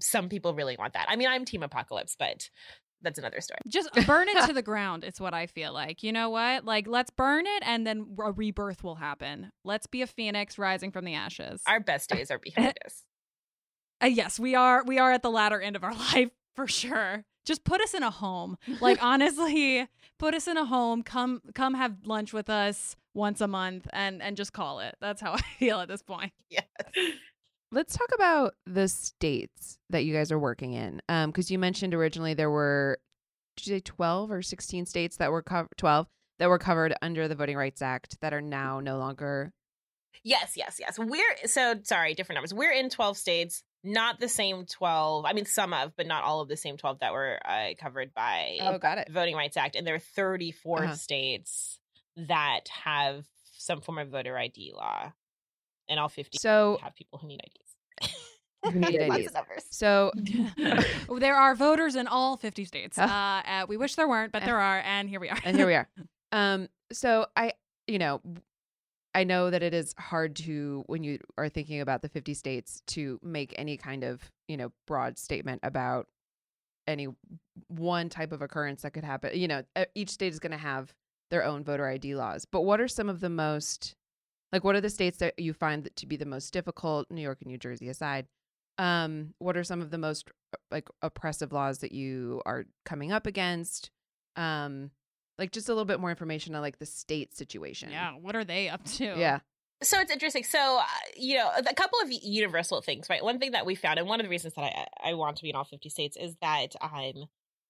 some 0.01 0.29
people 0.29 0.55
really 0.55 0.77
want 0.77 0.95
that. 0.95 1.07
I 1.09 1.17
mean, 1.17 1.29
I'm 1.29 1.45
team 1.45 1.63
apocalypse, 1.63 2.17
but 2.19 2.51
that's 3.03 3.19
another 3.19 3.41
story. 3.41 3.59
Just 3.69 3.91
burn 4.07 4.29
it 4.29 4.47
to 4.47 4.53
the 4.55 4.63
ground. 4.63 5.05
It's 5.05 5.21
what 5.21 5.35
I 5.35 5.47
feel 5.47 5.73
like. 5.73 6.03
You 6.03 6.13
know 6.13 6.31
what? 6.31 6.65
Like, 6.65 6.87
let's 6.87 7.11
burn 7.11 7.47
it, 7.47 7.63
and 7.67 7.87
then 7.87 8.17
a 8.23 8.33
rebirth 8.33 8.85
will 8.85 8.97
happen. 8.97 9.51
Let's 9.65 9.87
be 9.87 10.03
a 10.03 10.07
phoenix 10.07 10.59
rising 10.59 10.91
from 10.91 11.05
the 11.05 11.15
ashes. 11.15 11.63
Our 11.67 11.81
best 11.81 12.11
days 12.11 12.31
are 12.31 12.39
behind 12.39 12.75
us. 12.85 13.05
Uh, 14.03 14.07
yes, 14.07 14.39
we 14.41 14.55
are. 14.55 14.85
We 14.85 14.99
are 14.99 15.13
at 15.13 15.23
the 15.23 15.31
latter 15.31 15.61
end 15.61 15.77
of 15.77 15.85
our 15.85 15.95
life 16.13 16.31
for 16.55 16.67
sure. 16.67 17.25
Just 17.47 17.65
put 17.65 17.81
us 17.81 17.95
in 17.95 18.03
a 18.03 18.11
home. 18.11 18.57
Like 18.81 19.03
honestly, 19.03 19.89
put 20.19 20.35
us 20.35 20.47
in 20.47 20.57
a 20.57 20.65
home. 20.65 21.03
Come, 21.03 21.41
come 21.55 21.75
have 21.75 21.97
lunch 22.05 22.33
with 22.33 22.51
us 22.51 22.97
once 23.15 23.41
a 23.41 23.49
month, 23.49 23.89
and 23.93 24.23
and 24.23 24.37
just 24.37 24.53
call 24.53 24.81
it. 24.81 24.95
That's 25.01 25.21
how 25.21 25.33
I 25.33 25.41
feel 25.59 25.81
at 25.81 25.89
this 25.89 26.03
point. 26.03 26.33
Yes. 26.51 26.65
Let's 27.73 27.97
talk 27.97 28.09
about 28.15 28.55
the 28.67 28.89
states 28.89 29.79
that 29.91 30.05
you 30.05 30.13
guys 30.13 30.33
are 30.33 30.39
working 30.39 30.73
in. 30.73 31.01
Um, 31.09 31.31
because 31.31 31.51
you 31.51 31.59
mentioned 31.59 31.95
originally 31.95 32.35
there 32.35 32.51
were, 32.51 32.99
did 33.57 33.67
you 33.67 33.77
say 33.77 33.81
twelve 33.81 34.31
or 34.31 34.43
sixteen 34.43 34.87
states 34.87 35.17
that 35.19 35.31
were 35.31 35.43
covered? 35.43 35.69
Twelve 35.77 36.07
that 36.39 36.49
were 36.49 36.59
covered 36.59 36.95
under 37.03 37.29
the 37.29 37.35
Voting 37.35 37.57
Rights 37.57 37.83
Act 37.83 38.17
that 38.23 38.33
are 38.35 38.41
now 38.41 38.81
no 38.81 38.99
longer. 38.99 39.53
Yes, 40.25 40.55
yes, 40.57 40.79
yes. 40.81 40.99
We're 40.99 41.37
so 41.47 41.75
sorry, 41.85 42.15
different 42.15 42.37
numbers. 42.37 42.53
We're 42.53 42.73
in 42.73 42.91
12 42.91 43.17
states, 43.17 43.63
not 43.85 44.21
the 44.21 44.29
same 44.29 44.67
12. 44.67 45.25
I 45.25 45.33
mean, 45.33 45.47
some 45.47 45.73
of, 45.73 45.97
but 45.97 46.07
not 46.07 46.25
all 46.25 46.41
of 46.41 46.49
the 46.49 46.57
same 46.59 46.77
12 46.77 46.99
that 47.01 47.13
were 47.13 47.39
uh, 47.47 47.69
covered 47.81 48.13
by 48.13 48.59
Oh, 48.61 48.77
got 48.79 48.99
it. 48.99 49.07
the 49.07 49.13
Voting 49.15 49.35
Rights 49.37 49.57
Act. 49.57 49.77
And 49.77 49.87
there 49.87 49.95
are 49.95 49.99
34 49.99 50.83
Uh-huh. 50.85 50.95
states 50.95 51.79
that 52.17 52.63
have 52.85 53.25
some 53.57 53.81
form 53.81 53.99
of 53.99 54.09
voter 54.09 54.37
ID 54.37 54.73
law. 54.75 55.13
And 55.91 56.01
all 56.01 56.09
50 56.09 56.39
So 56.39 56.79
have 56.83 56.95
people 56.95 57.19
who 57.19 57.27
need 57.29 57.41
IDs. 57.45 58.13
Who 58.73 58.79
need 58.79 59.01
IDs. 59.01 59.33
so 59.71 60.13
there 61.19 61.35
are 61.37 61.55
voters 61.55 61.97
in 61.97 62.07
all 62.07 62.37
50 62.39 62.65
states. 62.65 62.97
Uh, 62.97 63.03
uh, 63.45 63.67
we 63.69 63.77
wish 63.77 63.97
there 63.97 64.09
weren't, 64.09 64.33
but 64.33 64.43
Eh. 64.43 64.47
there 64.47 64.59
are, 64.61 64.81
and 64.87 65.09
here 65.09 65.21
we 65.21 65.29
are. 65.29 65.39
and 65.45 65.57
here 65.57 65.67
we 65.67 65.75
are. 65.75 65.89
Um, 66.33 66.69
so 66.93 67.27
I, 67.37 67.53
you 67.87 67.99
know, 67.99 68.21
I 69.15 69.25
know 69.25 69.51
that 69.51 69.63
it 69.65 69.75
is 69.75 69.93
hard 69.99 70.37
to 70.37 70.85
when 70.87 71.03
you 71.03 71.19
are 71.37 71.49
thinking 71.49 71.81
about 71.81 72.03
the 72.03 72.09
50 72.09 72.33
states 72.35 72.83
to 72.89 73.19
make 73.23 73.53
any 73.59 73.77
kind 73.77 74.05
of, 74.05 74.31
you 74.47 74.57
know, 74.57 74.71
broad 74.87 75.19
statement 75.19 75.61
about 75.65 76.07
any 76.87 77.09
one 77.69 78.09
type 78.09 78.31
of 78.31 78.41
occurrence 78.43 78.83
that 78.83 78.93
could 78.93 79.03
happen. 79.05 79.37
You 79.37 79.49
know, 79.49 79.63
each 79.97 80.11
state 80.11 80.33
is 80.33 80.39
going 80.39 80.53
to 80.53 80.57
have 80.59 80.95
their 81.31 81.45
own 81.45 81.65
voter 81.65 81.87
ID 81.89 82.15
laws. 82.15 82.45
But 82.45 82.63
what 82.63 82.81
are 82.81 82.89
some 82.89 83.09
of 83.09 83.19
the 83.21 83.29
most 83.31 83.97
like 84.53 84.65
what 84.65 84.75
are 84.75 84.81
the 84.81 84.91
states 84.91 85.19
that 85.19 85.39
you 85.39 85.53
find 85.53 85.85
that 85.85 85.97
to 85.97 86.07
be 86.07 86.17
the 86.17 86.27
most 86.27 86.53
difficult, 86.53 87.11
New 87.11 87.23
York 87.23 87.39
and 87.41 87.51
New 87.51 87.59
Jersey 87.59 87.89
aside? 87.89 88.27
Um, 88.79 89.35
what 89.39 89.57
are 89.57 89.65
some 89.65 89.81
of 89.81 89.91
the 89.91 89.99
most 89.99 90.31
uh, 90.55 90.59
like 90.71 90.89
oppressive 91.03 91.53
laws 91.53 91.79
that 91.79 91.93
you 91.93 92.43
are 92.47 92.65
coming 92.85 93.13
up 93.13 93.27
against? 93.27 93.91
Um, 94.37 94.91
like 95.39 95.53
just 95.53 95.69
a 95.69 95.73
little 95.73 95.85
bit 95.85 96.01
more 96.01 96.11
information 96.11 96.55
on 96.55 96.63
like 96.63 96.79
the 96.79 96.87
state 96.87 97.37
situation. 97.37 97.91
yeah, 97.91 98.13
what 98.13 98.37
are 98.37 98.45
they 98.45 98.69
up 98.69 98.85
to? 98.85 99.05
Yeah. 99.05 99.41
So 99.83 99.99
it's 99.99 100.13
interesting. 100.13 100.45
So, 100.45 100.79
uh, 100.79 100.85
you 101.17 101.39
know, 101.39 101.51
a 101.57 101.75
couple 101.75 101.99
of 102.03 102.11
universal 102.11 102.83
things, 102.83 103.09
right? 103.09 103.25
One 103.25 103.39
thing 103.39 103.53
that 103.53 103.65
we 103.65 103.75
found, 103.75 103.99
and 103.99 104.07
one 104.07 104.21
of 104.21 104.25
the 104.25 104.31
reasons 104.31 104.53
that 104.55 104.63
I, 104.63 105.11
I 105.11 105.15
want 105.15 105.37
to 105.37 105.43
be 105.43 105.49
in 105.49 105.57
all 105.57 105.65
50 105.65 105.89
states 105.89 106.19
is 106.21 106.37
that 106.43 106.75
um, 106.83 107.25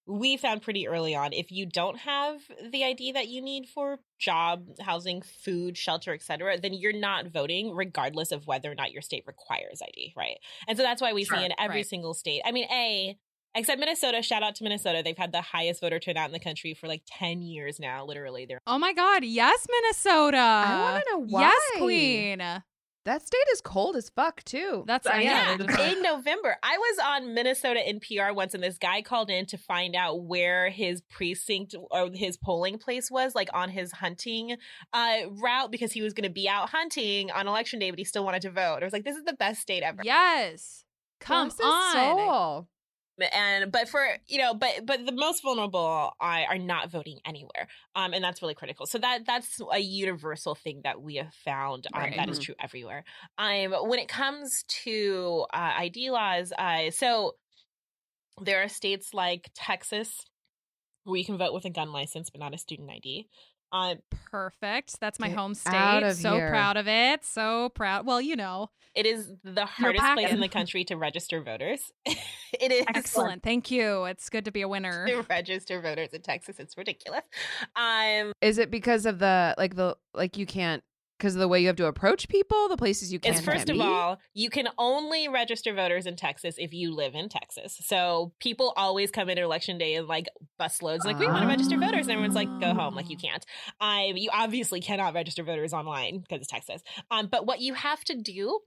we 0.07 0.37
found 0.37 0.63
pretty 0.63 0.89
early 0.89 1.15
on 1.15 1.33
if 1.33 1.51
you 1.51 1.67
don't 1.67 1.99
have 1.99 2.41
the 2.71 2.85
ID 2.85 3.13
that 3.13 3.29
you 3.29 3.41
need 3.41 3.69
for 3.69 3.99
job, 4.19 4.67
housing, 4.81 5.23
food, 5.23 5.77
shelter, 5.79 6.13
etc., 6.13 6.59
then 6.61 6.75
you're 6.75 6.93
not 6.93 7.29
voting, 7.29 7.75
regardless 7.75 8.33
of 8.33 8.47
whether 8.47 8.71
or 8.71 8.75
not 8.75 8.93
your 8.93 9.03
state 9.03 9.25
requires 9.27 9.81
ID, 9.83 10.13
right? 10.17 10.39
And 10.67 10.77
so 10.77 10.83
that's 10.83 11.01
why 11.01 11.13
we 11.13 11.25
Sure, 11.25 11.39
see 11.39 11.45
in 11.45 11.53
every 11.59 11.77
right. 11.77 11.87
single 11.87 12.15
state. 12.15 12.43
I 12.45 12.53
mean, 12.53 12.67
A, 12.71 13.17
except 13.55 13.79
Minnesota, 13.79 14.23
shout 14.23 14.43
out 14.43 14.55
to 14.57 14.65
Minnesota. 14.65 15.03
They've 15.05 15.17
had 15.17 15.33
the 15.33 15.43
highest 15.43 15.81
voter 15.81 15.99
turnout 15.99 16.27
in 16.27 16.33
the 16.33 16.41
country 16.41 16.75
for 16.75 16.89
like 16.89 17.03
10 17.07 17.43
years 17.43 17.79
now, 17.79 18.05
literally. 18.05 18.47
They're 18.47 18.61
Oh 18.67 18.79
my 18.79 18.93
God! 18.93 19.25
Yes, 19.25 19.67
Minnesota. 19.71 20.39
I 20.39 20.81
want 20.81 21.05
to 21.05 21.13
know 21.13 21.25
why. 21.27 21.41
Yes, 21.43 21.63
Queen. 21.79 22.63
That 23.07 23.27
state 23.27 23.39
is 23.53 23.63
cold 23.63 23.97
as 23.97 24.11
fuck 24.11 24.45
too. 24.45 24.85
That's 24.87 25.07
uh, 25.07 25.15
yeah, 25.15 25.57
yeah. 25.59 25.91
in 25.91 26.03
November. 26.03 26.57
I 26.63 26.77
was 26.77 26.99
on 27.03 27.35
Minnesota 27.35 27.81
NPR 27.81 28.35
once, 28.35 28.53
and 28.53 28.63
this 28.63 28.77
guy 28.77 29.01
called 29.01 29.31
in 29.31 29.47
to 29.47 29.57
find 29.57 29.97
out 29.97 30.25
where 30.25 30.69
his 30.69 31.01
precinct 31.11 31.75
or 31.91 32.11
his 32.13 32.37
polling 32.37 32.79
place 32.79 33.11
was, 33.11 33.35
like 33.35 33.49
on 33.55 33.71
his 33.71 33.91
hunting 33.93 34.57
uh, 34.93 35.17
route, 35.31 35.71
because 35.71 35.93
he 35.93 36.03
was 36.03 36.13
going 36.13 36.29
to 36.29 36.33
be 36.33 36.47
out 36.47 36.69
hunting 36.69 37.31
on 37.31 37.49
election 37.49 37.79
day, 37.79 37.91
but 37.91 37.99
he 37.99 38.05
still 38.05 38.25
wanted 38.25 38.43
to 38.43 38.51
vote. 38.51 38.79
I 38.83 38.85
was 38.85 38.93
like, 38.93 39.05
this 39.05 39.17
is 39.17 39.25
the 39.25 39.33
best 39.35 39.63
state 39.63 39.83
ever. 39.83 40.03
yes. 40.05 40.85
Come 41.21 41.49
Bless 41.49 41.59
his 41.59 41.67
on. 41.67 42.67
And 43.33 43.70
but 43.72 43.88
for 43.88 44.04
you 44.28 44.38
know 44.38 44.54
but 44.54 44.85
but 44.85 45.04
the 45.06 45.12
most 45.12 45.42
vulnerable 45.42 46.12
are, 46.20 46.44
are 46.48 46.59
not 46.59 46.90
voting 46.90 47.18
anywhere 47.24 47.68
um 47.94 48.12
and 48.12 48.22
that's 48.22 48.42
really 48.42 48.54
critical 48.54 48.87
so 48.87 48.98
that 48.98 49.24
that's 49.26 49.61
a 49.72 49.78
universal 49.78 50.54
thing 50.54 50.80
that 50.85 51.00
we 51.00 51.16
have 51.16 51.33
found 51.44 51.87
um, 51.94 52.02
Right. 52.02 52.16
that 52.16 52.28
is 52.28 52.38
Mhm. 52.38 52.42
true 52.44 52.54
everywhere 52.61 53.04
um 53.38 53.72
when 53.88 53.98
it 53.98 54.09
comes 54.09 54.64
to 54.68 55.46
uh, 55.52 55.72
id 55.78 56.11
laws 56.11 56.52
uh 56.59 56.90
so 56.90 57.37
there 58.40 58.62
are 58.62 58.68
states 58.68 59.12
like 59.12 59.50
texas 59.54 60.24
where 61.04 61.16
you 61.18 61.24
can 61.24 61.38
vote 61.38 61.52
with 61.54 61.64
a 61.64 61.70
gun 61.70 61.92
license 61.92 62.30
but 62.30 62.40
not 62.40 62.54
a 62.54 62.59
student 62.59 62.90
id 62.90 63.28
um 63.72 63.98
Perfect. 64.30 65.00
That's 65.00 65.18
my 65.18 65.28
Get 65.28 65.37
home 65.38 65.52
out 65.52 65.56
state. 65.56 66.02
of 66.11 66.16
So 66.16 66.35
here. 66.35 66.48
proud 66.50 66.76
of 66.76 66.87
it. 66.88 67.24
So 67.24 67.68
proud. 67.70 68.06
Well, 68.06 68.20
you 68.20 68.37
know, 68.37 68.70
it 68.94 69.06
is 69.06 69.33
the 69.44 69.66
hardest 69.66 70.04
place 70.14 70.30
in 70.30 70.40
the 70.40 70.48
country 70.48 70.85
to 70.85 70.96
register 70.96 71.40
voters 71.42 71.92
it 72.06 72.72
is 72.72 72.85
excellent. 72.88 73.42
Thank 73.42 73.70
you. 73.70 74.04
It's 74.04 74.28
good 74.28 74.44
to 74.46 74.50
be 74.50 74.62
a 74.62 74.68
winner. 74.68 75.06
to 75.06 75.22
register 75.30 75.80
voters 75.80 76.09
in 76.12 76.22
texas 76.22 76.56
it's 76.59 76.76
ridiculous 76.76 77.22
um 77.76 78.33
Is 78.40 78.59
it 78.59 78.70
because 78.70 79.06
of 79.06 79.18
the 79.20 79.54
like 79.59 79.76
the 79.76 79.96
like 80.14 80.37
you 80.37 80.46
can't 80.46 80.83
because 81.20 81.35
of 81.35 81.40
the 81.40 81.48
way 81.48 81.61
you 81.61 81.66
have 81.66 81.76
to 81.76 81.87
approach 81.87 82.28
people, 82.28 82.68
the 82.68 82.78
places 82.78 83.12
you 83.12 83.20
can 83.20 83.35
It's 83.35 83.42
first 83.42 83.68
of 83.68 83.78
all, 83.78 84.18
you 84.33 84.48
can 84.48 84.68
only 84.78 85.28
register 85.28 85.74
voters 85.74 86.06
in 86.06 86.16
Texas 86.16 86.54
if 86.56 86.72
you 86.72 86.94
live 86.94 87.14
in 87.14 87.28
Texas. 87.28 87.78
So 87.85 88.33
people 88.40 88.72
always 88.74 89.11
come 89.11 89.28
in 89.28 89.37
election 89.37 89.76
day 89.76 89.94
and 89.94 90.09
like 90.09 90.28
busloads, 90.59 91.04
like 91.04 91.18
we 91.18 91.26
want 91.26 91.42
to 91.42 91.48
register 91.48 91.76
voters, 91.76 92.06
and 92.06 92.12
everyone's 92.12 92.35
like, 92.35 92.48
go 92.59 92.72
home, 92.72 92.94
like 92.94 93.11
you 93.11 93.18
can't. 93.18 93.44
Um, 93.80 94.16
you 94.16 94.30
obviously 94.33 94.80
cannot 94.80 95.12
register 95.12 95.44
voters 95.44 95.74
online 95.74 96.20
because 96.20 96.40
it's 96.40 96.50
Texas. 96.50 96.83
Um, 97.11 97.28
but 97.30 97.46
what 97.46 97.61
you 97.61 97.74
have 97.74 98.02
to 98.04 98.14
do. 98.16 98.61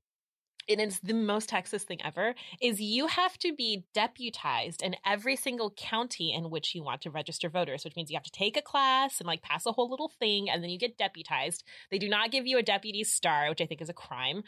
And 0.70 0.80
it's 0.80 1.00
the 1.00 1.14
most 1.14 1.50
Texas 1.50 1.84
thing 1.84 2.00
ever. 2.04 2.36
Is 2.62 2.80
you 2.82 3.08
have 3.08 3.38
to 3.40 3.54
be 3.54 3.86
deputized 3.94 4.82
in 4.82 4.96
every 5.06 5.36
single 5.36 5.72
county 5.72 6.34
in 6.34 6.50
which 6.50 6.74
you 6.76 6.84
want 6.84 7.02
to 7.02 7.10
register 7.10 7.50
voters, 7.50 7.84
which 7.84 7.96
means 7.96 8.10
you 8.10 8.18
have 8.18 8.24
to 8.24 8.32
take 8.32 8.58
a 8.58 8.62
class 8.62 9.20
and 9.20 9.28
like 9.28 9.42
pass 9.42 9.66
a 9.66 9.72
whole 9.72 9.90
little 9.90 10.12
thing, 10.20 10.50
and 10.50 10.64
then 10.64 10.70
you 10.70 10.78
get 10.80 10.98
deputized. 10.98 11.64
They 11.92 11.98
do 12.00 12.10
not 12.10 12.32
give 12.32 12.46
you 12.48 12.58
a 12.58 12.64
deputy 12.64 13.04
star, 13.04 13.50
which 13.50 13.62
I 13.62 13.66
think 13.66 13.82
is 13.82 13.90
a 13.90 13.94
crime. 13.94 14.44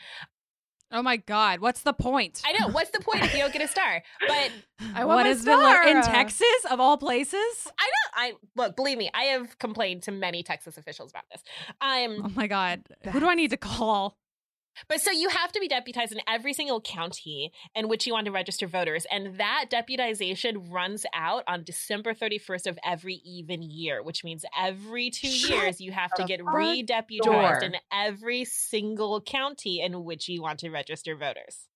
Oh 0.92 1.02
my 1.02 1.18
God. 1.18 1.62
What's 1.62 1.82
the 1.82 1.94
point? 1.94 2.42
I 2.46 2.52
know. 2.54 2.68
What's 2.72 2.92
the 2.92 3.00
point 3.00 3.24
if 3.24 3.34
you 3.34 3.40
don't 3.40 3.52
get 3.52 3.64
a 3.64 3.68
star? 3.68 4.04
But 4.28 4.52
I 4.94 5.04
want 5.04 5.18
What 5.18 5.24
my 5.24 5.30
is 5.30 5.44
the 5.44 5.58
lear- 5.58 5.82
in. 5.88 6.02
Texas 6.04 6.48
of 6.70 6.80
all 6.80 6.96
places? 6.98 7.68
I 7.80 7.86
know. 7.86 8.12
I 8.14 8.34
look. 8.56 8.76
Believe 8.76 8.98
me, 9.00 9.10
I 9.14 9.24
have 9.24 9.58
complained 9.58 10.04
to 10.04 10.12
many 10.12 10.44
Texas 10.44 10.78
officials 10.78 11.10
about 11.10 11.24
this. 11.32 11.44
I'm. 11.82 12.26
Oh 12.26 12.32
my 12.36 12.46
God. 12.48 12.84
Who 13.12 13.20
do 13.20 13.28
I 13.28 13.34
need 13.34 13.50
to 13.50 13.58
call? 13.58 14.16
But 14.88 15.02
so 15.02 15.12
you 15.12 15.30
have 15.30 15.52
to 15.52 15.60
be 15.60 15.68
deputized 15.68 16.12
in 16.12 16.22
every 16.28 16.54
single 16.54 16.82
county 16.82 17.52
in 17.76 17.88
which 17.88 18.06
you 18.06 18.14
want 18.14 18.26
to 18.26 18.32
register 18.32 18.68
voters, 18.68 19.06
and 19.12 19.38
that 19.38 19.66
deputization 19.70 20.72
runs 20.72 21.06
out 21.14 21.44
on 21.48 21.64
December 21.64 22.14
thirty 22.14 22.38
first 22.38 22.68
of 22.68 22.78
every 22.84 23.16
even 23.26 23.62
year, 23.62 24.04
which 24.04 24.24
means 24.24 24.46
every 24.58 25.10
two 25.10 25.28
Shut 25.28 25.50
years 25.50 25.82
you 25.82 25.92
have 25.92 26.12
to 26.16 26.24
get 26.26 26.44
re-deputized 26.44 27.24
door. 27.24 27.60
in 27.64 27.76
every 27.92 28.46
single 28.46 29.22
county 29.22 29.82
in 29.82 30.04
which 30.04 30.28
you 30.30 30.42
want 30.42 30.60
to 30.60 30.70
register 30.70 31.16
voters. 31.16 31.68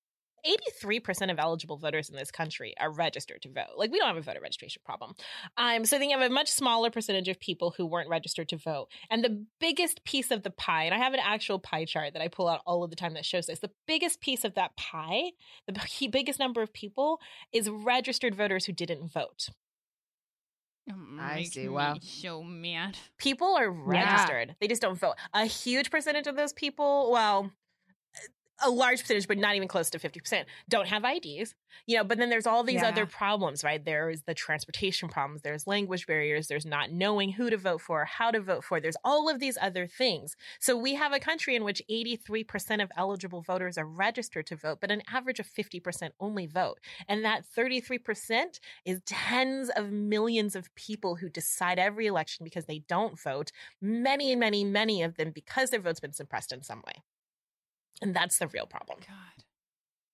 83% 0.46 1.32
of 1.32 1.40
eligible 1.40 1.78
voters 1.78 2.10
in 2.10 2.16
this 2.16 2.32
country 2.32 2.74
are 2.80 2.92
registered 2.92 3.42
to 3.44 3.50
vote. 3.50 3.78
Like 3.78 3.92
we 3.92 4.00
don't 4.00 4.08
have 4.08 4.18
a 4.18 4.22
voter 4.22 4.42
registration 4.42 4.82
problem. 4.86 5.14
Um, 5.58 5.86
so 5.86 5.98
then 5.98 6.10
you 6.10 6.18
have 6.18 6.30
a 6.30 6.34
much 6.34 6.50
smaller 6.50 6.90
percentage 6.90 7.28
of 7.28 7.40
people 7.40 7.74
who 7.76 7.86
weren't 7.86 8.10
registered 8.10 8.50
to 8.50 8.58
vote. 8.58 8.88
And 9.10 9.24
the 9.24 9.46
biggest 9.60 10.04
piece 10.04 10.32
of 10.32 10.44
the 10.44 10.52
pie, 10.52 10.84
and 10.84 10.94
I 10.94 10.98
have 10.98 11.14
an 11.14 11.22
actual 11.24 11.60
pie 11.60 11.86
chart 11.86 12.14
that 12.14 12.22
I 12.22 12.28
pull 12.28 12.48
out 12.48 12.62
all 12.66 12.84
of 12.84 12.90
the 12.90 12.96
time 12.96 13.14
that 13.14 13.26
shows 13.26 13.48
this. 13.48 13.60
The 13.60 13.72
biggest 13.88 14.22
piece 14.22 14.44
of 14.44 14.56
that 14.56 14.76
pie, 14.78 15.32
the 15.68 16.08
biggest 16.12 16.40
number 16.40 16.62
of 16.62 16.74
people 16.74 17.20
is 17.52 17.70
registered 17.70 18.36
voters 18.36 18.66
who 18.66 18.74
didn't 18.74 19.12
vote. 19.12 19.50
I 21.20 21.36
Makes 21.36 21.52
see, 21.52 21.62
me 21.62 21.70
wow. 21.70 21.98
So 22.02 22.42
mad. 22.42 22.98
people 23.20 23.56
are 23.56 23.70
registered. 23.70 24.56
They 24.60 24.68
just 24.68 24.82
don't 24.82 24.98
vote. 24.98 25.16
A 25.34 25.46
huge 25.46 25.92
percentage 25.92 26.28
of 26.28 26.36
those 26.36 26.54
people, 26.54 27.12
well, 27.12 27.52
a 28.64 28.70
large 28.70 29.02
percentage, 29.02 29.28
but 29.28 29.38
not 29.38 29.56
even 29.56 29.68
close 29.68 29.90
to 29.92 30.00
50%, 30.00 30.46
don't 30.68 30.88
have 30.88 31.04
IDs. 31.06 31.56
You 31.86 31.98
know, 31.98 32.04
but 32.04 32.18
then 32.18 32.30
there's 32.30 32.48
all 32.48 32.64
these 32.64 32.82
Yeah. 32.82 32.90
other 32.90 33.06
problems, 33.06 33.64
right? 33.64 33.84
There 33.84 34.10
is 34.10 34.24
the 34.24 34.34
transportation 34.34 35.08
problems, 35.10 35.42
there's 35.42 35.68
language 35.68 36.08
barriers, 36.08 36.48
there's 36.48 36.66
not 36.66 36.92
knowing 36.92 37.32
who 37.34 37.50
to 37.50 37.58
vote 37.58 37.82
for, 37.82 38.06
how 38.06 38.32
to 38.32 38.40
vote 38.40 38.64
for. 38.64 38.80
There's 38.80 38.98
all 39.04 39.30
of 39.30 39.40
these 39.40 39.58
other 39.62 39.88
things. 39.88 40.36
So 40.60 40.76
we 40.76 40.96
have 40.96 41.14
a 41.14 41.20
country 41.20 41.56
in 41.56 41.64
which 41.64 41.82
83% 41.90 42.82
of 42.82 42.92
eligible 42.98 43.42
voters 43.42 43.78
are 43.78 43.86
registered 43.86 44.48
to 44.48 44.56
vote, 44.56 44.80
but 44.82 44.92
an 44.92 45.04
average 45.12 45.40
of 45.40 45.48
50% 45.48 46.14
only 46.20 46.48
vote. 46.48 46.80
And 47.08 47.24
that 47.24 47.46
33% 47.46 48.60
is 48.86 49.02
tens 49.06 49.70
of 49.70 49.92
millions 49.92 50.56
of 50.56 50.74
people 50.76 51.16
who 51.16 51.30
decide 51.30 51.80
every 51.80 52.08
election 52.08 52.44
because 52.44 52.66
they 52.66 52.80
don't 52.80 53.20
vote 53.20 53.52
many, 53.82 54.36
many, 54.36 54.64
many 54.64 55.04
of 55.04 55.16
them 55.18 55.32
because 55.32 55.70
their 55.70 55.80
vote's 55.80 56.00
been 56.00 56.14
suppressed 56.14 56.52
in 56.52 56.64
some 56.64 56.82
way. 56.86 57.04
And 58.02 58.16
that's 58.16 58.40
the 58.40 58.48
real 58.48 58.66
problem. 58.66 59.00
God. 59.08 59.44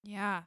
Yeah. 0.03 0.43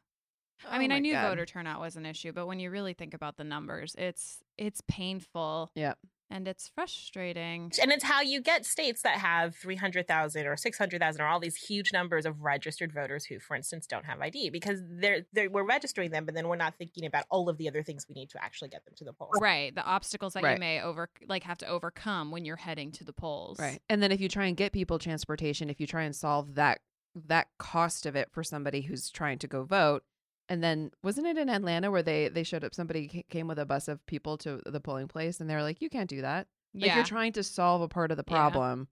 I 0.68 0.76
Oh 0.76 0.78
mean, 0.80 0.90
I 0.90 0.98
knew 0.98 1.12
God. 1.12 1.30
voter 1.30 1.46
turnout 1.46 1.80
was 1.80 1.96
an 1.96 2.04
issue, 2.04 2.32
but 2.32 2.46
when 2.46 2.58
you 2.58 2.70
really 2.70 2.92
think 2.94 3.14
about 3.14 3.36
the 3.36 3.44
numbers, 3.44 3.94
it's 3.96 4.42
it's 4.56 4.80
painful 4.88 5.70
Yep. 5.76 5.98
and 6.30 6.48
it's 6.48 6.66
frustrating. 6.74 7.70
And 7.80 7.92
it's 7.92 8.02
how 8.02 8.22
you 8.22 8.40
get 8.40 8.66
states 8.66 9.02
that 9.02 9.18
have 9.18 9.54
300,000 9.54 10.46
or 10.48 10.56
600,000 10.56 11.20
or 11.22 11.26
all 11.28 11.38
these 11.38 11.54
huge 11.54 11.92
numbers 11.92 12.26
of 12.26 12.42
registered 12.42 12.92
voters 12.92 13.24
who, 13.24 13.38
for 13.38 13.54
instance, 13.54 13.86
don't 13.86 14.04
have 14.04 14.20
ID 14.20 14.50
because 14.50 14.80
they're, 14.84 15.26
they're, 15.32 15.48
we're 15.48 15.62
registering 15.64 16.10
them, 16.10 16.24
but 16.24 16.34
then 16.34 16.48
we're 16.48 16.56
not 16.56 16.74
thinking 16.76 17.06
about 17.06 17.24
all 17.30 17.48
of 17.48 17.56
the 17.56 17.68
other 17.68 17.84
things 17.84 18.04
we 18.08 18.14
need 18.16 18.30
to 18.30 18.42
actually 18.42 18.68
get 18.68 18.84
them 18.84 18.94
to 18.96 19.04
the 19.04 19.12
polls. 19.12 19.38
Right, 19.40 19.72
the 19.72 19.84
obstacles 19.84 20.32
that 20.34 20.42
Right. 20.42 20.54
you 20.54 20.58
may 20.60 20.80
over 20.80 21.08
like 21.28 21.44
have 21.44 21.58
to 21.58 21.68
overcome 21.68 22.32
when 22.32 22.44
you're 22.44 22.56
heading 22.56 22.90
to 22.92 23.04
the 23.04 23.12
polls. 23.12 23.60
Right. 23.60 23.80
And 23.88 24.02
then 24.02 24.10
if 24.10 24.20
you 24.20 24.28
try 24.28 24.46
and 24.46 24.56
get 24.56 24.72
people 24.72 24.98
transportation, 24.98 25.70
if 25.70 25.78
you 25.80 25.86
try 25.86 26.02
and 26.02 26.16
solve 26.16 26.56
that 26.56 26.80
that 27.14 27.48
cost 27.58 28.06
of 28.06 28.16
it 28.16 28.30
for 28.30 28.42
somebody 28.44 28.82
who's 28.82 29.10
trying 29.10 29.38
to 29.38 29.48
go 29.48 29.64
vote, 29.64 30.02
and 30.48 30.62
then 30.62 30.90
wasn't 31.02 31.26
it 31.26 31.36
in 31.38 31.48
Atlanta 31.48 31.90
where 31.90 32.02
they 32.02 32.28
they 32.28 32.42
showed 32.42 32.64
up 32.64 32.74
somebody 32.74 33.24
came 33.30 33.46
with 33.48 33.58
a 33.58 33.66
bus 33.66 33.88
of 33.88 34.04
people 34.06 34.38
to 34.38 34.60
the 34.66 34.80
polling 34.80 35.08
place 35.08 35.40
and 35.40 35.48
they 35.50 35.54
were 35.54 35.62
like 35.62 35.80
you 35.82 35.90
can't 35.90 36.08
do 36.10 36.22
that. 36.22 36.46
Like 36.74 36.86
Yeah. 36.86 36.96
you're 36.96 37.04
trying 37.04 37.32
to 37.32 37.42
solve 37.42 37.82
a 37.82 37.88
part 37.88 38.10
of 38.10 38.16
the 38.16 38.24
Yeah. 38.26 38.34
problem 38.36 38.88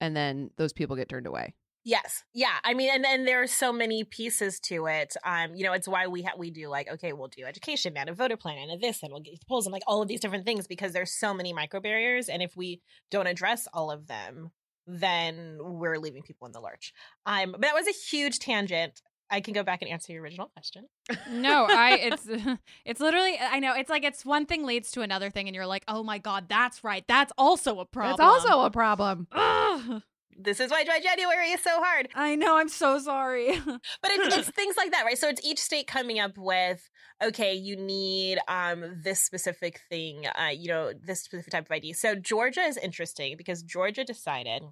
and 0.00 0.14
then 0.16 0.50
those 0.56 0.72
people 0.72 0.96
get 0.96 1.08
turned 1.08 1.26
away. 1.26 1.54
Yes. 1.82 2.24
Yeah. 2.34 2.58
I 2.62 2.74
mean, 2.74 2.90
and 2.94 3.02
then 3.02 3.24
there 3.24 3.42
are 3.42 3.46
so 3.46 3.72
many 3.72 4.04
pieces 4.04 4.60
to 4.64 4.86
it. 4.86 5.16
Um, 5.24 5.54
you 5.54 5.64
know, 5.64 5.72
it's 5.72 5.88
why 5.88 6.06
we 6.08 6.22
ha- 6.22 6.34
we 6.36 6.50
do 6.50 6.68
like, 6.68 6.88
okay, 6.90 7.14
we'll 7.14 7.28
do 7.28 7.44
education 7.46 7.96
and 7.96 8.10
a 8.10 8.12
voter 8.14 8.36
plan 8.36 8.58
and 8.58 8.70
a 8.72 8.76
this 8.76 9.02
and 9.02 9.10
we'll 9.12 9.22
get 9.22 9.34
polls 9.48 9.64
and 9.66 9.72
like 9.72 9.82
all 9.86 10.02
of 10.02 10.08
these 10.08 10.20
different 10.20 10.44
things 10.44 10.66
because 10.66 10.92
there's 10.92 11.10
so 11.12 11.32
many 11.32 11.54
micro 11.54 11.80
barriers. 11.80 12.28
And 12.28 12.42
if 12.42 12.54
we 12.54 12.82
don't 13.10 13.26
address 13.26 13.66
all 13.72 13.90
of 13.90 14.08
them, 14.08 14.50
then 14.98 15.58
we're 15.60 15.98
leaving 15.98 16.22
people 16.22 16.46
in 16.46 16.52
the 16.52 16.60
lurch. 16.60 16.92
Um, 17.26 17.52
but 17.52 17.62
that 17.62 17.74
was 17.74 17.86
a 17.86 17.92
huge 17.92 18.38
tangent. 18.38 19.00
I 19.30 19.40
can 19.40 19.54
go 19.54 19.62
back 19.62 19.80
and 19.80 19.90
answer 19.90 20.12
your 20.12 20.22
original 20.22 20.50
question. 20.54 20.86
no, 21.30 21.66
I 21.70 21.92
it's 22.02 22.28
it's 22.84 23.00
literally 23.00 23.38
I 23.40 23.60
know 23.60 23.74
it's 23.74 23.90
like 23.90 24.04
it's 24.04 24.24
one 24.24 24.46
thing 24.46 24.64
leads 24.64 24.90
to 24.92 25.02
another 25.02 25.30
thing 25.30 25.46
and 25.46 25.54
you're 25.54 25.66
like, 25.66 25.84
"Oh 25.86 26.02
my 26.02 26.18
god, 26.18 26.48
that's 26.48 26.82
right. 26.82 27.04
That's 27.06 27.32
also 27.38 27.78
a 27.78 27.86
problem." 27.86 28.16
That's 28.18 28.44
also 28.44 28.62
a 28.64 28.70
problem. 28.70 29.28
Ugh. 29.32 30.02
This 30.42 30.58
is 30.58 30.70
why 30.70 30.84
Dry 30.84 31.00
January 31.00 31.50
is 31.50 31.60
so 31.60 31.82
hard. 31.82 32.08
I 32.14 32.34
know, 32.34 32.56
I'm 32.56 32.70
so 32.70 32.98
sorry. 32.98 33.58
But 33.58 34.10
it's, 34.10 34.36
it's 34.36 34.50
things 34.56 34.74
like 34.76 34.92
that, 34.92 35.04
right? 35.04 35.18
So 35.18 35.28
it's 35.28 35.44
each 35.44 35.58
state 35.58 35.86
coming 35.86 36.18
up 36.18 36.38
with, 36.38 36.88
okay, 37.22 37.54
you 37.54 37.76
need 37.76 38.38
um 38.48 39.00
this 39.02 39.20
specific 39.20 39.80
thing, 39.90 40.26
uh, 40.26 40.48
you 40.48 40.68
know, 40.68 40.92
this 40.98 41.20
specific 41.20 41.52
type 41.52 41.66
of 41.66 41.72
ID. 41.72 41.92
So 41.92 42.14
Georgia 42.14 42.62
is 42.62 42.78
interesting 42.78 43.36
because 43.36 43.62
Georgia 43.62 44.02
decided 44.02 44.62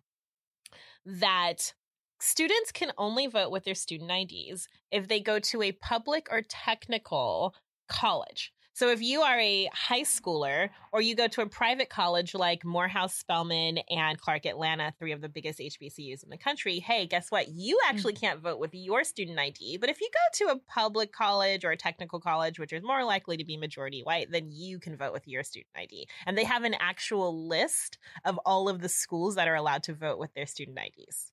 that 1.09 1.73
students 2.21 2.71
can 2.71 2.93
only 2.99 3.27
vote 3.27 3.51
with 3.51 3.65
their 3.65 3.75
student 3.75 4.11
IDs 4.11 4.69
if 4.91 5.09
they 5.09 5.21
go 5.21 5.39
to 5.39 5.63
a 5.63 5.73
public 5.73 6.29
or 6.31 6.43
technical 6.43 7.55
college. 7.89 8.53
So 8.79 8.91
if 8.91 9.03
you 9.03 9.23
are 9.23 9.41
a 9.41 9.69
high 9.75 10.03
schooler 10.03 10.69
or 10.93 11.01
you 11.01 11.17
go 11.17 11.27
to 11.27 11.41
a 11.41 11.49
private 11.49 11.91
college 11.91 12.33
like 12.33 12.65
Morehouse, 12.65 13.13
Spelman, 13.13 13.79
and 13.91 14.21
Clark 14.21 14.47
Atlanta, 14.47 14.95
three 15.01 15.11
of 15.11 15.21
the 15.21 15.29
biggest 15.29 15.59
HBCUs 15.59 16.23
in 16.23 16.31
the 16.31 16.39
country, 16.39 16.79
hey, 16.79 17.05
guess 17.05 17.29
what? 17.33 17.49
You 17.49 17.81
actually 17.89 18.13
mm-hmm. 18.13 18.25
can't 18.25 18.41
vote 18.41 18.61
with 18.61 18.73
your 18.75 19.03
student 19.03 19.37
ID. 19.37 19.79
But 19.79 19.91
if 19.91 20.01
you 20.01 20.09
go 20.15 20.47
to 20.47 20.53
a 20.53 20.61
public 20.73 21.11
college 21.11 21.65
or 21.65 21.73
a 21.73 21.77
technical 21.77 22.21
college, 22.21 22.61
which 22.61 22.73
is 22.73 22.85
more 22.85 23.03
likely 23.03 23.37
to 23.37 23.45
be 23.45 23.57
majority 23.57 24.03
white, 24.03 24.31
then 24.31 24.53
you 24.53 24.79
can 24.79 24.97
vote 24.97 25.13
with 25.13 25.27
your 25.27 25.43
student 25.43 25.73
ID. 25.75 26.07
And 26.25 26.39
they 26.39 26.45
have 26.45 26.63
an 26.63 26.77
actual 26.79 27.49
list 27.49 27.99
of 28.25 28.39
all 28.47 28.69
of 28.69 28.81
the 28.81 28.89
schools 28.89 29.35
that 29.35 29.49
are 29.49 29.57
allowed 29.57 29.83
to 29.83 29.93
vote 29.93 30.21
with 30.21 30.33
their 30.35 30.47
student 30.47 30.79
IDs. 30.79 31.33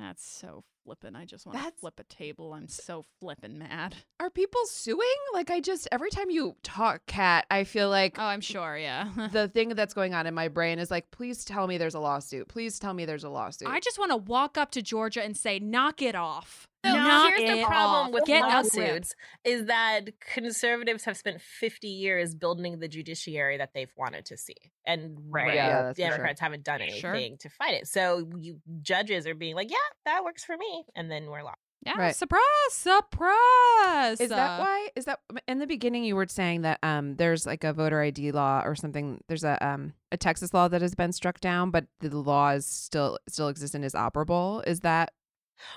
That's 0.00 0.24
so 0.24 0.64
flippin'. 0.84 1.14
I 1.14 1.24
just 1.26 1.46
want 1.46 1.58
to 1.58 1.62
That's- 1.64 1.80
flip 1.80 2.00
a 2.00 2.04
table. 2.04 2.52
I'm 2.54 2.68
so 2.68 3.04
flippin' 3.20 3.58
mad. 3.58 3.94
Are 4.18 4.30
people 4.30 4.60
suing? 4.66 5.06
Like 5.34 5.50
I 5.50 5.60
just 5.60 5.86
every 5.92 6.10
time 6.10 6.30
you 6.30 6.56
talk 6.62 7.02
Kat, 7.06 7.46
I 7.50 7.64
feel 7.64 7.88
like 7.90 8.18
Oh, 8.18 8.24
I'm 8.24 8.40
sure, 8.40 8.76
yeah. 8.76 9.08
the 9.32 9.48
thing 9.48 9.70
that's 9.70 9.94
going 9.94 10.14
on 10.14 10.26
in 10.26 10.34
my 10.34 10.48
brain 10.48 10.78
is 10.78 10.90
like, 10.90 11.10
please 11.10 11.44
tell 11.44 11.66
me 11.66 11.76
there's 11.78 11.94
a 11.94 12.00
lawsuit. 12.00 12.48
Please 12.48 12.78
tell 12.78 12.94
me 12.94 13.04
there's 13.04 13.24
a 13.24 13.30
lawsuit. 13.30 13.68
I 13.68 13.80
just 13.80 13.98
want 13.98 14.10
to 14.10 14.16
walk 14.16 14.56
up 14.58 14.70
to 14.72 14.82
Georgia 14.82 15.22
and 15.22 15.36
say, 15.36 15.58
"Knock 15.58 16.00
it 16.02 16.14
off." 16.14 16.66
So 16.84 16.94
Knock 16.94 17.34
here's 17.36 17.50
the 17.60 17.66
problem 17.66 18.06
off. 18.06 18.12
with 18.12 18.24
Get 18.24 18.42
a 18.42 18.46
lawsuits 18.46 19.14
is 19.44 19.66
that 19.66 20.18
conservatives 20.20 21.04
have 21.04 21.16
spent 21.16 21.40
50 21.42 21.88
years 21.88 22.34
building 22.34 22.78
the 22.78 22.88
judiciary 22.88 23.58
that 23.58 23.74
they've 23.74 23.92
wanted 23.96 24.24
to 24.26 24.36
see. 24.38 24.56
And 24.86 25.18
Right. 25.28 25.54
Yeah, 25.54 25.82
that's 25.82 25.98
for 25.98 26.02
sure. 26.02 26.10
Democrats 26.10 26.40
haven't 26.40 26.64
done 26.64 26.80
Sure. 26.88 27.14
anything 27.14 27.36
to 27.38 27.50
fight 27.50 27.74
it. 27.74 27.86
So 27.86 28.28
you 28.38 28.60
judges 28.80 29.26
are 29.26 29.34
being 29.34 29.54
like, 29.56 29.70
yeah, 29.70 29.76
that 30.06 30.24
works 30.24 30.42
for 30.44 30.56
me. 30.56 30.84
And 30.96 31.10
then 31.10 31.26
we're 31.30 31.42
lost. 31.42 31.58
Yeah, 31.84 31.96
Right. 31.96 32.14
surprise, 32.16 32.40
surprise. 32.70 34.20
Is 34.20 34.28
that 34.30 34.58
why? 34.60 34.88
Is 34.96 35.04
that 35.06 35.20
in 35.48 35.58
the 35.58 35.66
beginning 35.66 36.04
you 36.04 36.14
were 36.16 36.26
saying 36.26 36.62
that 36.62 36.78
um 36.82 37.16
there's 37.16 37.46
like 37.46 37.64
a 37.64 37.72
voter 37.72 38.00
ID 38.00 38.32
law 38.32 38.62
or 38.64 38.74
something? 38.74 39.22
There's 39.28 39.44
a 39.44 39.62
um 39.66 39.94
a 40.12 40.16
Texas 40.16 40.52
law 40.54 40.68
that 40.68 40.82
has 40.82 40.94
been 40.94 41.12
struck 41.12 41.40
down, 41.40 41.70
but 41.70 41.86
the 42.00 42.10
law 42.16 42.50
is 42.50 42.66
still 42.66 43.18
still 43.28 43.48
exists 43.48 43.74
and 43.74 43.84
is 43.84 43.94
operable. 43.94 44.66
Is 44.66 44.80
that 44.80 45.12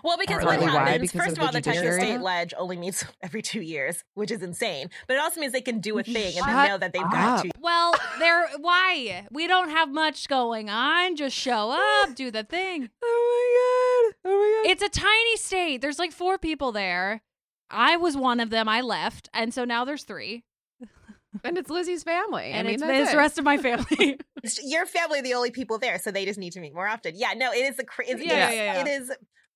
Well, 0.04 0.18
because 0.18 0.38
what 0.44 0.60
Partly 0.60 0.68
why? 0.68 0.72
happens, 0.92 1.12
Because 1.12 1.26
first 1.28 1.32
of 1.38 1.40
of 1.40 1.46
all, 1.46 1.52
the 1.52 1.58
the 1.60 1.62
Texas 1.62 1.82
judiciary? 1.84 2.02
state 2.12 2.22
ledge 2.22 2.54
only 2.58 2.78
meets 2.78 3.06
every 3.22 3.42
two 3.42 3.62
years, 3.62 4.04
which 4.14 4.32
is 4.32 4.42
insane. 4.42 4.90
But 5.08 5.16
it 5.16 5.20
also 5.20 5.40
means 5.40 5.54
they 5.54 5.62
can 5.62 5.80
do 5.80 5.98
a 6.00 6.04
thing 6.04 6.26
and 6.26 6.34
Shut 6.36 6.48
they 6.48 6.68
know 6.70 6.78
that 6.78 6.94
they've 6.94 7.02
got 7.04 7.44
to. 7.44 7.52
Well, 7.60 7.96
there. 8.20 8.48
Why? 8.60 9.28
We 9.32 9.48
don't 9.48 9.70
have 9.70 9.90
much 9.92 10.28
going 10.28 10.70
on. 10.70 11.16
Just 11.16 11.36
show 11.36 11.72
up, 12.04 12.16
do 12.16 12.32
the 12.32 12.44
thing. 12.44 12.90
Oh 13.06 14.10
my 14.14 14.14
god! 14.24 14.32
Oh 14.32 14.38
my 14.40 14.64
god! 14.64 14.72
It's 14.72 14.84
a 14.84 14.90
tiny 14.90 15.38
state. 15.38 15.82
There's 15.82 16.00
like 16.00 16.12
four 16.12 16.38
people 16.38 16.72
there. 16.72 17.22
I 17.70 17.98
was 17.98 18.16
one 18.16 18.40
of 18.40 18.50
them. 18.50 18.68
I 18.70 18.82
left, 18.82 19.30
and 19.34 19.54
so 19.54 19.66
now 19.66 19.84
there's 19.86 20.04
three, 20.04 20.44
And 21.44 21.58
it's 21.58 21.70
Lizzie's 21.70 22.04
family. 22.04 22.46
and 22.52 22.68
I 22.68 22.72
mean, 22.72 22.74
it's, 22.76 22.84
that's 22.84 23.00
it's 23.00 23.10
it. 23.10 23.12
the 23.14 23.18
rest 23.18 23.38
of 23.40 23.46
my 23.46 23.58
family. 23.58 24.20
Your 24.64 24.86
family 24.86 25.20
are 25.20 25.24
the 25.24 25.34
only 25.34 25.50
people 25.52 25.80
there, 25.80 25.98
so 26.00 26.12
they 26.12 26.26
just 26.26 26.38
need 26.40 26.54
to 26.54 26.60
meet 26.60 26.74
more 26.76 26.88
often. 26.88 27.14
Yeah, 27.16 27.34
no, 27.36 27.52
it 27.52 27.60
is 27.66 27.78
the 27.78 27.84
cra- 27.84 28.06
it's, 28.08 28.24
Yeah, 28.24 28.52
yeah, 28.52 28.74
yeah. 28.74 28.82
It 28.82 28.88
is 28.88 29.12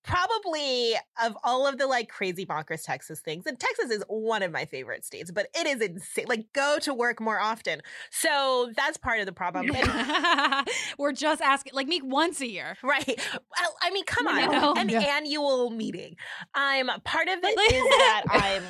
probably 0.07 0.95
of 1.21 1.37
all 1.43 1.67
of 1.67 1.77
the 1.77 1.85
like 1.85 2.09
crazy 2.09 2.45
bonkers 2.45 2.83
Texas 2.83 3.19
things, 3.19 3.45
and 3.45 3.59
Texas 3.59 3.91
is 3.91 4.03
one 4.07 4.41
of 4.41 4.51
my 4.51 4.65
favorite 4.65 5.05
states, 5.05 5.29
but 5.29 5.47
it 5.53 5.67
is 5.67 5.81
insane. 5.81 6.25
Like, 6.27 6.47
go 6.53 6.79
to 6.81 6.93
work 6.93 7.19
more 7.19 7.39
often. 7.39 7.81
So 8.09 8.71
that's 8.75 8.97
part 8.97 9.19
of 9.19 9.25
the 9.25 9.33
problem. 9.33 9.67
We're 10.97 11.11
just 11.11 11.41
asking, 11.41 11.73
like, 11.73 11.87
meet 11.87 12.03
once 12.03 12.41
a 12.41 12.49
year. 12.49 12.75
Right. 12.87 13.19
Well, 13.33 13.75
I 13.81 13.91
mean, 13.91 14.05
come 14.05 14.27
on. 14.27 14.51
know? 14.51 14.73
An 14.73 14.89
annual 14.89 15.69
meeting. 15.71 16.15
Um, 16.55 16.89
part 17.03 17.27
of 17.27 17.39
it 17.43 17.45
is 17.73 17.83
that 17.83 18.23
I'm 18.29 18.63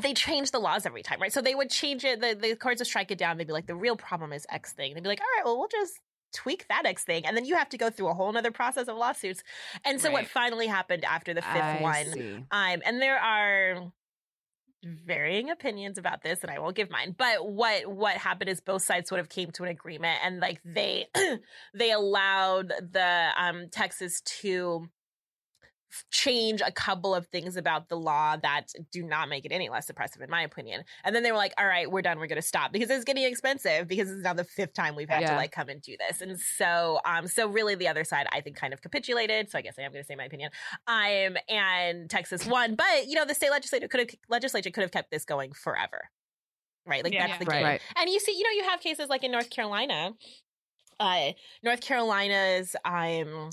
they 0.00 0.14
change 0.14 0.52
the 0.52 0.58
laws 0.58 0.86
every 0.86 1.02
time, 1.02 1.20
right? 1.20 1.32
So 1.32 1.42
they 1.42 1.54
would 1.54 1.68
change 1.68 2.04
it, 2.04 2.20
the, 2.20 2.34
the 2.34 2.56
courts 2.56 2.80
would 2.80 2.86
strike 2.86 3.10
it 3.10 3.18
down. 3.18 3.36
They'd 3.36 3.46
be 3.46 3.52
like, 3.52 3.66
the 3.66 3.74
real 3.74 3.96
problem 3.96 4.32
is 4.32 4.46
X 4.48 4.72
thing. 4.72 4.94
They'd 4.94 5.02
be 5.02 5.08
like, 5.08 5.20
all 5.20 5.26
right, 5.36 5.44
well, 5.44 5.58
we'll 5.58 5.68
just 5.68 5.98
tweak 6.32 6.66
that 6.68 6.86
X 6.86 7.04
thing. 7.04 7.26
And 7.26 7.36
then 7.36 7.44
you 7.44 7.56
have 7.56 7.68
to 7.70 7.78
go 7.78 7.90
through 7.90 8.08
a 8.08 8.14
whole 8.14 8.32
nother 8.32 8.50
process 8.50 8.88
of 8.88 8.96
lawsuits. 8.96 9.42
And 9.84 10.00
so 10.00 10.10
what 10.10 10.26
finally 10.26 10.66
happened 10.66 11.04
after 11.04 11.34
the 11.34 11.42
fifth 11.42 11.62
I 11.62 11.80
one 11.80 12.12
see. 12.12 12.32
um, 12.50 12.82
and 12.84 13.00
there 13.00 13.18
are 13.18 13.92
varying 14.84 15.50
opinions 15.50 15.96
about 15.98 16.22
this, 16.22 16.40
and 16.42 16.50
I 16.50 16.58
won't 16.58 16.74
give 16.74 16.90
mine. 16.90 17.14
But 17.16 17.48
what 17.48 17.86
what 17.86 18.16
happened 18.16 18.50
is 18.50 18.60
both 18.60 18.82
sides 18.82 19.08
sort 19.08 19.20
of 19.20 19.28
came 19.28 19.50
to 19.52 19.64
an 19.64 19.68
agreement, 19.68 20.18
and 20.24 20.40
like 20.40 20.60
they 20.64 21.06
they 21.74 21.92
allowed 21.92 22.72
the 22.92 23.28
um, 23.36 23.68
Texas 23.70 24.20
to 24.22 24.88
change 26.10 26.60
a 26.64 26.72
couple 26.72 27.14
of 27.14 27.26
things 27.26 27.56
about 27.56 27.88
the 27.88 27.96
law 27.96 28.36
that 28.36 28.68
do 28.90 29.02
not 29.02 29.28
make 29.28 29.44
it 29.44 29.52
any 29.52 29.68
less 29.68 29.88
oppressive 29.88 30.22
in 30.22 30.30
my 30.30 30.42
opinion 30.42 30.82
and 31.04 31.14
then 31.14 31.22
they 31.22 31.30
were 31.30 31.38
like 31.38 31.52
all 31.58 31.66
right 31.66 31.90
we're 31.90 32.02
done 32.02 32.18
we're 32.18 32.26
going 32.26 32.40
to 32.40 32.46
stop 32.46 32.72
because 32.72 32.90
it's 32.90 33.04
getting 33.04 33.24
expensive 33.24 33.88
because 33.88 34.10
it's 34.10 34.22
now 34.22 34.32
the 34.32 34.44
fifth 34.44 34.72
time 34.72 34.96
we've 34.96 35.08
had 35.08 35.26
to 35.26 35.36
like 35.36 35.52
come 35.52 35.68
and 35.68 35.82
do 35.82 35.96
this 36.08 36.20
and 36.20 36.38
so 36.38 37.00
um 37.04 37.26
so 37.26 37.48
really 37.48 37.74
the 37.74 37.88
other 37.88 38.04
side 38.04 38.26
i 38.32 38.40
think 38.40 38.56
kind 38.56 38.72
of 38.72 38.80
capitulated 38.80 39.50
so 39.50 39.58
i 39.58 39.62
guess 39.62 39.74
i 39.78 39.82
am 39.82 39.92
going 39.92 40.02
to 40.02 40.06
say 40.06 40.14
my 40.14 40.24
opinion 40.24 40.50
um 40.86 41.36
and 41.48 42.08
texas 42.10 42.46
won 42.46 42.74
but 42.74 43.06
you 43.06 43.14
know 43.14 43.24
the 43.24 43.34
state 43.34 43.50
legislature 43.50 43.88
could 43.88 44.00
have 44.00 44.10
legislature 44.28 44.70
could 44.70 44.82
have 44.82 44.92
kept 44.92 45.10
this 45.10 45.24
going 45.24 45.52
forever 45.52 46.08
right? 46.86 47.04
Like 47.04 47.12
Yeah. 47.12 47.26
that's 47.26 47.38
the 47.38 47.44
game. 47.44 47.62
Right. 47.64 47.80
And 47.96 48.10
you 48.10 48.18
see, 48.18 48.32
you 48.32 48.42
know, 48.42 48.50
you 48.50 48.68
have 48.70 48.80
cases 48.80 49.08
like 49.08 49.24
in 49.24 49.30
North 49.30 49.50
Carolina. 49.50 50.12
Uh, 51.00 51.32
North 51.62 51.80
Carolina's 51.80 52.76
um, 52.84 53.50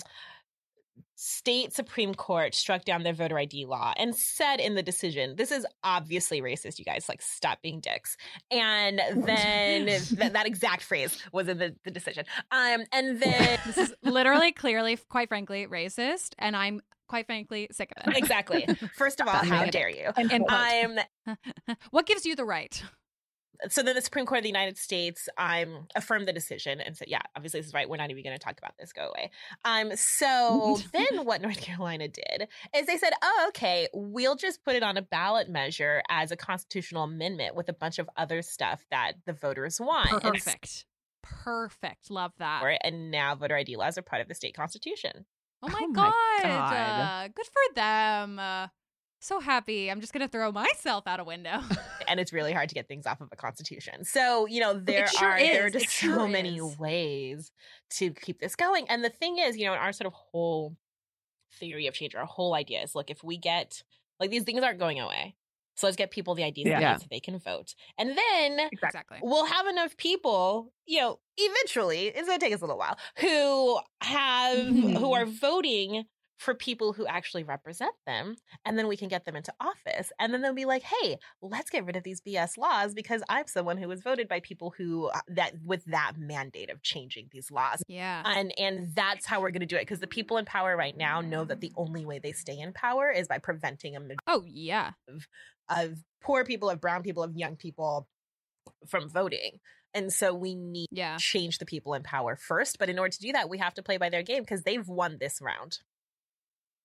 state 1.21 1.73
Supreme 1.73 2.15
Court 2.15 2.55
struck 2.55 2.85
down 2.85 3.03
their 3.03 3.13
voter 3.13 3.37
ID 3.37 3.65
law 3.65 3.93
and 3.97 4.15
said 4.15 4.61
in 4.61 4.75
the 4.75 4.81
decision, 4.81 5.35
this 5.35 5.51
is 5.51 5.65
obviously 5.83 6.41
racist, 6.41 6.79
you 6.79 6.85
guys, 6.85 7.09
like, 7.09 7.21
stop 7.21 7.61
being 7.61 7.81
dicks. 7.81 8.15
And 8.49 9.01
then 9.27 9.85
th- 10.01 10.31
that 10.31 10.47
exact 10.47 10.81
phrase 10.81 11.21
was 11.33 11.49
in 11.49 11.57
the, 11.57 11.75
the 11.83 11.91
decision. 11.91 12.23
Um, 12.51 12.85
and 12.93 13.21
then. 13.21 13.59
This 13.69 13.77
is 13.77 13.93
literally, 14.01 14.51
clearly, 14.51 14.97
quite 15.09 15.27
frankly, 15.27 15.67
racist, 15.67 16.29
and 16.39 16.55
I'm 16.55 16.81
quite 17.07 17.25
frankly 17.25 17.67
sick 17.71 17.91
of 17.97 18.07
it. 18.07 18.17
Exactly. 18.17 18.65
First 18.95 19.19
of 19.19 19.27
all, 19.27 19.35
how 19.35 19.65
dare 19.65 19.89
you? 19.89 20.11
And, 20.15 20.31
and 20.31 20.45
I'm 20.47 20.99
what 21.91 22.05
gives 22.05 22.25
you 22.25 22.35
the 22.35 22.45
right? 22.45 22.81
So 23.67 23.83
then 23.83 23.95
the 23.95 24.01
Supreme 24.01 24.25
Court 24.25 24.39
of 24.39 24.43
the 24.43 24.49
United 24.49 24.77
States 24.77 25.27
um 25.37 25.87
affirmed 25.95 26.27
the 26.27 26.33
decision 26.33 26.79
and 26.79 26.95
said, 26.95 27.07
yeah, 27.09 27.21
obviously 27.35 27.59
this 27.59 27.67
is 27.67 27.73
right. 27.73 27.89
We're 27.89 27.97
not 27.97 28.09
even 28.11 28.23
going 28.23 28.37
to 28.37 28.43
talk 28.43 28.57
about 28.57 28.73
this. 28.79 28.93
Go 28.93 29.09
away. 29.09 29.31
Um, 29.65 29.91
so 29.95 30.77
then 30.93 31.25
what 31.25 31.41
North 31.41 31.59
Carolina 31.61 32.07
did 32.07 32.47
is 32.75 32.85
they 32.87 32.97
said, 32.97 33.13
oh, 33.21 33.45
okay, 33.49 33.87
we'll 33.93 34.35
just 34.35 34.63
put 34.63 34.75
it 34.75 34.83
on 34.83 34.97
a 34.97 35.01
ballot 35.01 35.49
measure 35.49 36.01
as 36.09 36.31
a 36.31 36.37
constitutional 36.37 37.03
amendment 37.03 37.55
with 37.55 37.69
a 37.69 37.73
bunch 37.73 37.99
of 37.99 38.09
other 38.17 38.41
stuff 38.41 38.85
that 38.91 39.13
the 39.25 39.33
voters 39.33 39.79
want. 39.79 40.11
And 40.11 40.21
Perfect. 40.21 40.85
Perfect. 41.23 42.09
Love 42.09 42.31
that. 42.39 42.61
for 42.61 42.69
and 42.83 43.11
now 43.11 43.35
voter 43.35 43.55
ID 43.55 43.75
laws 43.75 43.97
are 43.97 44.01
part 44.01 44.21
of 44.21 44.27
the 44.27 44.35
state 44.35 44.55
constitution. 44.55 45.25
Oh 45.61 45.67
my 45.67 45.79
Oh 45.81 45.87
my 45.87 45.93
god. 45.93 46.13
God. 46.43 46.73
Uh, 46.73 47.27
good 47.27 47.45
for 47.45 47.75
them. 47.75 48.39
Uh, 48.39 48.67
so 49.19 49.39
happy. 49.39 49.89
I'm 49.91 50.01
just 50.01 50.13
gonna 50.13 50.27
throw 50.27 50.51
myself 50.51 51.05
out 51.07 51.19
a 51.19 51.23
window. 51.23 51.59
and 52.07 52.19
it's 52.19 52.33
really 52.33 52.53
hard 52.53 52.69
to 52.69 52.75
get 52.75 52.87
things 52.87 53.05
off 53.05 53.21
of 53.21 53.29
a 53.31 53.35
constitution. 53.35 54.03
So, 54.05 54.45
you 54.47 54.61
know, 54.61 54.73
there 54.73 55.07
sure 55.07 55.29
are 55.29 55.39
there 55.39 55.65
are 55.65 55.69
just 55.69 55.89
sure 55.89 56.15
so 56.15 56.27
many 56.27 56.59
ways 56.61 57.51
to 57.91 58.11
keep 58.11 58.39
this 58.39 58.55
going. 58.55 58.87
And 58.89 59.03
the 59.03 59.09
thing 59.09 59.37
is, 59.39 59.57
you 59.57 59.65
know, 59.65 59.73
our 59.73 59.91
sort 59.91 60.07
of 60.07 60.13
whole 60.13 60.75
theory 61.59 61.87
of 61.87 61.93
change, 61.93 62.15
our 62.15 62.25
whole 62.25 62.53
idea 62.53 62.81
is 62.81 62.95
look, 62.95 63.09
if 63.09 63.23
we 63.23 63.37
get 63.37 63.83
like 64.19 64.29
these 64.31 64.43
things 64.43 64.63
aren't 64.63 64.79
going 64.79 64.99
away. 64.99 65.35
So 65.75 65.87
let's 65.87 65.95
get 65.95 66.11
people 66.11 66.35
the 66.35 66.43
IDs 66.43 66.65
they 66.65 66.69
Yeah. 66.71 66.97
so 66.97 67.05
they 67.09 67.21
can 67.21 67.39
vote. 67.39 67.73
And 67.97 68.09
then 68.17 68.67
exactly. 68.69 69.19
we'll 69.21 69.45
have 69.45 69.65
enough 69.65 69.95
people, 69.95 70.73
you 70.85 70.99
know, 70.99 71.19
eventually, 71.37 72.07
it's 72.07 72.27
gonna 72.27 72.37
take 72.37 72.53
us 72.53 72.59
a 72.59 72.65
little 72.65 72.77
while, 72.77 72.97
who 73.19 73.79
have 74.01 74.67
who 74.67 75.13
are 75.13 75.25
voting 75.41 76.03
for 76.39 76.55
people 76.55 76.93
who 76.93 77.05
actually 77.05 77.43
represent 77.43 77.93
them. 78.07 78.35
And 78.65 78.79
then 78.79 78.87
we 78.87 78.95
can 78.95 79.09
get 79.09 79.25
them 79.25 79.35
into 79.35 79.53
office. 79.59 80.09
And 80.19 80.33
then 80.33 80.41
they'll 80.41 80.53
be 80.53 80.63
like, 80.63 80.83
hey, 80.83 81.17
let's 81.41 81.69
get 81.69 81.85
rid 81.85 81.97
of 81.97 82.03
these 82.03 82.21
BS 82.21 82.57
laws 82.57 82.93
because 82.93 83.21
I'm 83.27 83.45
someone 83.47 83.77
who 83.77 83.89
was 83.89 84.01
voted 84.01 84.29
by 84.29 84.39
people 84.39 84.73
who 84.77 85.07
uh, 85.09 85.19
that 85.27 85.51
with 85.65 85.83
that 85.85 86.13
mandate 86.17 86.69
of 86.69 86.81
changing 86.81 87.27
these 87.33 87.51
laws. 87.51 87.83
Yeah. 87.87 88.23
And 88.25 88.53
and 88.57 88.95
that's 88.95 89.25
how 89.25 89.41
we're 89.41 89.51
gonna 89.51 89.65
do 89.65 89.75
it. 89.75 89.81
Because 89.81 89.99
the 89.99 90.07
people 90.07 90.37
in 90.37 90.45
power 90.45 90.77
right 90.77 90.95
now 90.95 91.19
know 91.19 91.43
that 91.43 91.59
the 91.59 91.73
only 91.75 92.05
way 92.05 92.19
they 92.19 92.31
stay 92.31 92.57
in 92.57 92.71
power 92.71 93.11
is 93.11 93.27
by 93.27 93.37
preventing 93.39 93.97
a 93.97 93.99
Oh 94.25 94.43
yeah. 94.47 94.91
of 95.69 95.97
poor 96.21 96.45
people, 96.45 96.69
of 96.69 96.79
brown 96.79 97.03
people, 97.03 97.21
of 97.21 97.35
young 97.35 97.57
people 97.57 98.07
from 98.87 99.09
voting. 99.09 99.59
And 99.93 100.13
so 100.13 100.33
we 100.33 100.55
need 100.55 100.87
Yeah. 100.91 101.17
to 101.17 101.21
change 101.21 101.57
the 101.57 101.65
people 101.65 101.93
in 101.95 102.03
power 102.03 102.37
first. 102.37 102.77
But 102.79 102.89
in 102.89 102.97
order 102.97 103.11
to 103.11 103.19
do 103.19 103.31
that, 103.33 103.49
we 103.49 103.57
have 103.57 103.73
to 103.73 103.83
play 103.83 103.97
by 103.97 104.09
their 104.09 104.23
game 104.23 104.43
because 104.43 104.63
they've 104.63 104.87
won 104.87 105.17
this 105.19 105.39
round. 105.41 105.79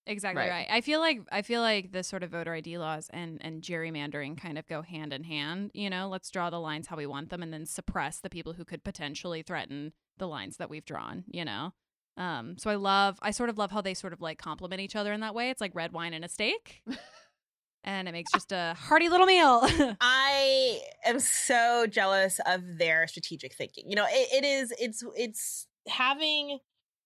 Exactly 0.06 0.40
Right. 0.40 0.50
right. 0.50 0.66
I 0.70 0.82
feel 0.82 1.00
like 1.00 1.20
I 1.32 1.40
feel 1.40 1.62
like 1.62 1.92
the 1.92 2.02
sort 2.02 2.22
of 2.22 2.30
voter 2.30 2.52
ID 2.52 2.76
laws 2.76 3.08
and 3.12 3.38
and 3.42 3.62
gerrymandering 3.62 4.36
kind 4.36 4.58
of 4.58 4.66
go 4.66 4.82
hand 4.82 5.12
in 5.14 5.24
hand. 5.24 5.70
You 5.72 5.88
know, 5.88 6.08
let's 6.08 6.30
draw 6.30 6.50
the 6.50 6.60
lines 6.60 6.88
how 6.88 6.96
we 6.96 7.06
want 7.06 7.30
them, 7.30 7.42
and 7.42 7.52
then 7.52 7.64
suppress 7.64 8.20
the 8.20 8.28
people 8.28 8.52
who 8.52 8.64
could 8.66 8.84
potentially 8.84 9.42
threaten 9.42 9.94
the 10.18 10.28
lines 10.28 10.58
that 10.58 10.68
we've 10.68 10.84
drawn. 10.84 11.24
You 11.26 11.46
know, 11.46 11.72
um. 12.18 12.58
So 12.58 12.70
I 12.70 12.74
love, 12.74 13.18
I 13.22 13.30
sort 13.30 13.48
of 13.48 13.56
love 13.56 13.70
how 13.70 13.80
they 13.80 13.94
sort 13.94 14.12
of 14.12 14.20
like 14.20 14.38
complement 14.38 14.80
each 14.82 14.94
other 14.96 15.12
in 15.12 15.20
that 15.20 15.34
way. 15.34 15.48
It's 15.48 15.60
like 15.62 15.74
red 15.74 15.92
wine 15.92 16.12
and 16.12 16.24
a 16.24 16.28
steak, 16.28 16.82
and 17.84 18.08
it 18.08 18.12
makes 18.12 18.30
just 18.30 18.52
a 18.52 18.74
hearty 18.78 19.08
little 19.08 19.26
meal. 19.26 19.96
I 20.00 20.80
am 21.04 21.20
so 21.20 21.86
jealous 21.86 22.40
of 22.46 22.78
their 22.78 23.06
strategic 23.06 23.54
thinking. 23.54 23.88
You 23.88 23.96
know, 23.96 24.06
it, 24.08 24.44
it 24.44 24.44
is 24.44 24.72
it's 24.78 25.04
it's 25.16 25.66
having 25.88 26.58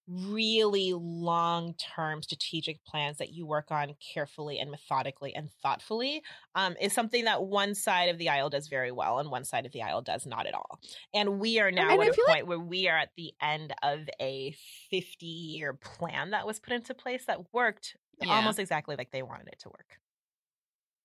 really 0.09 0.93
long-term 0.95 2.23
strategic 2.23 2.83
plans 2.85 3.19
that 3.19 3.31
you 3.33 3.47
work 3.47 3.71
on 3.71 3.95
carefully 4.15 4.59
and 4.59 4.71
methodically 4.71 5.35
and 5.35 5.51
thoughtfully 5.63 6.23
um, 6.55 6.75
is 6.81 6.93
something 6.93 7.25
that 7.25 7.43
one 7.45 7.75
side 7.75 8.09
of 8.09 8.17
the 8.19 8.29
aisle 8.29 8.49
does 8.51 8.69
very 8.69 8.91
well 8.91 9.19
and 9.19 9.31
one 9.31 9.45
side 9.45 9.67
of 9.67 9.73
the 9.73 9.83
aisle 9.83 10.01
does 10.03 10.27
not 10.27 10.47
at 10.47 10.55
all. 10.55 10.81
And 11.13 11.39
we 11.39 11.61
are 11.61 11.71
now 11.71 11.91
And 11.91 12.03
at 12.03 12.09
a 12.09 12.13
feel 12.15 12.25
point 12.27 12.47
where 12.47 12.59
we 12.59 12.89
are 12.89 12.97
at 12.97 13.11
the 13.17 13.33
end 13.43 13.75
of 13.83 14.01
a 14.21 14.55
50-year 14.93 15.75
plan 15.75 16.31
that 16.31 16.47
was 16.47 16.59
put 16.59 16.73
into 16.73 16.95
place 16.95 17.25
that 17.27 17.53
worked 17.53 17.97
Yeah. 18.23 18.35
almost 18.35 18.59
exactly 18.59 18.97
like 18.97 19.11
they 19.11 19.23
wanted 19.23 19.49
it 19.49 19.59
to 19.61 19.69
work. 19.69 19.99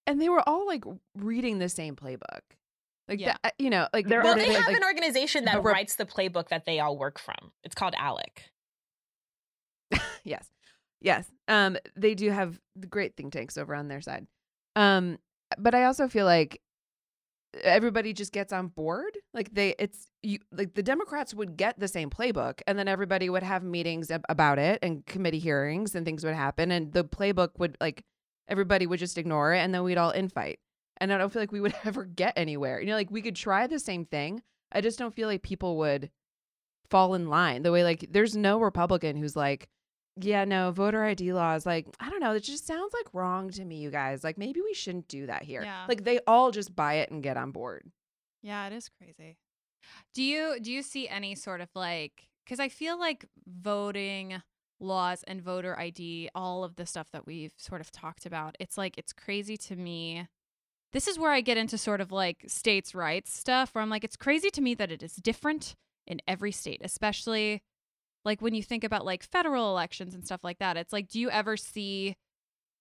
and 0.05 0.21
they 0.21 0.27
were 0.29 0.43
all 0.47 0.65
like 0.67 0.83
reading 1.15 1.59
the 1.59 1.69
same 1.69 1.95
playbook. 1.95 2.41
Like 3.07 3.19
Yeah. 3.19 3.35
that, 3.43 3.53
you 3.57 3.69
know, 3.69 3.87
like 3.93 4.07
Well, 4.07 4.23
what 4.23 4.37
they 4.37 4.51
have 4.53 4.65
like- 4.67 4.75
an 4.77 4.83
organization 4.83 5.45
that 5.45 5.55
a 5.55 5.61
rep- 5.61 5.73
writes 5.73 5.95
the 5.95 6.05
playbook 6.05 6.49
that 6.49 6.65
they 6.65 6.79
all 6.79 6.97
work 6.97 7.19
from. 7.19 7.51
It's 7.63 7.75
called 7.75 7.93
ALEC. 7.95 8.49
Yes. 10.23 10.47
Yes. 11.01 11.29
Um 11.47 11.77
they 11.95 12.15
do 12.15 12.29
have 12.31 12.59
great 12.89 13.15
think 13.15 13.33
tanks 13.33 13.57
over 13.57 13.75
on 13.75 13.87
their 13.87 14.01
side. 14.01 14.27
Um 14.75 15.17
but 15.59 15.75
i 15.75 15.83
also 15.83 16.07
feel 16.07 16.25
like 16.25 16.61
everybody 17.61 18.13
just 18.13 18.31
gets 18.31 18.51
on 18.51 18.67
board. 18.67 19.17
Like 19.33 19.53
they 19.53 19.75
it's 19.77 20.09
you 20.21 20.39
like 20.51 20.73
the 20.73 20.83
democrats 20.83 21.33
would 21.33 21.57
get 21.57 21.79
the 21.79 21.87
same 21.87 22.09
playbook 22.09 22.61
and 22.65 22.77
then 22.79 22.87
everybody 22.87 23.29
would 23.29 23.43
have 23.43 23.63
meetings 23.63 24.09
ab- 24.09 24.25
about 24.29 24.59
it 24.59 24.79
and 24.81 25.05
committee 25.05 25.39
hearings 25.39 25.95
and 25.95 26.05
things 26.05 26.23
would 26.23 26.33
happen 26.33 26.71
and 26.71 26.93
the 26.93 27.03
playbook 27.03 27.49
would 27.57 27.77
like 27.79 28.03
everybody 28.47 28.87
would 28.87 28.99
just 28.99 29.17
ignore 29.17 29.53
it 29.53 29.59
and 29.59 29.73
then 29.73 29.83
we'd 29.83 29.97
all 29.97 30.13
infight. 30.13 30.55
And 30.97 31.11
i 31.11 31.17
don't 31.17 31.31
feel 31.31 31.41
like 31.41 31.51
we 31.51 31.61
would 31.61 31.75
ever 31.83 32.05
get 32.05 32.33
anywhere. 32.35 32.79
You 32.79 32.87
know 32.87 32.95
like 32.95 33.11
we 33.11 33.21
could 33.21 33.35
try 33.35 33.67
the 33.67 33.79
same 33.79 34.05
thing. 34.05 34.41
I 34.71 34.81
just 34.81 34.97
don't 34.97 35.13
feel 35.13 35.27
like 35.27 35.43
people 35.43 35.77
would 35.77 36.09
fall 36.89 37.13
in 37.13 37.27
line 37.27 37.63
the 37.63 37.71
way 37.71 37.83
like 37.83 38.05
there's 38.11 38.35
no 38.35 38.59
republican 38.59 39.15
who's 39.15 39.35
like 39.35 39.67
yeah, 40.19 40.45
no, 40.45 40.71
voter 40.71 41.03
ID 41.03 41.33
laws, 41.33 41.65
like, 41.65 41.87
I 41.99 42.09
don't 42.09 42.19
know, 42.19 42.33
it 42.33 42.43
just 42.43 42.67
sounds 42.67 42.93
like 42.93 43.13
wrong 43.13 43.49
to 43.51 43.65
me, 43.65 43.77
you 43.77 43.89
guys. 43.89 44.23
Like, 44.23 44.37
maybe 44.37 44.61
we 44.61 44.73
shouldn't 44.73 45.07
do 45.07 45.25
that 45.27 45.43
here. 45.43 45.63
Yeah. 45.63 45.85
Like, 45.87 46.03
they 46.03 46.19
all 46.27 46.51
just 46.51 46.75
buy 46.75 46.95
it 46.95 47.09
and 47.11 47.23
get 47.23 47.37
on 47.37 47.51
board. 47.51 47.91
Yeah, 48.43 48.67
it 48.67 48.73
is 48.73 48.89
crazy. 48.89 49.37
Do 50.13 50.21
you 50.21 50.59
do 50.61 50.71
you 50.71 50.81
see 50.81 51.07
any 51.07 51.35
sort 51.35 51.61
of 51.61 51.69
like 51.75 52.27
cuz 52.47 52.59
I 52.59 52.69
feel 52.69 52.97
like 52.97 53.25
voting 53.45 54.41
laws 54.79 55.23
and 55.23 55.41
voter 55.41 55.79
ID, 55.79 56.29
all 56.35 56.63
of 56.63 56.75
the 56.75 56.85
stuff 56.85 57.09
that 57.11 57.25
we've 57.25 57.53
sort 57.57 57.81
of 57.81 57.91
talked 57.91 58.25
about, 58.25 58.55
it's 58.59 58.77
like 58.77 58.97
it's 58.97 59.13
crazy 59.13 59.57
to 59.57 59.75
me. 59.75 60.27
This 60.91 61.07
is 61.07 61.17
where 61.17 61.31
I 61.31 61.41
get 61.41 61.57
into 61.57 61.77
sort 61.77 62.01
of 62.01 62.11
like 62.11 62.45
states' 62.47 62.93
rights 62.93 63.33
stuff 63.33 63.73
where 63.73 63.81
I'm 63.81 63.89
like 63.89 64.03
it's 64.03 64.17
crazy 64.17 64.49
to 64.51 64.61
me 64.61 64.73
that 64.75 64.91
it 64.91 65.01
is 65.01 65.15
different 65.15 65.75
in 66.05 66.21
every 66.27 66.51
state, 66.51 66.81
especially 66.83 67.61
like 68.25 68.41
when 68.41 68.53
you 68.53 68.63
think 68.63 68.83
about 68.83 69.05
like 69.05 69.23
federal 69.23 69.69
elections 69.69 70.13
and 70.13 70.25
stuff 70.25 70.43
like 70.43 70.59
that. 70.59 70.77
It's 70.77 70.93
like 70.93 71.09
do 71.09 71.19
you 71.19 71.29
ever 71.29 71.57
see 71.57 72.15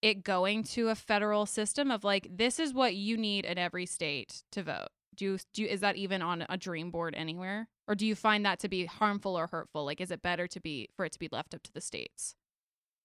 it 0.01 0.25
going 0.25 0.65
to 0.65 0.89
a 0.89 0.95
federal 0.95 1.47
system 1.47 1.91
of 1.91 2.05
like 2.05 2.27
this 2.31 2.59
is 2.59 2.75
what 2.75 2.95
you 2.95 3.17
need 3.17 3.45
in 3.45 3.59
every 3.59 3.87
state 3.87 4.43
to 4.53 4.63
vote? 4.63 4.89
Do 5.15 5.25
you, 5.27 5.39
do 5.53 5.63
you, 5.63 5.69
is 5.69 5.81
that 5.81 5.97
even 5.97 6.23
on 6.23 6.47
a 6.49 6.57
dream 6.57 6.91
board 6.91 7.15
anywhere? 7.15 7.69
Or 7.87 7.95
do 7.95 8.07
you 8.07 8.15
find 8.15 8.47
that 8.47 8.61
to 8.61 8.69
be 8.69 8.87
harmful 8.87 9.37
or 9.37 9.47
hurtful? 9.47 9.85
Like 9.85 10.01
is 10.01 10.11
it 10.11 10.23
better 10.23 10.47
to 10.49 10.61
be 10.61 10.89
for 10.97 11.05
it 11.05 11.13
to 11.13 11.19
be 11.19 11.29
left 11.31 11.55
up 11.55 11.63
to 11.65 11.73
the 11.73 11.81
states 11.81 12.35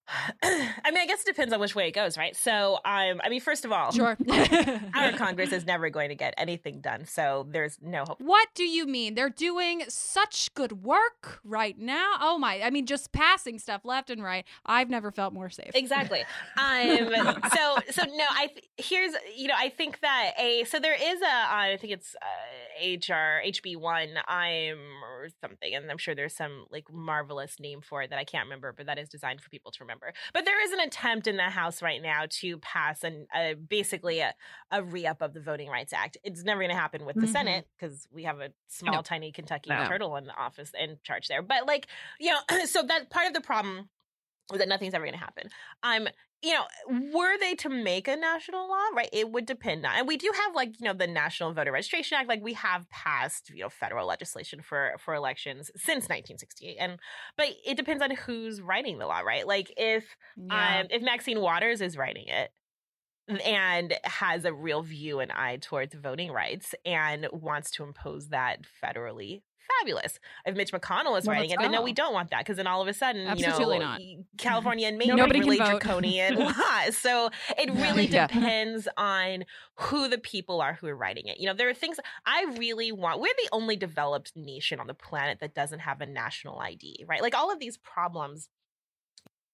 I 0.43 0.91
mean, 0.91 0.97
I 0.97 1.05
guess 1.05 1.21
it 1.21 1.25
depends 1.27 1.53
on 1.53 1.59
which 1.59 1.75
way 1.75 1.87
it 1.87 1.91
goes, 1.91 2.17
right? 2.17 2.35
So, 2.35 2.75
um, 2.85 3.19
I 3.23 3.29
mean, 3.29 3.41
first 3.41 3.65
of 3.65 3.71
all, 3.71 3.91
sure 3.91 4.17
our 4.95 5.11
Congress 5.17 5.51
is 5.51 5.65
never 5.65 5.89
going 5.89 6.09
to 6.09 6.15
get 6.15 6.33
anything 6.37 6.79
done, 6.81 7.05
so 7.05 7.45
there's 7.49 7.77
no 7.81 8.03
hope. 8.05 8.17
what 8.21 8.47
do 8.55 8.63
you 8.63 8.85
mean 8.85 9.15
they're 9.15 9.29
doing 9.29 9.83
such 9.87 10.53
good 10.53 10.83
work 10.83 11.39
right 11.43 11.77
now 11.77 12.13
oh 12.21 12.37
my 12.37 12.61
i 12.61 12.69
mean 12.69 12.85
just 12.85 13.11
passing 13.11 13.59
stuff 13.59 13.83
left 13.83 14.09
and 14.09 14.23
right 14.23 14.45
i've 14.65 14.89
never 14.89 15.11
felt 15.11 15.33
more 15.33 15.49
safe 15.49 15.71
Exactly. 15.73 16.23
Um. 16.57 17.41
So. 17.55 17.77
So 17.91 18.03
no. 18.05 18.25
I 18.31 18.47
th- 18.47 18.65
here's. 18.77 19.13
You 19.35 19.47
know. 19.47 19.53
I 19.57 19.69
think 19.69 19.99
that 20.01 20.31
a. 20.39 20.63
So 20.65 20.79
there 20.79 20.95
is 20.95 21.21
a. 21.21 21.25
I 21.25 21.77
think 21.79 21.93
it's 21.93 22.15
uh, 22.15 22.85
HR 22.85 23.41
HB 23.45 23.77
one. 23.77 24.09
I'm 24.27 24.77
or 25.03 25.27
something, 25.41 25.73
and 25.75 25.89
I'm 25.89 25.97
sure 25.97 26.15
there's 26.15 26.35
some 26.35 26.65
like 26.71 26.85
marvelous 26.91 27.59
name 27.59 27.81
for 27.81 28.01
it 28.03 28.09
that 28.09 28.19
I 28.19 28.23
can't 28.23 28.45
remember, 28.45 28.73
but 28.75 28.85
that 28.87 28.97
is 28.97 29.09
designed 29.09 29.41
for 29.41 29.49
people 29.49 29.71
to 29.71 29.77
remember. 29.83 29.96
But 30.33 30.45
there 30.45 30.63
is 30.63 30.71
an 30.71 30.79
attempt 30.81 31.27
in 31.27 31.37
the 31.37 31.43
House 31.43 31.81
right 31.81 32.01
now 32.01 32.25
to 32.29 32.57
pass 32.59 33.03
an 33.03 33.27
uh, 33.33 33.53
basically 33.55 34.19
a 34.19 34.33
a 34.71 34.83
re 34.83 35.05
up 35.05 35.21
of 35.21 35.33
the 35.33 35.41
Voting 35.41 35.69
Rights 35.69 35.93
Act. 35.93 36.17
It's 36.23 36.43
never 36.43 36.61
going 36.61 36.69
to 36.71 36.75
happen 36.75 37.05
with 37.05 37.15
the 37.15 37.25
Mhm. 37.27 37.31
Senate 37.31 37.67
because 37.77 38.07
we 38.11 38.23
have 38.23 38.39
a 38.39 38.51
small, 38.67 38.95
No. 38.95 39.01
tiny 39.01 39.31
Kentucky 39.31 39.69
No. 39.69 39.87
turtle 39.87 40.15
in 40.17 40.25
the 40.25 40.35
office 40.35 40.71
in 40.77 40.97
charge 41.03 41.27
there. 41.27 41.41
But 41.41 41.65
like 41.65 41.87
you 42.19 42.31
know, 42.33 42.39
so 42.65 42.83
that 42.83 43.09
part 43.09 43.27
of 43.27 43.33
the 43.33 43.41
problem 43.41 43.89
that 44.53 44.67
nothing's 44.67 44.93
ever 44.93 45.05
going 45.05 45.13
to 45.13 45.19
happen. 45.19 45.49
Um, 45.83 46.07
you 46.41 46.53
know, 46.53 46.65
were 47.13 47.37
they 47.39 47.55
to 47.55 47.69
make 47.69 48.07
a 48.07 48.15
national 48.15 48.69
law, 48.69 48.85
right? 48.95 49.09
It 49.11 49.31
would 49.31 49.47
depend 49.47 49.85
on, 49.85 49.93
and 49.95 50.07
we 50.07 50.17
do 50.17 50.31
have 50.35 50.53
like 50.53 50.79
you 50.79 50.85
know 50.85 50.93
the 50.93 51.07
National 51.07 51.51
Voter 51.51 51.71
Registration 51.71 52.15
Act, 52.17 52.29
like 52.29 52.43
we 52.43 52.53
have 52.53 52.87
passed 52.91 53.49
you 53.49 53.63
know 53.63 53.69
federal 53.69 54.05
legislation 54.07 54.61
for 54.61 54.95
for 54.99 55.15
elections 55.15 55.71
since 55.75 56.07
1968, 56.07 56.77
and 56.79 56.99
but 57.37 57.47
it 57.65 57.75
depends 57.75 58.03
on 58.03 58.11
who's 58.11 58.61
writing 58.61 58.99
the 58.99 59.07
law, 59.07 59.19
right? 59.21 59.47
Like 59.47 59.73
if 59.77 60.15
Yeah. 60.35 60.77
um 60.79 60.85
if 60.91 61.01
Maxine 61.01 61.41
Waters 61.41 61.81
is 61.81 61.97
writing 61.97 62.27
it 62.27 62.51
and 63.43 63.93
has 64.05 64.45
a 64.45 64.53
real 64.53 64.81
view 64.83 65.19
and 65.19 65.31
eye 65.31 65.57
towards 65.57 65.93
voting 65.95 66.31
rights 66.31 66.73
and 66.85 67.27
wants 67.33 67.71
to 67.71 67.83
impose 67.83 68.29
that 68.29 68.61
federally 68.83 69.41
fabulous 69.79 70.19
if 70.45 70.55
mitch 70.55 70.71
mcconnell 70.71 71.17
is 71.17 71.25
Well, 71.25 71.35
writing 71.35 71.49
it 71.51 71.57
let's 71.57 71.63
then 71.63 71.71
no 71.71 71.81
we 71.81 71.93
don't 71.93 72.13
want 72.13 72.29
that 72.31 72.39
because 72.39 72.57
then 72.57 72.67
all 72.67 72.81
of 72.81 72.87
a 72.87 72.93
sudden 72.93 73.27
Absolutely 73.27 73.75
you 73.77 73.81
know 73.81 73.87
not. 73.87 74.01
california 74.37 74.87
and 74.87 74.97
maine 74.97 75.09
Nobody 75.09 75.23
have 75.23 75.31
can 75.33 75.41
really 75.41 75.57
vote. 75.57 75.81
draconian 75.81 76.35
laws 76.35 76.97
so 76.97 77.29
it 77.57 77.71
really 77.73 78.05
Yeah. 78.07 78.27
depends 78.27 78.87
on 78.97 79.45
who 79.75 80.07
the 80.07 80.17
people 80.17 80.61
are 80.61 80.73
who 80.73 80.87
are 80.87 80.95
writing 80.95 81.27
it 81.27 81.39
you 81.39 81.45
know 81.47 81.53
there 81.53 81.69
are 81.69 81.73
things 81.73 81.97
i 82.25 82.45
really 82.57 82.91
want 82.91 83.19
we're 83.19 83.27
the 83.43 83.49
only 83.51 83.75
developed 83.75 84.31
nation 84.35 84.79
on 84.79 84.87
the 84.87 84.93
planet 84.93 85.39
that 85.41 85.53
doesn't 85.53 85.79
have 85.79 86.01
a 86.01 86.05
national 86.05 86.59
id 86.59 87.05
right 87.07 87.21
like 87.21 87.35
all 87.35 87.51
of 87.51 87.59
these 87.59 87.77
problems 87.77 88.49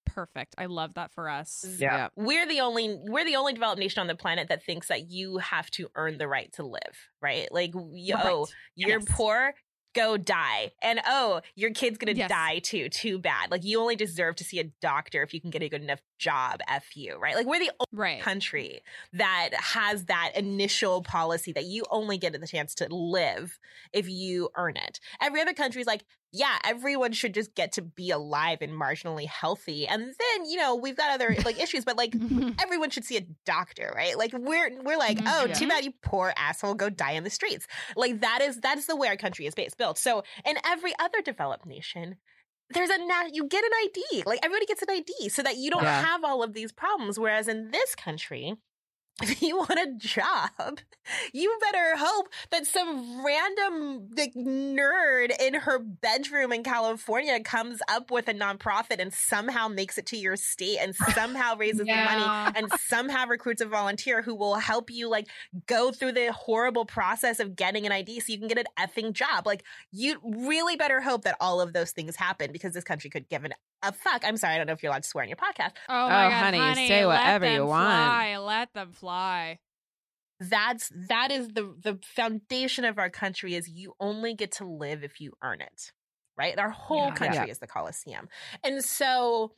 Perfect. 0.06 0.54
I 0.58 0.66
love 0.66 0.94
that 0.94 1.10
for 1.12 1.28
us. 1.28 1.64
Yeah. 1.80 2.08
we're 2.14 2.46
the 2.46 2.60
only 2.60 2.98
we're 3.08 3.24
the 3.24 3.34
only 3.34 3.52
developed 3.52 3.80
nation 3.80 4.00
on 4.00 4.06
the 4.06 4.14
planet 4.14 4.48
that 4.48 4.62
thinks 4.64 4.86
that 4.88 5.10
you 5.10 5.38
have 5.38 5.68
to 5.72 5.88
earn 5.96 6.18
the 6.18 6.28
right 6.28 6.52
to 6.52 6.62
live 6.62 7.08
right 7.20 7.48
like 7.50 7.72
yo 7.92 8.16
Right. 8.16 8.44
you're 8.76 9.00
Yes. 9.00 9.08
poor 9.10 9.54
go 9.94 10.16
die 10.16 10.72
and 10.82 11.00
oh 11.06 11.40
your 11.54 11.70
kid's 11.70 11.98
gonna 11.98 12.14
Yes. 12.14 12.28
die 12.28 12.58
too 12.60 12.88
too 12.88 13.18
bad 13.18 13.50
like 13.50 13.64
you 13.64 13.80
only 13.80 13.96
deserve 13.96 14.36
to 14.36 14.44
see 14.44 14.58
a 14.60 14.64
doctor 14.80 15.22
if 15.22 15.32
you 15.32 15.40
can 15.40 15.50
get 15.50 15.62
a 15.62 15.68
good 15.68 15.82
enough 15.82 16.00
job 16.18 16.60
f 16.68 16.96
you 16.96 17.16
right 17.16 17.34
like 17.36 17.46
we're 17.46 17.58
the 17.60 17.70
only 17.80 17.86
Right. 17.92 18.30
country 18.34 18.82
that 19.12 19.50
has 19.54 20.06
that 20.06 20.32
initial 20.36 21.02
policy 21.02 21.52
that 21.52 21.64
you 21.64 21.84
only 21.90 22.18
get 22.18 22.38
the 22.38 22.46
chance 22.46 22.74
to 22.76 22.88
live 22.94 23.58
if 23.92 24.08
you 24.08 24.50
earn 24.56 24.76
it 24.76 25.00
every 25.20 25.40
other 25.40 25.54
country 25.54 25.80
is 25.80 25.86
like 25.86 26.04
yeah, 26.36 26.58
everyone 26.64 27.12
should 27.12 27.32
just 27.32 27.54
get 27.54 27.70
to 27.72 27.82
be 27.82 28.10
alive 28.10 28.58
and 28.60 28.72
marginally 28.72 29.26
healthy. 29.26 29.86
And 29.86 30.02
then, 30.02 30.44
you 30.50 30.56
know, 30.56 30.74
we've 30.74 30.96
got 30.96 31.10
other 31.12 31.36
like 31.44 31.60
issues, 31.60 31.84
but 31.84 31.96
like 31.96 32.12
everyone 32.60 32.90
should 32.90 33.04
see 33.04 33.16
a 33.16 33.26
doctor, 33.46 33.92
right? 33.94 34.18
Like 34.18 34.32
we're 34.32 34.70
we're 34.82 34.98
like, 34.98 35.18
Mhm. 35.18 35.24
oh, 35.28 35.46
Yeah. 35.46 35.54
too 35.54 35.68
bad 35.68 35.84
you 35.84 35.92
poor 36.02 36.34
asshole 36.36 36.74
go 36.74 36.90
die 36.90 37.12
in 37.12 37.22
the 37.22 37.30
streets. 37.30 37.66
Like 37.94 38.20
that 38.22 38.40
is 38.42 38.60
that 38.62 38.78
is 38.78 38.86
the 38.86 38.96
way 38.96 39.06
our 39.08 39.16
country 39.16 39.46
is 39.46 39.54
based 39.54 39.78
built. 39.78 39.96
So 39.96 40.24
in 40.44 40.56
every 40.66 40.92
other 40.98 41.22
developed 41.22 41.66
nation, 41.66 42.16
there's 42.70 42.90
a 42.90 42.98
na- 42.98 43.28
you 43.32 43.46
get 43.46 43.62
an 43.64 43.70
ID. 43.84 44.22
Like 44.26 44.40
everybody 44.42 44.66
gets 44.66 44.82
an 44.82 44.90
ID 44.90 45.28
so 45.28 45.42
that 45.42 45.56
you 45.58 45.70
don't 45.70 45.84
Yeah. 45.84 46.02
have 46.04 46.24
all 46.24 46.42
of 46.42 46.52
these 46.52 46.72
problems. 46.72 47.18
Whereas 47.18 47.46
in 47.46 47.70
this 47.70 47.94
country, 47.94 48.54
if 49.22 49.42
you 49.42 49.56
want 49.56 49.78
a 49.78 49.92
job, 49.96 50.80
you 51.32 51.56
better 51.60 51.96
hope 51.96 52.28
that 52.50 52.66
some 52.66 53.24
random 53.24 54.10
like, 54.16 54.34
nerd 54.34 55.30
in 55.40 55.54
her 55.54 55.78
bedroom 55.78 56.52
in 56.52 56.64
California 56.64 57.38
comes 57.38 57.78
up 57.88 58.10
with 58.10 58.26
a 58.26 58.34
nonprofit 58.34 58.98
and 58.98 59.14
somehow 59.14 59.68
makes 59.68 59.98
it 59.98 60.06
to 60.06 60.16
your 60.16 60.34
state 60.34 60.78
and 60.80 60.96
somehow 61.14 61.56
raises 61.56 61.86
the 61.86 61.94
money 61.94 62.52
and 62.56 62.68
somehow 62.80 63.24
recruits 63.24 63.60
a 63.60 63.66
volunteer 63.66 64.20
who 64.20 64.34
will 64.34 64.56
help 64.56 64.90
you 64.90 65.08
like 65.08 65.28
go 65.66 65.92
through 65.92 66.12
the 66.12 66.32
horrible 66.32 66.84
process 66.84 67.38
of 67.38 67.54
getting 67.54 67.86
an 67.86 67.92
ID 67.92 68.18
so 68.18 68.32
you 68.32 68.38
can 68.38 68.48
get 68.48 68.58
an 68.58 68.66
effing 68.80 69.12
job. 69.12 69.46
Like 69.46 69.62
you 69.92 70.18
really 70.24 70.74
better 70.74 71.00
hope 71.00 71.22
that 71.22 71.36
all 71.40 71.60
of 71.60 71.72
those 71.72 71.92
things 71.92 72.16
happen 72.16 72.50
because 72.50 72.74
this 72.74 72.84
country 72.84 73.10
could 73.10 73.28
give 73.28 73.44
an 73.44 73.52
a 73.82 73.92
fuck. 73.92 74.22
I'm 74.24 74.36
sorry, 74.36 74.54
I 74.54 74.56
don't 74.58 74.66
know 74.66 74.72
if 74.72 74.82
you're 74.82 74.90
allowed 74.90 75.02
to 75.02 75.08
swear 75.08 75.24
in 75.24 75.28
your 75.30 75.36
podcast. 75.36 75.72
Oh 75.88 76.08
my 76.08 76.26
Oh, 76.26 76.30
god, 76.30 76.54
honey, 76.54 76.88
say 76.88 77.04
whatever 77.06 77.46
you 77.50 77.58
them 77.60 77.66
want. 77.68 77.86
Fly. 77.92 78.36
Let 78.38 78.72
them 78.74 78.92
fly. 78.92 79.58
that's 80.40 80.90
that 81.08 81.30
is 81.30 81.48
the 81.48 81.74
the 81.80 81.98
foundation 82.02 82.84
of 82.84 82.98
our 82.98 83.08
country 83.10 83.54
is 83.54 83.68
you 83.68 83.94
only 84.00 84.34
get 84.34 84.50
to 84.52 84.66
live 84.66 85.04
if 85.04 85.20
you 85.20 85.32
earn 85.42 85.60
it 85.60 85.92
right 86.36 86.58
our 86.58 86.70
whole 86.70 87.06
Yeah. 87.06 87.14
country 87.14 87.36
Yeah. 87.36 87.52
is 87.52 87.60
the 87.60 87.68
coliseum 87.68 88.28
and 88.64 88.84
so 88.84 89.52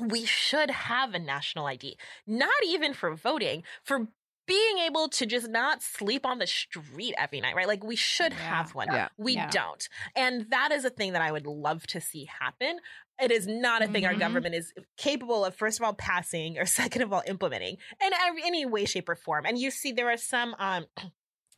we 0.00 0.24
should 0.24 0.70
have 0.70 1.14
a 1.14 1.18
national 1.18 1.66
id 1.66 1.96
not 2.28 2.54
even 2.64 2.94
for 2.94 3.14
voting 3.16 3.64
for 3.82 4.06
being 4.46 4.78
able 4.80 5.08
to 5.08 5.26
just 5.26 5.48
not 5.48 5.82
sleep 5.82 6.26
on 6.26 6.38
the 6.38 6.46
street 6.46 7.14
every 7.18 7.40
night 7.40 7.54
right 7.56 7.66
like 7.68 7.82
we 7.84 7.96
should 7.96 8.32
Yeah. 8.32 8.38
have 8.38 8.74
one 8.74 8.88
Yeah. 8.90 9.08
we 9.16 9.34
Yeah. 9.34 9.50
don't 9.50 9.88
and 10.14 10.50
that 10.50 10.70
is 10.72 10.84
a 10.84 10.90
thing 10.90 11.12
that 11.12 11.22
i 11.22 11.30
would 11.32 11.46
love 11.46 11.86
to 11.88 12.00
see 12.00 12.24
happen 12.40 12.78
it 13.22 13.30
is 13.30 13.46
not 13.46 13.80
a 13.82 13.86
thing 13.86 14.04
our 14.04 14.12
Mhm. 14.14 14.18
government 14.18 14.54
is 14.54 14.72
capable 14.96 15.44
of 15.44 15.54
first 15.54 15.78
of 15.80 15.84
all 15.84 15.94
passing 15.94 16.58
or 16.58 16.66
second 16.80 17.02
of 17.02 17.12
all 17.12 17.22
implementing 17.26 17.76
in 18.04 18.12
every, 18.12 18.42
any 18.44 18.66
way 18.66 18.84
shape 18.84 19.08
or 19.08 19.14
form 19.14 19.46
and 19.46 19.58
you 19.58 19.70
see 19.70 19.92
there 19.92 20.10
are 20.10 20.16
some 20.16 20.54
um 20.58 20.86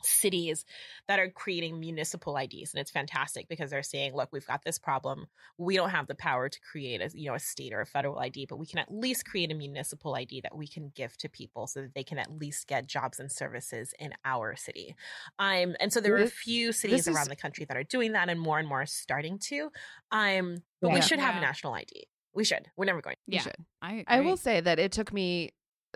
cities 0.06 0.64
that 1.08 1.18
are 1.18 1.28
creating 1.30 1.78
municipal 1.80 2.36
IDs 2.36 2.72
and 2.72 2.80
it's 2.80 2.90
fantastic 2.90 3.48
because 3.48 3.70
they're 3.70 3.82
saying 3.82 4.14
look 4.14 4.28
we've 4.32 4.46
got 4.46 4.62
this 4.64 4.78
problem 4.78 5.26
we 5.58 5.76
don't 5.76 5.90
have 5.90 6.06
the 6.06 6.14
power 6.14 6.48
to 6.48 6.60
create 6.60 7.00
a 7.00 7.10
you 7.14 7.28
know 7.28 7.34
a 7.34 7.38
state 7.38 7.72
or 7.72 7.80
a 7.80 7.86
federal 7.86 8.18
ID 8.18 8.46
but 8.46 8.58
we 8.58 8.66
can 8.66 8.78
at 8.78 8.92
least 8.92 9.26
create 9.26 9.50
a 9.50 9.54
municipal 9.54 10.14
ID 10.14 10.40
that 10.42 10.56
we 10.56 10.66
can 10.66 10.90
give 10.94 11.16
to 11.18 11.28
people 11.28 11.66
so 11.66 11.82
that 11.82 11.94
they 11.94 12.04
can 12.04 12.18
at 12.18 12.30
least 12.32 12.66
get 12.66 12.86
jobs 12.86 13.18
and 13.20 13.30
services 13.30 13.92
in 13.98 14.12
our 14.24 14.54
city 14.56 14.94
um 15.38 15.74
and 15.80 15.92
so 15.92 16.00
there 16.00 16.14
are 16.14 16.22
a 16.22 16.26
few 16.26 16.72
cities 16.72 17.04
this 17.06 17.14
around 17.14 17.28
the 17.28 17.36
country 17.36 17.64
that 17.64 17.76
are 17.76 17.84
doing 17.84 18.12
that 18.12 18.28
and 18.28 18.40
more 18.40 18.58
and 18.58 18.68
more 18.68 18.82
are 18.82 18.86
starting 18.86 19.38
to 19.38 19.70
um 20.12 20.56
but 20.80 20.90
we 20.90 20.96
Yeah. 20.96 21.06
should 21.06 21.18
have 21.18 21.36
a 21.36 21.40
national 21.40 21.74
ID 21.74 22.04
we 22.34 22.44
should 22.44 22.66
we're 22.76 22.84
never 22.84 23.00
going 23.00 23.16
You 23.26 23.36
Yeah. 23.38 23.42
should. 23.42 23.64
I 23.82 23.92
agree. 23.92 24.04
I 24.08 24.20
will 24.20 24.36
say 24.36 24.60
that 24.60 24.78
it 24.78 24.92
took 24.92 25.12
me 25.12 25.52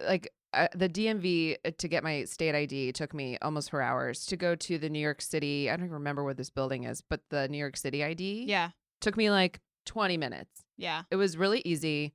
like 0.06 0.32
uh, 0.52 0.68
the 0.74 0.88
DMV 0.88 1.56
uh, 1.64 1.70
to 1.78 1.88
get 1.88 2.02
my 2.02 2.24
state 2.24 2.54
ID 2.54 2.92
took 2.92 3.14
me 3.14 3.38
almost 3.42 3.70
four 3.70 3.82
hours 3.82 4.26
to 4.26 4.36
go 4.36 4.54
to 4.56 4.78
the 4.78 4.88
New 4.88 4.98
York 4.98 5.22
City. 5.22 5.70
I 5.70 5.76
don't 5.76 5.86
even 5.86 5.94
remember 5.94 6.24
what 6.24 6.36
this 6.36 6.50
building 6.50 6.84
is, 6.84 7.00
but 7.00 7.20
the 7.30 7.48
New 7.48 7.58
York 7.58 7.76
City 7.76 8.02
ID 8.04 8.44
Yeah. 8.48 8.70
took 9.00 9.16
me 9.16 9.30
like 9.30 9.60
20 9.86 10.16
minutes. 10.16 10.64
Yeah. 10.76 11.02
It 11.10 11.16
was 11.16 11.36
really 11.36 11.62
easy. 11.64 12.14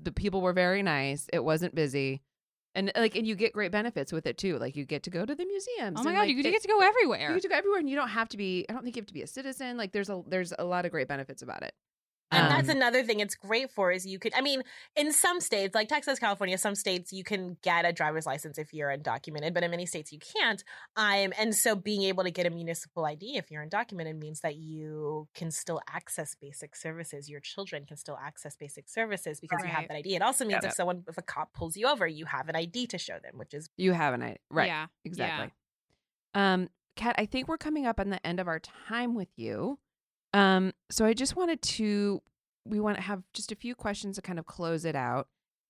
The 0.00 0.12
people 0.12 0.40
were 0.40 0.52
very 0.52 0.82
nice. 0.82 1.26
It 1.32 1.44
wasn't 1.44 1.74
busy. 1.74 2.22
And 2.74 2.90
like 2.96 3.14
and 3.16 3.26
you 3.26 3.34
get 3.34 3.52
great 3.52 3.70
benefits 3.70 4.12
with 4.12 4.26
it 4.26 4.38
too. 4.38 4.58
Like 4.58 4.76
you 4.76 4.86
get 4.86 5.02
to 5.02 5.10
go 5.10 5.26
to 5.26 5.34
the 5.34 5.44
museums. 5.44 5.98
Oh 6.00 6.04
my 6.04 6.10
and, 6.10 6.16
god, 6.16 6.20
like, 6.22 6.30
you 6.30 6.38
it- 6.38 6.42
get 6.44 6.62
to 6.62 6.68
go 6.68 6.80
everywhere. 6.80 7.28
You 7.28 7.34
get 7.34 7.42
to 7.42 7.48
go 7.48 7.56
everywhere 7.56 7.80
and 7.80 7.90
you 7.90 7.96
don't 7.96 8.08
have 8.08 8.28
to 8.30 8.38
be 8.38 8.64
I 8.68 8.72
don't 8.72 8.82
think 8.82 8.96
you 8.96 9.00
have 9.02 9.08
to 9.08 9.12
be 9.12 9.20
a 9.22 9.26
citizen. 9.26 9.76
Like 9.76 9.92
there's 9.92 10.08
a 10.08 10.22
there's 10.26 10.54
a 10.58 10.64
lot 10.64 10.86
of 10.86 10.90
great 10.92 11.08
benefits 11.08 11.42
about 11.42 11.62
it. 11.62 11.74
And 12.32 12.50
that's 12.50 12.68
Um, 12.68 12.76
another 12.76 13.02
thing 13.04 13.20
it's 13.20 13.34
great 13.34 13.70
for 13.70 13.92
is 13.92 14.06
you 14.06 14.18
could 14.18 14.32
I 14.34 14.40
mean, 14.40 14.62
in 14.96 15.12
some 15.12 15.40
states, 15.40 15.74
like 15.74 15.88
Texas, 15.88 16.18
California, 16.18 16.56
some 16.58 16.74
states 16.74 17.12
you 17.12 17.24
can 17.24 17.56
get 17.62 17.84
a 17.84 17.92
driver's 17.92 18.26
license 18.26 18.58
if 18.58 18.72
you're 18.74 18.88
undocumented, 18.96 19.54
but 19.54 19.62
in 19.62 19.70
many 19.70 19.86
states 19.86 20.12
you 20.12 20.18
can't. 20.18 20.64
Um 20.96 21.32
and 21.38 21.54
so 21.54 21.76
being 21.76 22.02
able 22.02 22.24
to 22.24 22.30
get 22.30 22.46
a 22.46 22.50
municipal 22.50 23.04
ID 23.04 23.36
if 23.36 23.50
you're 23.50 23.64
undocumented 23.66 24.18
means 24.18 24.40
that 24.40 24.56
you 24.56 25.28
can 25.34 25.50
still 25.50 25.80
access 25.88 26.34
basic 26.34 26.74
services. 26.74 27.28
Your 27.28 27.40
children 27.40 27.84
can 27.86 27.96
still 27.96 28.18
access 28.20 28.56
basic 28.56 28.88
services 28.88 29.38
because 29.40 29.60
you 29.62 29.68
have 29.68 29.88
that 29.88 29.96
ID. 29.98 30.16
It 30.16 30.22
also 30.22 30.44
means 30.44 30.62
Got 30.62 30.64
if 30.64 30.70
it. 30.72 30.76
someone 30.76 31.04
if 31.08 31.18
a 31.18 31.22
cop 31.22 31.52
pulls 31.52 31.76
you 31.76 31.86
over, 31.86 32.06
you 32.06 32.24
have 32.24 32.48
an 32.48 32.56
ID 32.56 32.86
to 32.88 32.98
show 32.98 33.18
them, 33.22 33.36
which 33.36 33.52
is 33.54 33.68
You 33.76 33.92
have 33.92 34.14
an 34.14 34.22
ID. 34.22 34.38
Right. 34.50 34.68
Yeah. 34.68 34.86
Exactly. 35.04 35.52
Um, 36.34 36.68
Kat, 36.96 37.14
I 37.18 37.26
think 37.26 37.48
we're 37.48 37.58
coming 37.58 37.86
up 37.86 37.98
on 38.00 38.10
the 38.10 38.24
end 38.26 38.40
of 38.40 38.48
our 38.48 38.58
time 38.60 39.14
with 39.14 39.28
you. 39.36 39.78
Um, 40.34 40.72
so 40.90 41.04
I 41.04 41.14
just 41.14 41.36
wanted 41.36 41.62
to 41.62 42.22
we 42.64 42.78
want 42.80 42.96
to 42.96 43.02
have 43.02 43.22
just 43.34 43.50
a 43.50 43.56
few 43.56 43.74
questions 43.74 44.16
to 44.16 44.22
kind 44.22 44.38
of 44.38 44.46
close 44.46 44.84
it 44.84 44.94
out. 44.94 45.28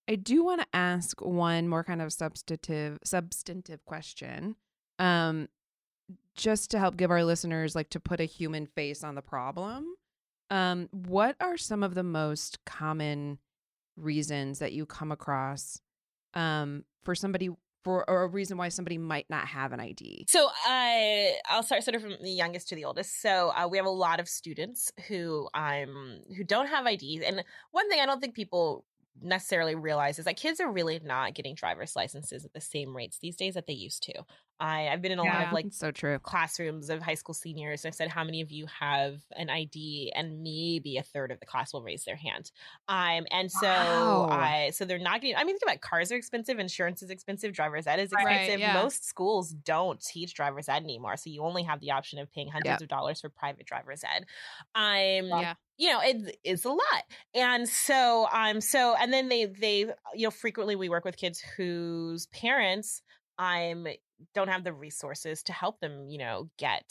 I 0.08 0.16
do 0.16 0.44
want 0.44 0.60
to 0.60 0.66
ask 0.74 1.20
one 1.20 1.68
more 1.68 1.84
kind 1.84 2.02
of 2.02 2.12
substantive 2.12 2.98
substantive 3.04 3.84
question. 3.84 4.56
Um, 4.98 5.48
just 6.34 6.70
to 6.70 6.78
help 6.78 6.96
give 6.96 7.10
our 7.10 7.24
listeners 7.24 7.74
like 7.74 7.90
to 7.90 8.00
put 8.00 8.20
a 8.20 8.24
human 8.24 8.66
face 8.66 9.04
on 9.04 9.14
the 9.14 9.22
problem. 9.22 9.94
Um, 10.50 10.88
what 10.90 11.36
are 11.40 11.56
some 11.56 11.82
of 11.82 11.94
the 11.94 12.02
most 12.02 12.64
common 12.64 13.38
reasons 13.96 14.58
that 14.58 14.72
you 14.72 14.86
come 14.86 15.12
across 15.12 15.78
um 16.34 16.82
for 17.02 17.14
somebody 17.14 17.50
for 17.84 18.08
or 18.08 18.22
a 18.24 18.28
reason 18.28 18.56
why 18.56 18.68
somebody 18.68 18.98
might 18.98 19.26
not 19.28 19.46
have 19.46 19.72
an 19.72 19.80
ID. 19.80 20.26
So 20.28 20.48
I 20.66 21.34
I'll 21.48 21.62
start 21.62 21.82
sort 21.82 21.94
of 21.94 22.02
from 22.02 22.14
the 22.22 22.30
youngest 22.30 22.68
to 22.68 22.74
the 22.74 22.84
oldest. 22.84 23.20
So 23.20 23.50
uh, 23.50 23.68
we 23.68 23.76
have 23.78 23.86
a 23.86 23.90
lot 23.90 24.20
of 24.20 24.28
students 24.28 24.92
who 25.08 25.48
um 25.54 26.20
who 26.36 26.44
don't 26.44 26.68
have 26.68 26.86
IDs, 26.86 27.22
and 27.26 27.44
one 27.70 27.88
thing 27.88 28.00
I 28.00 28.06
don't 28.06 28.20
think 28.20 28.34
people 28.34 28.84
necessarily 29.20 29.74
realize 29.74 30.18
is 30.18 30.24
that 30.24 30.36
kids 30.36 30.58
are 30.60 30.70
really 30.70 30.98
not 31.04 31.34
getting 31.34 31.54
driver's 31.54 31.94
licenses 31.94 32.44
at 32.44 32.52
the 32.52 32.60
same 32.60 32.96
rates 32.96 33.18
these 33.18 33.36
days 33.36 33.54
that 33.54 33.66
they 33.66 33.72
used 33.72 34.02
to. 34.04 34.14
I, 34.58 34.88
I've 34.88 35.02
been 35.02 35.10
in 35.12 35.18
a 35.18 35.24
lot 35.24 35.42
of 35.48 35.52
like 35.52 35.66
so 35.70 35.90
true. 35.90 36.18
classrooms 36.20 36.88
of 36.88 37.02
high 37.02 37.14
school 37.14 37.34
seniors. 37.34 37.84
I've 37.84 37.96
said, 37.96 38.08
how 38.08 38.22
many 38.22 38.40
of 38.42 38.52
you 38.52 38.66
have 38.66 39.20
an 39.36 39.50
ID? 39.50 40.12
And 40.14 40.42
maybe 40.42 40.96
a 40.98 41.02
third 41.02 41.32
of 41.32 41.40
the 41.40 41.46
class 41.46 41.72
will 41.72 41.82
raise 41.82 42.04
their 42.04 42.14
hand. 42.14 42.52
Um, 42.86 43.26
and 43.32 43.50
so 43.50 43.66
Wow. 43.66 44.28
I, 44.30 44.70
so 44.70 44.84
they're 44.84 44.98
not 45.00 45.20
getting, 45.20 45.34
I 45.36 45.40
mean, 45.44 45.56
think 45.56 45.62
about 45.64 45.74
it. 45.76 45.80
cars 45.80 46.12
are 46.12 46.16
expensive, 46.16 46.60
insurance 46.60 47.02
is 47.02 47.10
expensive, 47.10 47.52
driver's 47.52 47.88
ed 47.88 47.98
is 47.98 48.12
Right, 48.12 48.28
expensive. 48.28 48.60
yeah. 48.60 48.74
Most 48.74 49.04
schools 49.04 49.50
don't 49.50 50.00
teach 50.00 50.32
driver's 50.34 50.68
ed 50.68 50.84
anymore. 50.84 51.16
So 51.16 51.28
you 51.28 51.42
only 51.42 51.64
have 51.64 51.80
the 51.80 51.90
option 51.90 52.20
of 52.20 52.30
paying 52.32 52.48
hundreds 52.48 52.66
Yep. 52.80 52.82
of 52.82 52.88
dollars 52.88 53.20
for 53.20 53.30
private 53.30 53.66
driver's 53.66 54.04
ed. 54.04 54.26
I'm, 54.76 55.26
Yeah. 55.26 55.54
You 55.82 55.90
know 55.90 56.00
it, 56.02 56.36
it's 56.44 56.64
a 56.64 56.70
lot. 56.70 57.04
And 57.34 57.68
so 57.68 58.28
um 58.32 58.60
so 58.60 58.94
and 58.96 59.12
then 59.12 59.28
they 59.28 59.46
they 59.46 59.80
you 60.14 60.24
know 60.26 60.30
frequently 60.30 60.76
we 60.76 60.88
work 60.88 61.04
with 61.04 61.16
kids 61.16 61.40
whose 61.56 62.26
parents 62.28 63.02
i'm 63.38 63.86
don't 64.34 64.48
have 64.48 64.62
the 64.62 64.72
resources 64.72 65.42
to 65.42 65.52
help 65.52 65.80
them 65.80 66.06
you 66.08 66.18
know 66.18 66.48
get 66.58 66.84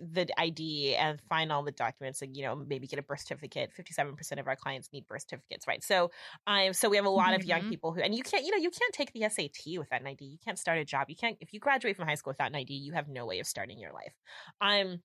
the 0.00 0.26
id 0.38 0.94
and 0.96 1.20
find 1.28 1.50
all 1.52 1.62
the 1.62 1.72
documents 1.72 2.20
and 2.22 2.36
you 2.36 2.42
know 2.42 2.54
maybe 2.56 2.86
get 2.86 2.98
a 2.98 3.02
birth 3.02 3.20
certificate. 3.20 3.72
57% 3.72 4.40
of 4.40 4.46
our 4.46 4.56
clients 4.56 4.88
need 4.92 5.06
birth 5.06 5.22
certificates 5.22 5.66
right? 5.66 5.82
So 5.82 6.10
um 6.46 6.72
so 6.72 6.88
we 6.88 6.96
have 6.96 7.06
a 7.06 7.10
lot 7.10 7.34
of 7.34 7.44
young 7.44 7.64
Mhm. 7.64 7.72
people 7.72 7.92
who 7.92 8.00
and 8.00 8.14
you 8.14 8.22
can't 8.22 8.44
you 8.44 8.50
know 8.50 8.58
you 8.58 8.70
can't 8.70 8.92
take 8.94 9.12
the 9.12 9.28
sat 9.28 9.78
without 9.78 10.00
an 10.00 10.06
id 10.08 10.24
you 10.24 10.38
can't 10.44 10.58
start 10.58 10.78
a 10.78 10.84
job. 10.84 11.08
You 11.08 11.16
can't 11.16 11.38
if 11.40 11.52
you 11.52 11.60
graduate 11.60 11.96
from 11.96 12.06
high 12.08 12.14
school 12.16 12.32
without 12.32 12.48
an 12.48 12.56
id 12.56 12.74
you 12.74 12.92
have 12.92 13.08
no 13.08 13.26
way 13.26 13.40
of 13.40 13.46
starting 13.46 13.78
your 13.78 13.92
life. 13.92 14.14
Um 14.60 15.02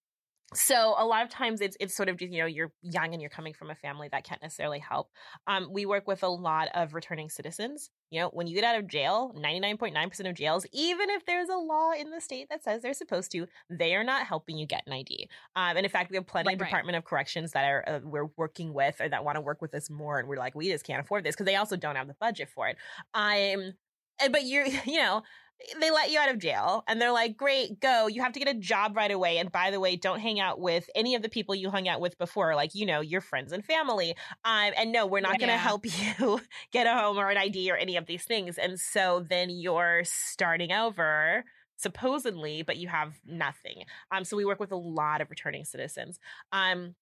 so 0.53 0.95
a 0.97 1.05
lot 1.05 1.23
of 1.23 1.29
times 1.29 1.61
it's 1.61 1.77
it's 1.79 1.95
sort 1.95 2.09
of 2.09 2.17
just 2.17 2.31
you 2.31 2.39
know 2.39 2.45
you're 2.45 2.73
young 2.81 3.13
and 3.13 3.21
you're 3.21 3.29
coming 3.29 3.53
from 3.53 3.69
a 3.69 3.75
family 3.75 4.09
that 4.11 4.23
can't 4.25 4.41
necessarily 4.41 4.79
help. 4.79 5.09
Um, 5.47 5.69
we 5.71 5.85
work 5.85 6.07
with 6.07 6.23
a 6.23 6.27
lot 6.27 6.67
of 6.73 6.93
returning 6.93 7.29
citizens. 7.29 7.89
You 8.09 8.19
know 8.21 8.29
when 8.29 8.47
you 8.47 8.55
get 8.55 8.65
out 8.65 8.77
of 8.77 8.87
jail 8.87 9.33
99.9% 9.37 10.29
of 10.29 10.35
jails 10.35 10.65
even 10.73 11.09
if 11.09 11.25
there's 11.25 11.47
a 11.47 11.55
law 11.55 11.91
in 11.93 12.09
the 12.11 12.19
state 12.19 12.47
that 12.49 12.63
says 12.63 12.81
they're 12.81 12.93
supposed 12.93 13.31
to 13.31 13.47
they 13.69 13.95
are 13.95 14.03
not 14.03 14.27
helping 14.27 14.57
you 14.57 14.65
get 14.65 14.83
an 14.85 14.91
id 14.93 15.29
um, 15.55 15.77
and 15.77 15.85
in 15.85 15.89
fact 15.89 16.09
we 16.11 16.17
have 16.17 16.27
plenty 16.27 16.53
of 16.53 16.59
Right. 16.59 16.59
department 16.59 16.97
of 16.97 17.05
corrections 17.05 17.51
that 17.53 17.63
are 17.63 17.83
uh, 17.87 17.99
we're 18.03 18.27
working 18.35 18.73
with 18.73 18.99
or 18.99 19.07
that 19.07 19.23
want 19.23 19.37
to 19.37 19.41
work 19.41 19.61
with 19.61 19.73
us 19.73 19.89
more 19.89 20.19
and 20.19 20.27
we're 20.27 20.35
like 20.37 20.55
we 20.55 20.69
just 20.69 20.85
can't 20.85 20.99
afford 20.99 21.23
this 21.23 21.35
because 21.35 21.45
they 21.45 21.55
also 21.55 21.77
don't 21.77 21.95
have 21.95 22.07
the 22.07 22.15
budget 22.19 22.49
for 22.49 22.67
it. 22.67 22.77
I'm 23.13 23.73
but 24.31 24.43
you're 24.45 24.65
you 24.85 24.97
know 24.97 25.23
they 25.79 25.91
let 25.91 26.11
you 26.11 26.19
out 26.19 26.29
of 26.29 26.39
jail 26.39 26.83
and 26.87 27.01
they're 27.01 27.11
like, 27.11 27.37
great, 27.37 27.79
go. 27.79 28.07
You 28.07 28.21
have 28.21 28.33
to 28.33 28.39
get 28.39 28.47
a 28.47 28.59
job 28.59 28.95
right 28.95 29.11
away. 29.11 29.37
And 29.37 29.51
by 29.51 29.71
the 29.71 29.79
way, 29.79 29.95
don't 29.95 30.19
hang 30.19 30.39
out 30.39 30.59
with 30.59 30.89
any 30.95 31.15
of 31.15 31.21
the 31.21 31.29
people 31.29 31.55
you 31.55 31.69
hung 31.69 31.87
out 31.87 32.01
with 32.01 32.17
before, 32.17 32.55
like, 32.55 32.75
you 32.75 32.85
know, 32.85 33.01
your 33.01 33.21
friends 33.21 33.51
and 33.51 33.63
family. 33.63 34.15
Um, 34.43 34.71
and 34.77 34.91
no, 34.91 35.05
we're 35.05 35.21
not 35.21 35.39
going 35.39 35.51
to 35.51 35.57
help 35.57 35.85
you 36.19 36.41
get 36.71 36.87
a 36.87 36.93
home 36.93 37.17
or 37.17 37.29
an 37.29 37.37
ID 37.37 37.71
or 37.71 37.75
any 37.75 37.97
of 37.97 38.05
these 38.05 38.23
things. 38.23 38.57
And 38.57 38.79
so 38.79 39.25
then 39.27 39.49
you're 39.49 40.01
starting 40.03 40.71
over 40.71 41.43
supposedly 41.77 42.61
but 42.61 42.77
you 42.77 42.87
have 42.87 43.15
nothing 43.25 43.83
um 44.11 44.23
so 44.23 44.37
we 44.37 44.45
work 44.45 44.59
with 44.59 44.71
a 44.71 44.75
lot 44.75 45.19
of 45.19 45.31
returning 45.31 45.65
citizens 45.65 46.19
um 46.51 46.93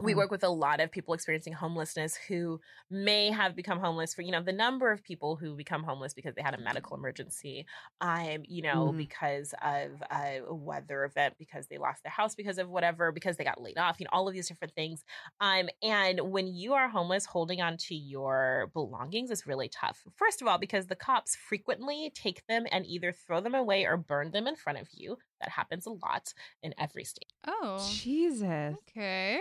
we 0.00 0.14
work 0.14 0.30
with 0.30 0.42
a 0.42 0.48
lot 0.48 0.80
of 0.80 0.90
people 0.90 1.12
experiencing 1.14 1.52
homelessness 1.52 2.16
who 2.16 2.60
may 2.90 3.30
have 3.30 3.54
become 3.54 3.78
homeless 3.78 4.14
for 4.14 4.22
you 4.22 4.32
know 4.32 4.42
the 4.42 4.52
number 4.52 4.90
of 4.90 5.02
people 5.02 5.36
who 5.36 5.54
become 5.54 5.82
homeless 5.82 6.14
because 6.14 6.34
they 6.34 6.42
had 6.42 6.54
a 6.54 6.58
medical 6.58 6.96
emergency 6.96 7.66
um 8.00 8.42
you 8.44 8.62
know 8.62 8.92
Mhm. 8.92 8.94
because 8.94 9.54
of 9.62 10.02
a 10.10 10.40
weather 10.48 11.04
event 11.04 11.34
because 11.38 11.66
they 11.68 11.78
lost 11.78 12.02
their 12.02 12.10
house 12.12 12.34
because 12.34 12.58
of 12.58 12.68
whatever 12.70 13.12
because 13.12 13.36
they 13.36 13.44
got 13.44 13.60
laid 13.60 13.76
off 13.78 14.00
you 14.00 14.04
know 14.04 14.10
all 14.12 14.26
of 14.26 14.34
these 14.34 14.48
different 14.48 14.74
things 14.74 15.04
um 15.40 15.68
and 15.82 16.20
when 16.20 16.46
you 16.46 16.72
are 16.72 16.88
homeless 16.88 17.26
holding 17.26 17.60
on 17.60 17.76
to 17.76 17.94
your 17.94 18.70
belongings 18.72 19.30
is 19.30 19.46
really 19.46 19.68
tough 19.68 20.06
first 20.16 20.40
of 20.42 20.48
all 20.48 20.58
because 20.58 20.86
the 20.86 20.96
cops 20.96 21.36
frequently 21.36 22.10
take 22.14 22.44
them 22.46 22.64
and 22.72 22.86
either 22.86 23.12
throw 23.12 23.40
them 23.40 23.54
away 23.54 23.84
or 23.84 23.96
burn 23.96 24.30
them 24.30 24.46
in 24.46 24.56
front 24.56 24.78
of 24.78 24.88
you 24.92 25.16
that 25.40 25.50
happens 25.50 25.86
a 25.86 25.90
lot 25.90 26.32
in 26.62 26.74
every 26.78 27.04
state 27.04 27.32
Oh. 27.44 28.02
Jesus. 28.16 28.78
Okay. 28.88 29.40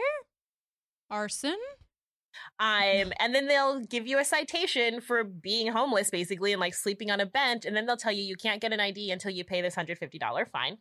Arson? 1.11 1.57
Um, 2.59 3.11
and 3.19 3.35
then 3.35 3.47
they'll 3.47 3.81
give 3.81 4.07
you 4.07 4.19
a 4.19 4.25
citation 4.25 5.01
for 5.01 5.23
being 5.23 5.71
homeless, 5.71 6.09
basically, 6.09 6.53
and 6.53 6.59
like 6.59 6.73
sleeping 6.73 7.11
on 7.11 7.19
a 7.19 7.25
bench. 7.25 7.65
And 7.65 7.75
then 7.75 7.85
they'll 7.85 7.97
tell 7.97 8.11
you 8.11 8.23
you 8.23 8.35
can't 8.37 8.61
get 8.61 8.71
an 8.73 8.79
ID 8.79 9.11
until 9.11 9.31
you 9.31 9.43
pay 9.43 9.61
this 9.61 9.75
hundred 9.75 9.97
fifty 9.97 10.17
dollar 10.17 10.45
fine. 10.45 10.77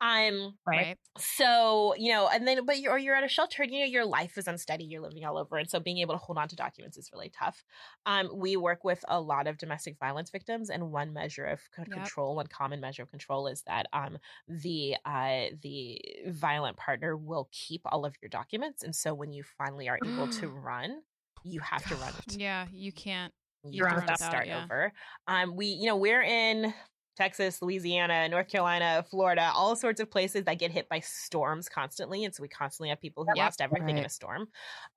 Um, 0.00 0.58
Right. 0.66 0.90
so 1.18 1.94
you 1.96 2.12
know, 2.12 2.28
and 2.28 2.46
then 2.46 2.64
but 2.66 2.78
you're 2.80 2.92
or 2.92 2.98
you're 2.98 3.14
at 3.16 3.24
a 3.24 3.28
shelter, 3.28 3.62
and 3.62 3.72
you 3.72 3.80
know 3.80 3.86
your 3.86 4.04
life 4.04 4.36
is 4.38 4.46
unsteady. 4.48 4.84
You're 4.84 5.02
living 5.02 5.24
all 5.24 5.38
over, 5.38 5.56
and 5.56 5.70
so 5.70 5.80
being 5.80 5.98
able 5.98 6.14
to 6.14 6.18
hold 6.18 6.38
on 6.38 6.48
to 6.48 6.56
documents 6.56 6.96
is 6.98 7.10
really 7.12 7.30
tough. 7.30 7.64
Um, 8.06 8.30
we 8.34 8.56
work 8.56 8.84
with 8.84 9.04
a 9.08 9.20
lot 9.20 9.46
of 9.46 9.58
domestic 9.58 9.98
violence 9.98 10.30
victims, 10.30 10.70
and 10.70 10.92
one 10.92 11.12
measure 11.12 11.44
of 11.46 11.60
c- 11.76 11.84
Yep. 11.86 11.90
control, 11.90 12.36
one 12.36 12.46
common 12.48 12.80
measure 12.80 13.02
of 13.02 13.10
control, 13.10 13.46
is 13.46 13.62
that 13.62 13.86
um 13.92 14.18
the 14.48 14.96
uh 15.04 15.46
the 15.62 16.00
violent 16.28 16.76
partner 16.76 17.16
will 17.16 17.48
keep 17.52 17.82
all 17.86 18.04
of 18.04 18.16
your 18.22 18.28
documents, 18.28 18.82
and 18.82 18.94
so 18.94 19.14
when 19.14 19.32
you 19.32 19.42
finally 19.42 19.88
are 19.88 20.00
able 20.04 20.28
to 20.28 20.48
run, 20.50 21.02
you 21.44 21.60
have 21.60 21.86
to 21.86 21.96
run. 21.96 22.14
Yeah, 22.26 22.66
you 22.70 22.92
can't. 22.92 23.34
You 23.70 23.84
have 23.84 24.04
have 24.04 24.06
to 24.06 24.14
to 24.16 24.16
run 24.16 24.32
it, 24.32 24.44
start 24.44 24.46
yeah. 24.46 24.68
over. 24.68 24.92
Um, 25.26 25.56
we, 25.56 25.66
you 25.66 25.86
know, 25.86 25.96
we're 25.96 26.22
in 26.22 26.72
Texas, 27.16 27.62
Louisiana, 27.62 28.28
North 28.28 28.48
Carolina, 28.48 29.04
Florida, 29.08 29.50
all 29.54 29.74
sorts 29.76 30.00
of 30.00 30.10
places 30.10 30.44
that 30.44 30.58
get 30.58 30.70
hit 30.70 30.88
by 30.88 31.00
storms 31.00 31.68
constantly, 31.68 32.24
and 32.24 32.34
so 32.34 32.42
we 32.42 32.48
constantly 32.48 32.90
have 32.90 33.00
people 33.00 33.24
who 33.24 33.34
Yep. 33.34 33.36
lost 33.36 33.60
everything 33.60 33.98
in 33.98 34.04
a 34.04 34.08
storm, 34.08 34.48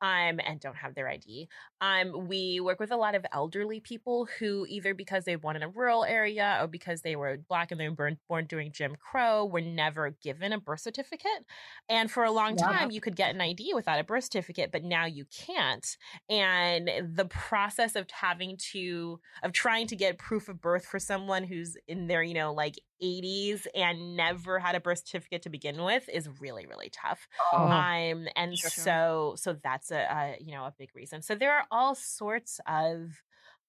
um, 0.01 0.39
and 0.43 0.59
don't 0.59 0.76
have 0.76 0.95
their 0.95 1.07
ID. 1.09 1.49
Um, 1.82 2.28
we 2.28 2.59
work 2.59 2.80
with 2.80 2.91
a 2.91 2.97
lot 2.97 3.15
of 3.15 3.26
elderly 3.32 3.80
people 3.80 4.26
who 4.39 4.65
either 4.67 4.93
because 4.93 5.26
they 5.26 5.36
were 5.36 5.41
born 5.41 5.55
in 5.55 5.63
a 5.63 5.70
rural 5.70 6.03
area 6.03 6.57
or 6.61 6.67
because 6.67 7.01
they 7.01 7.15
were 7.15 7.38
black 7.38 7.72
and 7.72 7.80
they 7.80 7.89
were 7.89 7.95
born, 7.95 8.20
born 8.28 8.45
during 8.47 8.72
Jim 8.72 8.95
Crow 8.95 9.45
were 9.45 9.61
never 9.61 10.11
given 10.22 10.53
a 10.53 10.59
birth 10.59 10.82
certificate, 10.82 11.45
and 11.88 12.11
for 12.11 12.24
a 12.24 12.32
long 12.32 12.55
Yeah. 12.55 12.55
time 12.55 12.91
you 12.91 13.01
could 13.01 13.15
get 13.15 13.34
an 13.34 13.41
ID 13.41 13.74
without 13.74 13.99
a 13.99 14.03
birth 14.03 14.26
certificate, 14.26 14.72
but 14.72 14.84
now 14.84 15.05
you 15.05 15.26
can't 15.26 15.97
and 16.30 16.89
the 17.15 17.26
process 17.26 17.95
of 17.95 18.09
having 18.11 18.57
to 18.57 19.20
of 19.43 19.51
trying 19.51 19.88
to 19.88 19.95
get 19.95 20.17
proof 20.17 20.49
of 20.49 20.61
birth 20.61 20.86
for 20.86 20.99
someone 20.99 21.43
who's 21.43 21.78
in 21.88 22.07
their 22.10 22.24
you 22.24 22.34
know 22.34 22.53
like 22.53 22.76
80s 23.01 23.68
and 23.76 24.16
never 24.16 24.60
had 24.60 24.76
a 24.76 24.80
birth 24.80 24.99
certificate 24.99 25.41
to 25.43 25.49
begin 25.49 25.84
with 25.84 26.10
is 26.10 26.30
really 26.41 26.66
really 26.68 26.89
tough 26.89 27.28
Oh. 27.51 27.89
um 28.12 28.28
and 28.36 28.60
Sure. 28.74 28.99
so 28.99 29.36
so 29.38 29.53
that's 29.53 29.91
a, 29.91 29.99
a 29.99 30.38
you 30.39 30.51
know 30.51 30.66
a 30.66 30.74
big 30.78 30.89
reason 30.95 31.22
so 31.22 31.36
there 31.36 31.53
are 31.53 31.66
all 31.72 31.95
sorts 31.95 32.60
of 32.68 33.22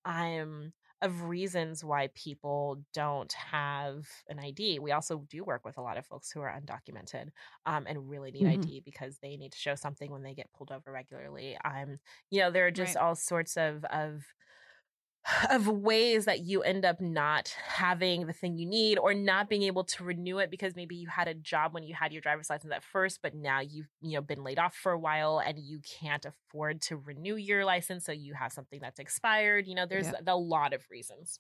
um 0.04 0.72
of 1.02 1.22
reasons 1.22 1.82
why 1.82 2.08
people 2.14 2.84
don't 2.92 3.32
have 3.32 4.06
an 4.28 4.38
ID. 4.38 4.78
We 4.80 4.92
also 4.92 5.20
do 5.30 5.42
work 5.42 5.64
with 5.64 5.78
a 5.78 5.80
lot 5.80 5.96
of 5.96 6.04
folks 6.06 6.30
who 6.30 6.42
are 6.42 6.52
undocumented 6.60 7.30
um, 7.64 7.86
and 7.88 8.10
really 8.10 8.30
need 8.30 8.46
Mhm. 8.46 8.46
ID 8.46 8.82
because 8.84 9.18
they 9.18 9.38
need 9.38 9.52
to 9.52 9.58
show 9.58 9.74
something 9.74 10.10
when 10.10 10.22
they 10.22 10.34
get 10.34 10.52
pulled 10.52 10.70
over 10.70 10.92
regularly. 10.92 11.56
Um, 11.64 12.00
you 12.30 12.40
know, 12.40 12.50
there 12.50 12.66
are 12.66 12.70
just 12.70 12.96
Right. 12.96 12.98
all 12.98 13.14
sorts 13.14 13.56
of 13.56 13.82
of 13.86 14.26
of 15.50 15.68
ways 15.68 16.24
that 16.24 16.40
you 16.40 16.62
end 16.62 16.84
up 16.84 17.00
not 17.00 17.48
having 17.66 18.26
the 18.26 18.32
thing 18.32 18.56
you 18.56 18.66
need 18.66 18.98
or 18.98 19.12
not 19.12 19.48
being 19.48 19.62
able 19.62 19.84
to 19.84 20.02
renew 20.02 20.38
it 20.38 20.50
because 20.50 20.74
maybe 20.74 20.96
you 20.96 21.08
had 21.08 21.28
a 21.28 21.34
job 21.34 21.74
when 21.74 21.82
you 21.82 21.94
had 21.94 22.12
your 22.12 22.22
driver's 22.22 22.48
license 22.48 22.72
at 22.72 22.82
first 22.82 23.20
but 23.22 23.34
now 23.34 23.60
you've 23.60 23.88
you 24.00 24.14
know 24.14 24.22
been 24.22 24.42
laid 24.42 24.58
off 24.58 24.74
for 24.74 24.92
a 24.92 24.98
while 24.98 25.38
and 25.38 25.58
you 25.58 25.80
can't 26.00 26.24
afford 26.24 26.80
to 26.80 26.96
renew 26.96 27.36
your 27.36 27.64
license 27.64 28.04
so 28.04 28.12
you 28.12 28.34
have 28.34 28.50
something 28.52 28.80
that's 28.80 28.98
expired 28.98 29.66
you 29.66 29.74
know 29.74 29.86
there's 29.86 30.06
Yeah. 30.06 30.20
a 30.26 30.36
lot 30.36 30.72
of 30.72 30.82
reasons 30.90 31.38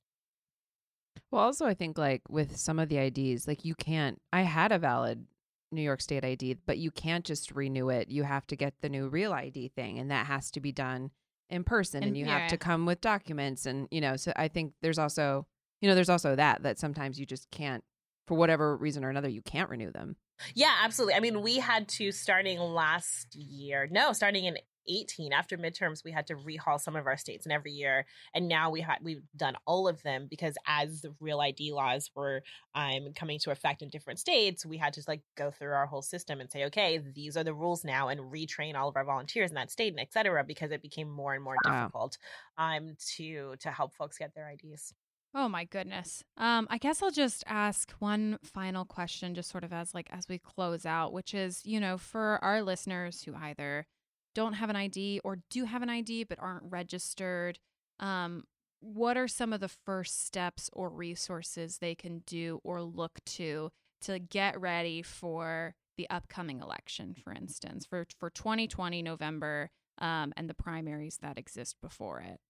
Well, 1.30 1.42
also, 1.42 1.66
I 1.66 1.74
think 1.74 1.98
like 1.98 2.22
with 2.28 2.56
some 2.56 2.78
of 2.78 2.88
the 2.88 2.98
IDs, 2.98 3.46
like 3.46 3.64
you 3.64 3.74
can't. 3.74 4.20
I 4.32 4.42
had 4.42 4.72
a 4.72 4.78
valid 4.78 5.26
New 5.72 5.82
York 5.82 6.00
State 6.00 6.24
ID, 6.24 6.54
but 6.66 6.78
you 6.78 6.90
can't 6.90 7.24
just 7.24 7.52
renew 7.52 7.88
it. 7.90 8.08
You 8.08 8.24
have 8.24 8.46
to 8.48 8.56
get 8.56 8.74
the 8.80 8.88
new 8.88 9.08
real 9.08 9.32
ID 9.32 9.68
thing, 9.68 9.98
and 9.98 10.10
that 10.10 10.26
has 10.26 10.50
to 10.52 10.60
be 10.60 10.72
done 10.72 11.10
in 11.50 11.64
person, 11.64 11.98
and 12.02 12.08
And- 12.08 12.16
you 12.16 12.26
yeah. 12.26 12.38
have 12.40 12.50
to 12.50 12.56
come 12.56 12.86
with 12.86 13.00
documents, 13.00 13.66
and 13.66 13.88
you 13.90 14.00
know. 14.00 14.16
So 14.16 14.32
I 14.36 14.48
think 14.48 14.74
there's 14.82 14.98
also, 14.98 15.46
you 15.80 15.88
know, 15.88 15.94
there's 15.94 16.08
also 16.08 16.36
that 16.36 16.62
that 16.62 16.78
sometimes 16.78 17.18
you 17.18 17.26
just 17.26 17.50
can't, 17.50 17.84
for 18.26 18.36
whatever 18.36 18.76
reason 18.76 19.04
or 19.04 19.10
another, 19.10 19.28
you 19.28 19.42
can't 19.42 19.68
renew 19.70 19.90
them. 19.90 20.16
Yeah, 20.54 20.74
absolutely. 20.82 21.14
I 21.14 21.20
mean, 21.20 21.42
we 21.42 21.58
had 21.58 21.86
to 21.88 22.12
starting 22.12 22.58
last 22.58 23.34
year. 23.34 23.86
No, 23.90 24.12
starting 24.14 24.46
in 24.46 24.56
18 24.86 25.32
after 25.32 25.56
midterms, 25.58 26.04
we 26.04 26.12
had 26.12 26.26
to 26.28 26.34
rehaul 26.36 26.80
some 26.80 26.96
of 26.96 27.06
our 27.06 27.16
states 27.16 27.46
and 27.46 27.52
every 27.52 27.72
year. 27.72 28.06
And 28.34 28.48
now 28.48 28.70
we 28.70 28.80
had 28.80 28.98
we've 29.02 29.22
done 29.36 29.56
all 29.66 29.88
of 29.88 30.02
them 30.02 30.26
because 30.28 30.56
as 30.66 31.02
the 31.02 31.14
real 31.20 31.40
ID 31.40 31.72
laws 31.72 32.10
were 32.14 32.42
um 32.74 33.12
coming 33.14 33.38
to 33.40 33.50
effect 33.50 33.82
in 33.82 33.88
different 33.90 34.18
states, 34.20 34.64
we 34.66 34.76
had 34.78 34.92
to 34.94 35.02
like 35.08 35.22
go 35.36 35.50
through 35.50 35.72
our 35.72 35.86
whole 35.86 36.02
system 36.02 36.40
and 36.40 36.50
say, 36.50 36.64
okay, 36.66 36.98
these 36.98 37.36
are 37.36 37.44
the 37.44 37.54
rules 37.54 37.84
now 37.84 38.08
and 38.08 38.20
retrain 38.32 38.74
all 38.74 38.88
of 38.88 38.96
our 38.96 39.04
volunteers 39.04 39.50
in 39.50 39.54
that 39.56 39.70
state 39.70 39.92
and 39.92 40.00
et 40.00 40.12
cetera, 40.12 40.44
because 40.44 40.70
it 40.70 40.82
became 40.82 41.08
more 41.10 41.34
and 41.34 41.44
more 41.44 41.58
Wow. 41.64 41.92
difficult 41.92 42.18
um 42.56 42.96
to 43.16 43.56
to 43.56 43.70
help 43.70 43.94
folks 43.94 44.18
get 44.18 44.34
their 44.34 44.48
IDs. 44.48 44.94
Oh 45.32 45.48
my 45.48 45.64
goodness. 45.64 46.24
Um, 46.36 46.66
I 46.70 46.78
guess 46.78 47.02
I'll 47.02 47.12
just 47.12 47.44
ask 47.46 47.92
one 47.92 48.38
final 48.42 48.84
question, 48.84 49.34
just 49.34 49.48
sort 49.50 49.62
of 49.62 49.72
as 49.72 49.94
like 49.94 50.08
as 50.12 50.26
we 50.28 50.38
close 50.40 50.84
out, 50.84 51.12
which 51.12 51.34
is, 51.34 51.64
you 51.64 51.78
know, 51.78 51.98
for 51.98 52.42
our 52.42 52.62
listeners 52.62 53.22
who 53.22 53.34
either 53.36 53.86
don't 54.34 54.54
have 54.54 54.70
an 54.70 54.76
ID 54.76 55.20
or 55.24 55.38
do 55.50 55.64
have 55.64 55.82
an 55.82 55.90
ID 55.90 56.24
but 56.24 56.38
aren't 56.40 56.64
registered, 56.70 57.58
um, 57.98 58.44
what 58.80 59.16
are 59.16 59.28
some 59.28 59.52
of 59.52 59.60
the 59.60 59.68
first 59.68 60.24
steps 60.24 60.70
or 60.72 60.88
resources 60.88 61.78
they 61.78 61.94
can 61.94 62.22
do 62.26 62.60
or 62.64 62.82
look 62.82 63.20
to 63.26 63.70
to 64.02 64.18
get 64.18 64.58
ready 64.58 65.02
for 65.02 65.74
the 65.98 66.08
upcoming 66.08 66.60
election, 66.60 67.14
for 67.14 67.32
instance, 67.32 67.84
for 67.84 68.06
for 68.18 68.30
2020 68.30 69.02
November 69.02 69.70
um, 69.98 70.32
and 70.36 70.48
the 70.48 70.54
primaries 70.54 71.18
that 71.20 71.36
exist 71.36 71.76
before 71.82 72.20
it? 72.20 72.40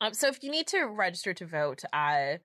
Um, 0.00 0.12
so 0.12 0.28
if 0.28 0.42
you 0.42 0.50
need 0.50 0.66
to 0.68 0.84
register 0.84 1.32
to 1.34 1.46
vote, 1.46 1.82
uh, 1.92 2.38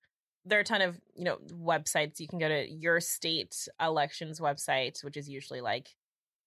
there 0.45 0.59
are 0.59 0.61
a 0.61 0.65
ton 0.65 0.81
of 0.81 0.99
you 1.15 1.23
know 1.23 1.37
websites. 1.51 2.19
You 2.19 2.27
can 2.27 2.37
go 2.37 2.47
to 2.47 2.69
your 2.69 2.99
state 2.99 3.67
elections 3.81 4.39
website, 4.39 5.03
which 5.03 5.17
is 5.17 5.27
usually 5.27 5.61
like 5.61 5.95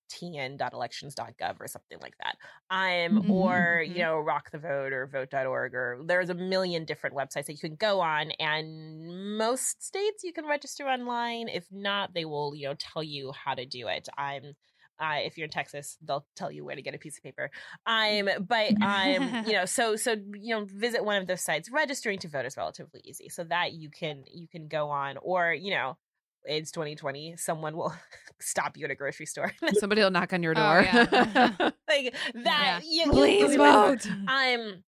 tn.elections.gov 0.09 1.57
or 1.61 1.67
something 1.69 1.99
like 2.01 2.15
that. 2.23 2.37
Um, 2.71 3.19
Mhm, 3.19 3.29
or 3.29 3.85
you 3.87 4.01
know, 4.03 4.19
rock 4.19 4.51
the 4.51 4.59
vote 4.59 4.93
or 4.93 5.07
vote.org 5.07 5.75
or 5.75 6.01
there's 6.05 6.31
a 6.31 6.35
million 6.35 6.85
different 6.85 7.17
websites 7.17 7.47
that 7.47 7.53
you 7.53 7.59
can 7.59 7.77
go 7.77 8.01
on 8.01 8.31
and 8.33 9.37
most 9.39 9.83
states 9.83 10.23
you 10.25 10.33
can 10.33 10.47
register 10.47 10.87
online. 10.89 11.49
If 11.49 11.67
not, 11.71 12.15
they 12.15 12.25
will, 12.25 12.55
you 12.55 12.69
know, 12.69 12.75
tell 12.79 13.03
you 13.03 13.33
how 13.33 13.55
to 13.55 13.67
do 13.67 13.89
it. 13.89 14.09
I'm 14.19 14.55
uh, 15.01 15.19
if 15.23 15.37
you're 15.39 15.45
in 15.45 15.51
Texas, 15.51 15.97
they'll 16.03 16.27
tell 16.35 16.51
you 16.51 16.65
where 16.65 16.75
to 16.75 16.83
get 16.83 16.95
a 16.95 16.99
piece 16.99 17.17
of 17.19 17.23
paper. 17.23 17.51
I'm, 17.87 18.29
but 18.47 18.75
I'm, 18.81 19.37
you 19.45 19.53
know, 19.55 19.65
so 19.65 19.95
so 19.97 20.17
you 20.35 20.55
know, 20.55 20.65
visit 20.65 21.05
one 21.05 21.17
of 21.21 21.27
those 21.29 21.43
sites. 21.45 21.71
Registering 21.71 22.19
to 22.21 22.29
vote 22.29 22.47
is 22.47 22.57
relatively 22.57 23.01
easy, 23.05 23.29
so 23.29 23.45
that 23.45 23.73
you 23.75 23.91
can 23.91 24.25
you 24.27 24.49
can 24.49 24.67
go 24.69 24.91
on, 24.91 25.17
or 25.19 25.53
you 25.55 25.71
know, 25.71 25.97
it's 26.45 26.71
2020, 26.71 27.37
someone 27.37 27.77
will 27.77 27.93
stop 28.41 28.77
you 28.77 28.85
at 28.85 28.91
a 28.91 28.95
grocery 28.95 29.27
store, 29.27 29.53
Somebody 29.75 30.03
will 30.03 30.11
knock 30.11 30.33
on 30.33 30.43
your 30.43 30.55
Oh, 30.57 30.83
door. 30.83 30.83
like 31.89 32.15
that. 32.35 32.35
Yeah. 32.35 32.81
You, 32.85 33.05
you- 33.07 33.11
Please 33.13 33.53
you- 33.53 33.59
vote. 33.59 34.07
um 34.29 34.83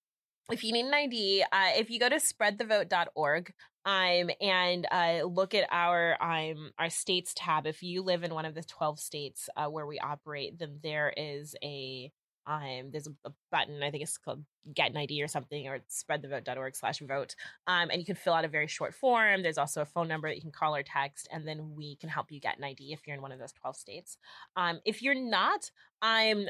if 0.52 0.64
you 0.64 0.72
need 0.72 0.86
an 0.86 0.94
id 0.94 1.44
uh, 1.52 1.68
if 1.76 1.90
you 1.90 2.00
go 2.00 2.08
to 2.08 2.16
spreadthevote.org 2.16 3.52
um 3.86 4.30
and 4.40 4.86
uh 4.90 5.22
look 5.24 5.54
at 5.54 5.66
our 5.70 6.16
um 6.22 6.70
our 6.78 6.90
states 6.90 7.32
tab 7.36 7.66
if 7.66 7.82
you 7.82 8.02
live 8.02 8.24
in 8.24 8.34
one 8.34 8.44
of 8.44 8.54
the 8.54 8.62
12 8.64 8.98
states 8.98 9.48
uh, 9.56 9.66
where 9.66 9.86
we 9.86 9.98
operate 10.00 10.58
then 10.58 10.78
there 10.82 11.12
is 11.16 11.54
a 11.62 12.10
um 12.46 12.90
there's 12.90 13.06
a, 13.06 13.12
a 13.24 13.32
button 13.50 13.82
i 13.82 13.90
think 13.90 14.02
it's 14.02 14.18
called 14.18 14.42
get 14.74 14.90
an 14.90 14.96
id 14.96 15.22
or 15.22 15.28
something 15.28 15.68
or 15.68 15.78
spreadthevote.org 15.90 16.74
slash 16.76 16.98
vote 17.00 17.34
um 17.66 17.90
and 17.90 18.00
you 18.00 18.04
can 18.04 18.14
fill 18.14 18.34
out 18.34 18.44
a 18.44 18.48
very 18.48 18.66
short 18.66 18.94
form. 18.94 19.42
There's 19.42 19.58
also 19.58 19.82
a 19.82 19.86
phone 19.86 20.08
number 20.08 20.28
that 20.28 20.36
you 20.36 20.42
can 20.42 20.52
call 20.52 20.76
or 20.76 20.82
text 20.82 21.28
and 21.32 21.46
then 21.46 21.74
we 21.74 21.96
can 21.96 22.08
help 22.08 22.30
you 22.30 22.40
get 22.40 22.58
an 22.58 22.64
id 22.64 22.92
if 22.92 23.06
you're 23.06 23.16
in 23.16 23.22
one 23.22 23.32
of 23.32 23.38
those 23.38 23.52
12 23.52 23.76
states. 23.76 24.18
Um 24.56 24.80
if 24.84 25.02
you're 25.02 25.14
not 25.14 25.70
i'm 26.02 26.46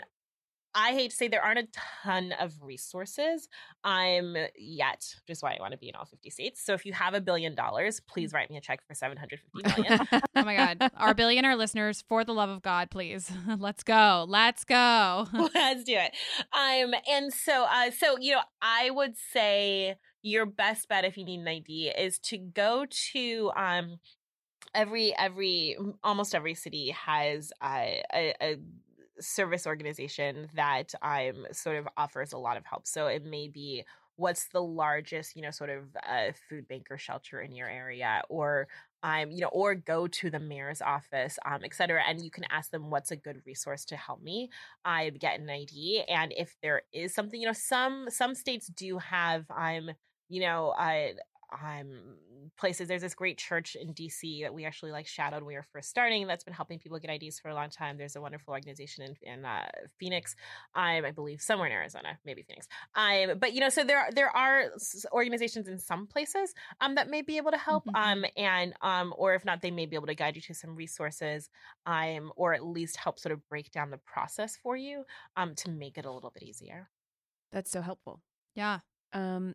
I 0.75 0.93
hate 0.93 1.11
to 1.11 1.17
say 1.17 1.29
there 1.29 1.43
aren't 1.43 1.59
a 1.59 1.69
ton 2.05 2.33
of 2.39 2.55
resources 2.63 3.49
I'm 3.83 4.37
yet, 4.57 5.15
which 5.27 5.37
is 5.37 5.43
why 5.43 5.55
I 5.55 5.61
want 5.61 5.73
to 5.73 5.79
be 5.79 5.89
in 5.89 5.95
all 5.95 6.05
50 6.05 6.31
states. 6.31 6.65
So 6.65 6.75
if 6.75 6.87
you 6.87 6.93
have 6.93 7.15
a 7.15 7.21
billion 7.21 7.55
dollars, 7.55 8.01
please 8.01 8.33
write 8.33 8.51
me 8.51 8.57
a 8.57 8.61
check 8.61 8.81
for 8.87 8.95
750 8.95 9.79
million. 9.83 10.09
Oh 10.13 10.45
my 10.45 10.57
God. 10.57 10.91
Our 10.97 11.15
billionaire 11.15 11.57
listeners, 11.57 12.05
for 12.09 12.25
the 12.25 12.33
love 12.33 12.51
of 12.51 12.63
God, 12.63 12.91
please. 12.91 13.31
Let's 13.59 13.83
go. 13.83 14.27
Let's 14.29 14.65
go. 14.65 15.27
Let's 15.33 15.85
do 15.85 15.97
it. 15.97 16.13
Um 16.53 16.95
and 17.11 17.33
so 17.33 17.65
uh 17.65 17.91
so 17.91 18.17
you 18.21 18.35
know, 18.35 18.43
I 18.63 18.91
would 18.91 19.17
say 19.17 19.97
your 20.23 20.47
best 20.47 20.89
bet 20.89 21.05
if 21.05 21.17
you 21.17 21.25
need 21.25 21.41
an 21.41 21.49
ID 21.49 21.93
is 21.97 22.19
to 22.19 22.39
go 22.39 22.87
to 23.13 23.51
um 23.57 23.99
every 24.75 25.15
every 25.17 25.77
almost 26.05 26.35
every 26.35 26.55
city 26.55 26.91
has 26.91 27.53
uh, 27.61 27.87
a, 28.15 28.35
a 28.41 28.57
service 29.21 29.67
organization 29.67 30.49
that 30.55 30.93
um 31.03 31.47
sort 31.53 31.77
of 31.77 31.89
offers 31.97 32.33
a 32.33 32.39
lot 32.39 32.57
of 32.57 32.65
help. 32.67 32.87
So 32.87 33.07
it 33.07 33.25
may 33.25 33.49
be 33.49 33.85
what's 34.17 34.49
the 34.49 34.63
largest, 34.63 35.35
you 35.35 35.43
know, 35.43 35.51
sort 35.51 35.71
of 35.71 35.85
uh, 36.07 36.33
food 36.49 36.69
bank 36.69 36.87
or 36.91 36.99
shelter 36.99 37.41
in 37.41 37.55
your 37.55 37.69
area, 37.69 38.23
or 38.29 38.69
um, 39.03 39.31
you 39.31 39.41
know, 39.41 39.49
or 39.49 39.75
go 39.75 40.07
to 40.07 40.29
the 40.31 40.39
mayor's 40.39 40.83
office, 40.83 41.39
um, 41.47 41.61
et 41.65 41.75
cetera, 41.75 42.03
and 42.07 42.21
you 42.23 42.31
can 42.31 42.45
ask 42.51 42.71
them 42.71 42.91
what's 42.91 43.11
a 43.11 43.17
good 43.17 43.41
resource 43.47 43.87
to 43.87 43.97
help 43.97 44.23
me. 44.23 44.51
I 44.85 45.09
get 45.11 45.41
an 45.41 45.49
ID, 45.49 46.05
and 46.09 46.33
if 46.37 46.55
there 46.63 46.83
is 46.93 47.15
something, 47.15 47.41
you 47.41 47.47
know, 47.47 47.55
some 47.55 48.07
some 48.11 48.35
states 48.35 48.67
do 48.69 48.99
have, 48.99 49.47
I'm. 49.51 49.91
um, 49.91 49.95
you 50.33 50.41
know, 50.43 50.73
I 50.79 51.15
um 51.53 52.19
places 52.57 52.89
there's 52.89 53.03
this 53.03 53.15
great 53.15 53.39
church 53.39 53.77
in 53.77 53.93
dc 53.95 54.43
that 54.43 54.53
we 54.55 54.65
actually 54.65 54.93
like 54.93 55.07
shadowed 55.07 55.43
when 55.43 55.47
we 55.49 55.55
were 55.55 55.63
first 55.63 55.89
starting 55.89 56.27
that's 56.27 56.45
been 56.45 56.55
helping 56.55 56.79
people 56.79 56.99
get 56.99 57.11
ids 57.11 57.39
for 57.41 57.49
a 57.49 57.55
long 57.55 57.71
time 57.71 57.97
there's 57.97 58.17
a 58.17 58.21
wonderful 58.21 58.53
organization 58.53 59.05
in, 59.05 59.17
in 59.23 59.45
uh, 59.45 59.69
phoenix 59.99 60.35
um, 60.75 61.05
i 61.05 61.11
believe 61.11 61.41
somewhere 61.41 61.67
in 61.67 61.73
arizona 61.73 62.19
maybe 62.25 62.43
phoenix 62.43 62.67
um, 62.95 63.39
but 63.39 63.53
you 63.53 63.61
know 63.61 63.69
so 63.69 63.85
there 63.85 63.99
are 63.99 64.11
there 64.13 64.35
are 64.37 64.71
organizations 65.13 65.69
in 65.69 65.79
some 65.79 66.07
places 66.07 66.55
um, 66.81 66.95
that 66.95 67.09
may 67.09 67.23
be 67.23 67.37
able 67.37 67.51
to 67.51 67.57
help 67.59 67.85
Mhm. 67.85 67.95
um, 67.95 68.25
and 68.37 68.75
um, 68.83 69.15
or 69.17 69.35
if 69.35 69.45
not 69.45 69.63
they 69.63 69.71
may 69.71 69.87
be 69.87 69.97
able 69.97 70.07
to 70.07 70.15
guide 70.15 70.37
you 70.37 70.43
to 70.43 70.55
some 70.55 70.75
resources 70.75 71.51
um, 71.87 72.33
or 72.37 72.55
at 72.55 72.65
least 72.65 72.97
help 72.97 73.19
sort 73.19 73.33
of 73.33 73.47
break 73.49 73.71
down 73.71 73.91
the 73.91 73.99
process 73.99 74.57
for 74.57 74.77
you 74.77 75.05
um, 75.37 75.55
to 75.55 75.71
make 75.71 75.99
it 75.99 76.05
a 76.05 76.11
little 76.13 76.31
bit 76.31 76.43
easier 76.43 76.91
That's 77.51 77.71
so 77.71 77.81
helpful. 77.83 78.23
Yeah. 78.55 78.81
Um, 79.13 79.55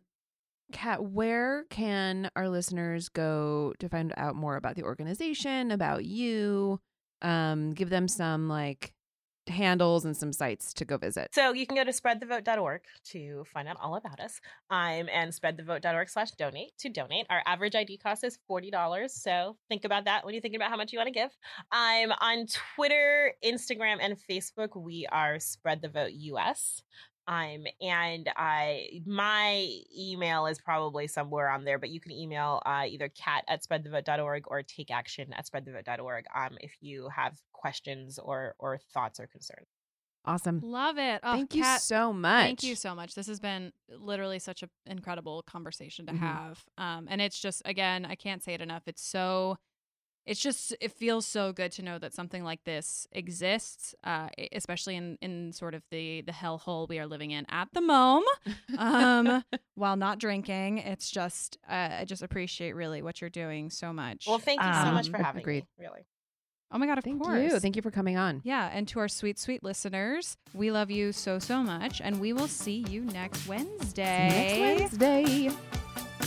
Kat, 0.72 1.02
where 1.04 1.64
can 1.70 2.30
our 2.34 2.48
listeners 2.48 3.08
go 3.08 3.74
to 3.78 3.88
find 3.88 4.12
out 4.16 4.34
more 4.34 4.56
about 4.56 4.76
the 4.76 4.82
organization, 4.82 5.70
about 5.70 6.04
you? 6.04 6.80
Um, 7.22 7.72
give 7.72 7.88
them 7.88 8.08
some 8.08 8.48
like 8.48 8.92
handles 9.48 10.04
and 10.04 10.16
some 10.16 10.32
sites 10.32 10.72
to 10.74 10.84
go 10.84 10.96
visit. 10.96 11.28
So 11.32 11.52
you 11.52 11.66
can 11.66 11.76
go 11.76 11.84
to 11.84 11.92
spreadthevote.org 11.92 12.80
to 13.12 13.44
find 13.52 13.68
out 13.68 13.76
all 13.80 13.96
about 13.96 14.20
us. 14.20 14.40
I'm 14.70 15.08
and 15.12 15.32
spreadthevote.org 15.32 16.08
slash 16.08 16.32
donate 16.32 16.72
to 16.78 16.88
donate. 16.88 17.26
Our 17.30 17.42
average 17.46 17.74
ID 17.74 17.98
cost 17.98 18.24
is 18.24 18.38
$40. 18.50 19.10
So 19.10 19.56
think 19.68 19.84
about 19.84 20.04
that 20.06 20.24
when 20.24 20.34
you're 20.34 20.42
thinking 20.42 20.60
about 20.60 20.70
how 20.70 20.76
much 20.76 20.92
you 20.92 20.98
want 20.98 21.08
to 21.08 21.12
give. 21.12 21.30
I'm 21.70 22.12
on 22.12 22.46
Twitter, 22.74 23.32
Instagram, 23.44 23.98
and 24.00 24.16
Facebook. 24.28 24.76
We 24.76 25.06
are 25.10 25.38
Spread 25.38 25.82
the 25.82 25.88
Vote 25.88 26.12
US. 26.12 26.82
Um, 27.28 27.66
and 27.80 28.30
I 28.36 29.02
my 29.04 29.68
email 29.96 30.46
is 30.46 30.60
probably 30.60 31.08
somewhere 31.08 31.48
on 31.50 31.64
there, 31.64 31.78
but 31.78 31.90
you 31.90 32.00
can 32.00 32.12
email 32.12 32.62
uh, 32.64 32.84
either 32.86 33.08
cat 33.08 33.44
at 33.48 33.62
spreadthevote.org 33.64 34.44
or 34.46 34.62
take 34.62 34.90
action 34.90 35.32
at 35.32 35.46
spreadthevote.org 35.46 36.24
um, 36.34 36.56
if 36.60 36.76
you 36.80 37.08
have 37.08 37.36
questions 37.52 38.18
or 38.18 38.54
or 38.58 38.78
thoughts 38.78 39.18
or 39.18 39.26
concerns. 39.26 39.66
Awesome. 40.24 40.60
Love 40.60 40.98
it. 40.98 41.20
Oh, 41.22 41.32
Thank 41.36 41.54
you 41.54 41.62
so 41.64 42.12
much. 42.12 42.42
Thank 42.42 42.62
you 42.64 42.74
so 42.74 42.94
much. 42.96 43.14
This 43.14 43.28
has 43.28 43.38
been 43.38 43.72
literally 43.88 44.40
such 44.40 44.62
an 44.64 44.70
incredible 44.86 45.42
conversation 45.44 46.04
to 46.06 46.12
Mhm. 46.12 46.18
have. 46.18 46.64
Um, 46.78 47.06
and 47.08 47.20
it's 47.20 47.38
just, 47.38 47.62
again, 47.64 48.04
I 48.04 48.16
can't 48.16 48.42
say 48.42 48.54
it 48.54 48.60
enough. 48.60 48.88
It's 48.88 49.02
so, 49.02 49.56
it's 50.26 50.40
just, 50.40 50.74
it 50.80 50.90
feels 50.92 51.24
so 51.24 51.52
good 51.52 51.70
to 51.72 51.82
know 51.82 51.98
that 51.98 52.12
something 52.12 52.42
like 52.42 52.64
this 52.64 53.06
exists, 53.12 53.94
uh, 54.04 54.28
especially 54.52 54.96
in, 54.96 55.16
in 55.22 55.52
sort 55.52 55.72
of 55.74 55.82
the, 55.90 56.22
the 56.22 56.32
hellhole 56.32 56.88
we 56.88 56.98
are 56.98 57.06
living 57.06 57.30
in 57.30 57.46
at 57.48 57.68
the 57.72 57.80
moment, 57.80 58.26
um, 58.76 59.44
while 59.76 59.96
not 59.96 60.18
drinking. 60.18 60.78
It's 60.78 61.10
just, 61.10 61.58
uh, 61.68 61.90
I 62.00 62.04
just 62.04 62.22
appreciate 62.22 62.74
really 62.74 63.02
what 63.02 63.20
you're 63.20 63.30
doing 63.30 63.70
so 63.70 63.92
much. 63.92 64.24
Well, 64.26 64.38
thank 64.38 64.60
you 64.60 64.66
so 64.74 64.90
much 64.92 65.06
Um, 65.06 65.12
for 65.12 65.22
having 65.22 65.42
agreed. 65.42 65.64
me. 65.78 65.86
Really. 65.86 66.06
oh 66.72 66.78
my 66.78 66.86
God, 66.86 66.98
of 66.98 67.04
Thank 67.04 67.22
course. 67.22 67.52
you. 67.52 67.60
Thank 67.60 67.76
you 67.76 67.82
for 67.82 67.92
coming 67.92 68.16
on. 68.16 68.40
Yeah, 68.44 68.68
and 68.72 68.88
to 68.88 68.98
our 68.98 69.08
sweet, 69.08 69.38
sweet 69.38 69.62
listeners, 69.62 70.36
we 70.52 70.72
love 70.72 70.90
you 70.90 71.12
so, 71.12 71.38
so 71.38 71.62
much, 71.62 72.00
and 72.00 72.18
we 72.20 72.32
will 72.32 72.48
see 72.48 72.84
you 72.90 73.02
next 73.02 73.46
Wednesday. 73.46 74.28
See 74.50 74.60
you 74.60 74.78
next 74.80 74.98
Wednesday. 74.98 76.25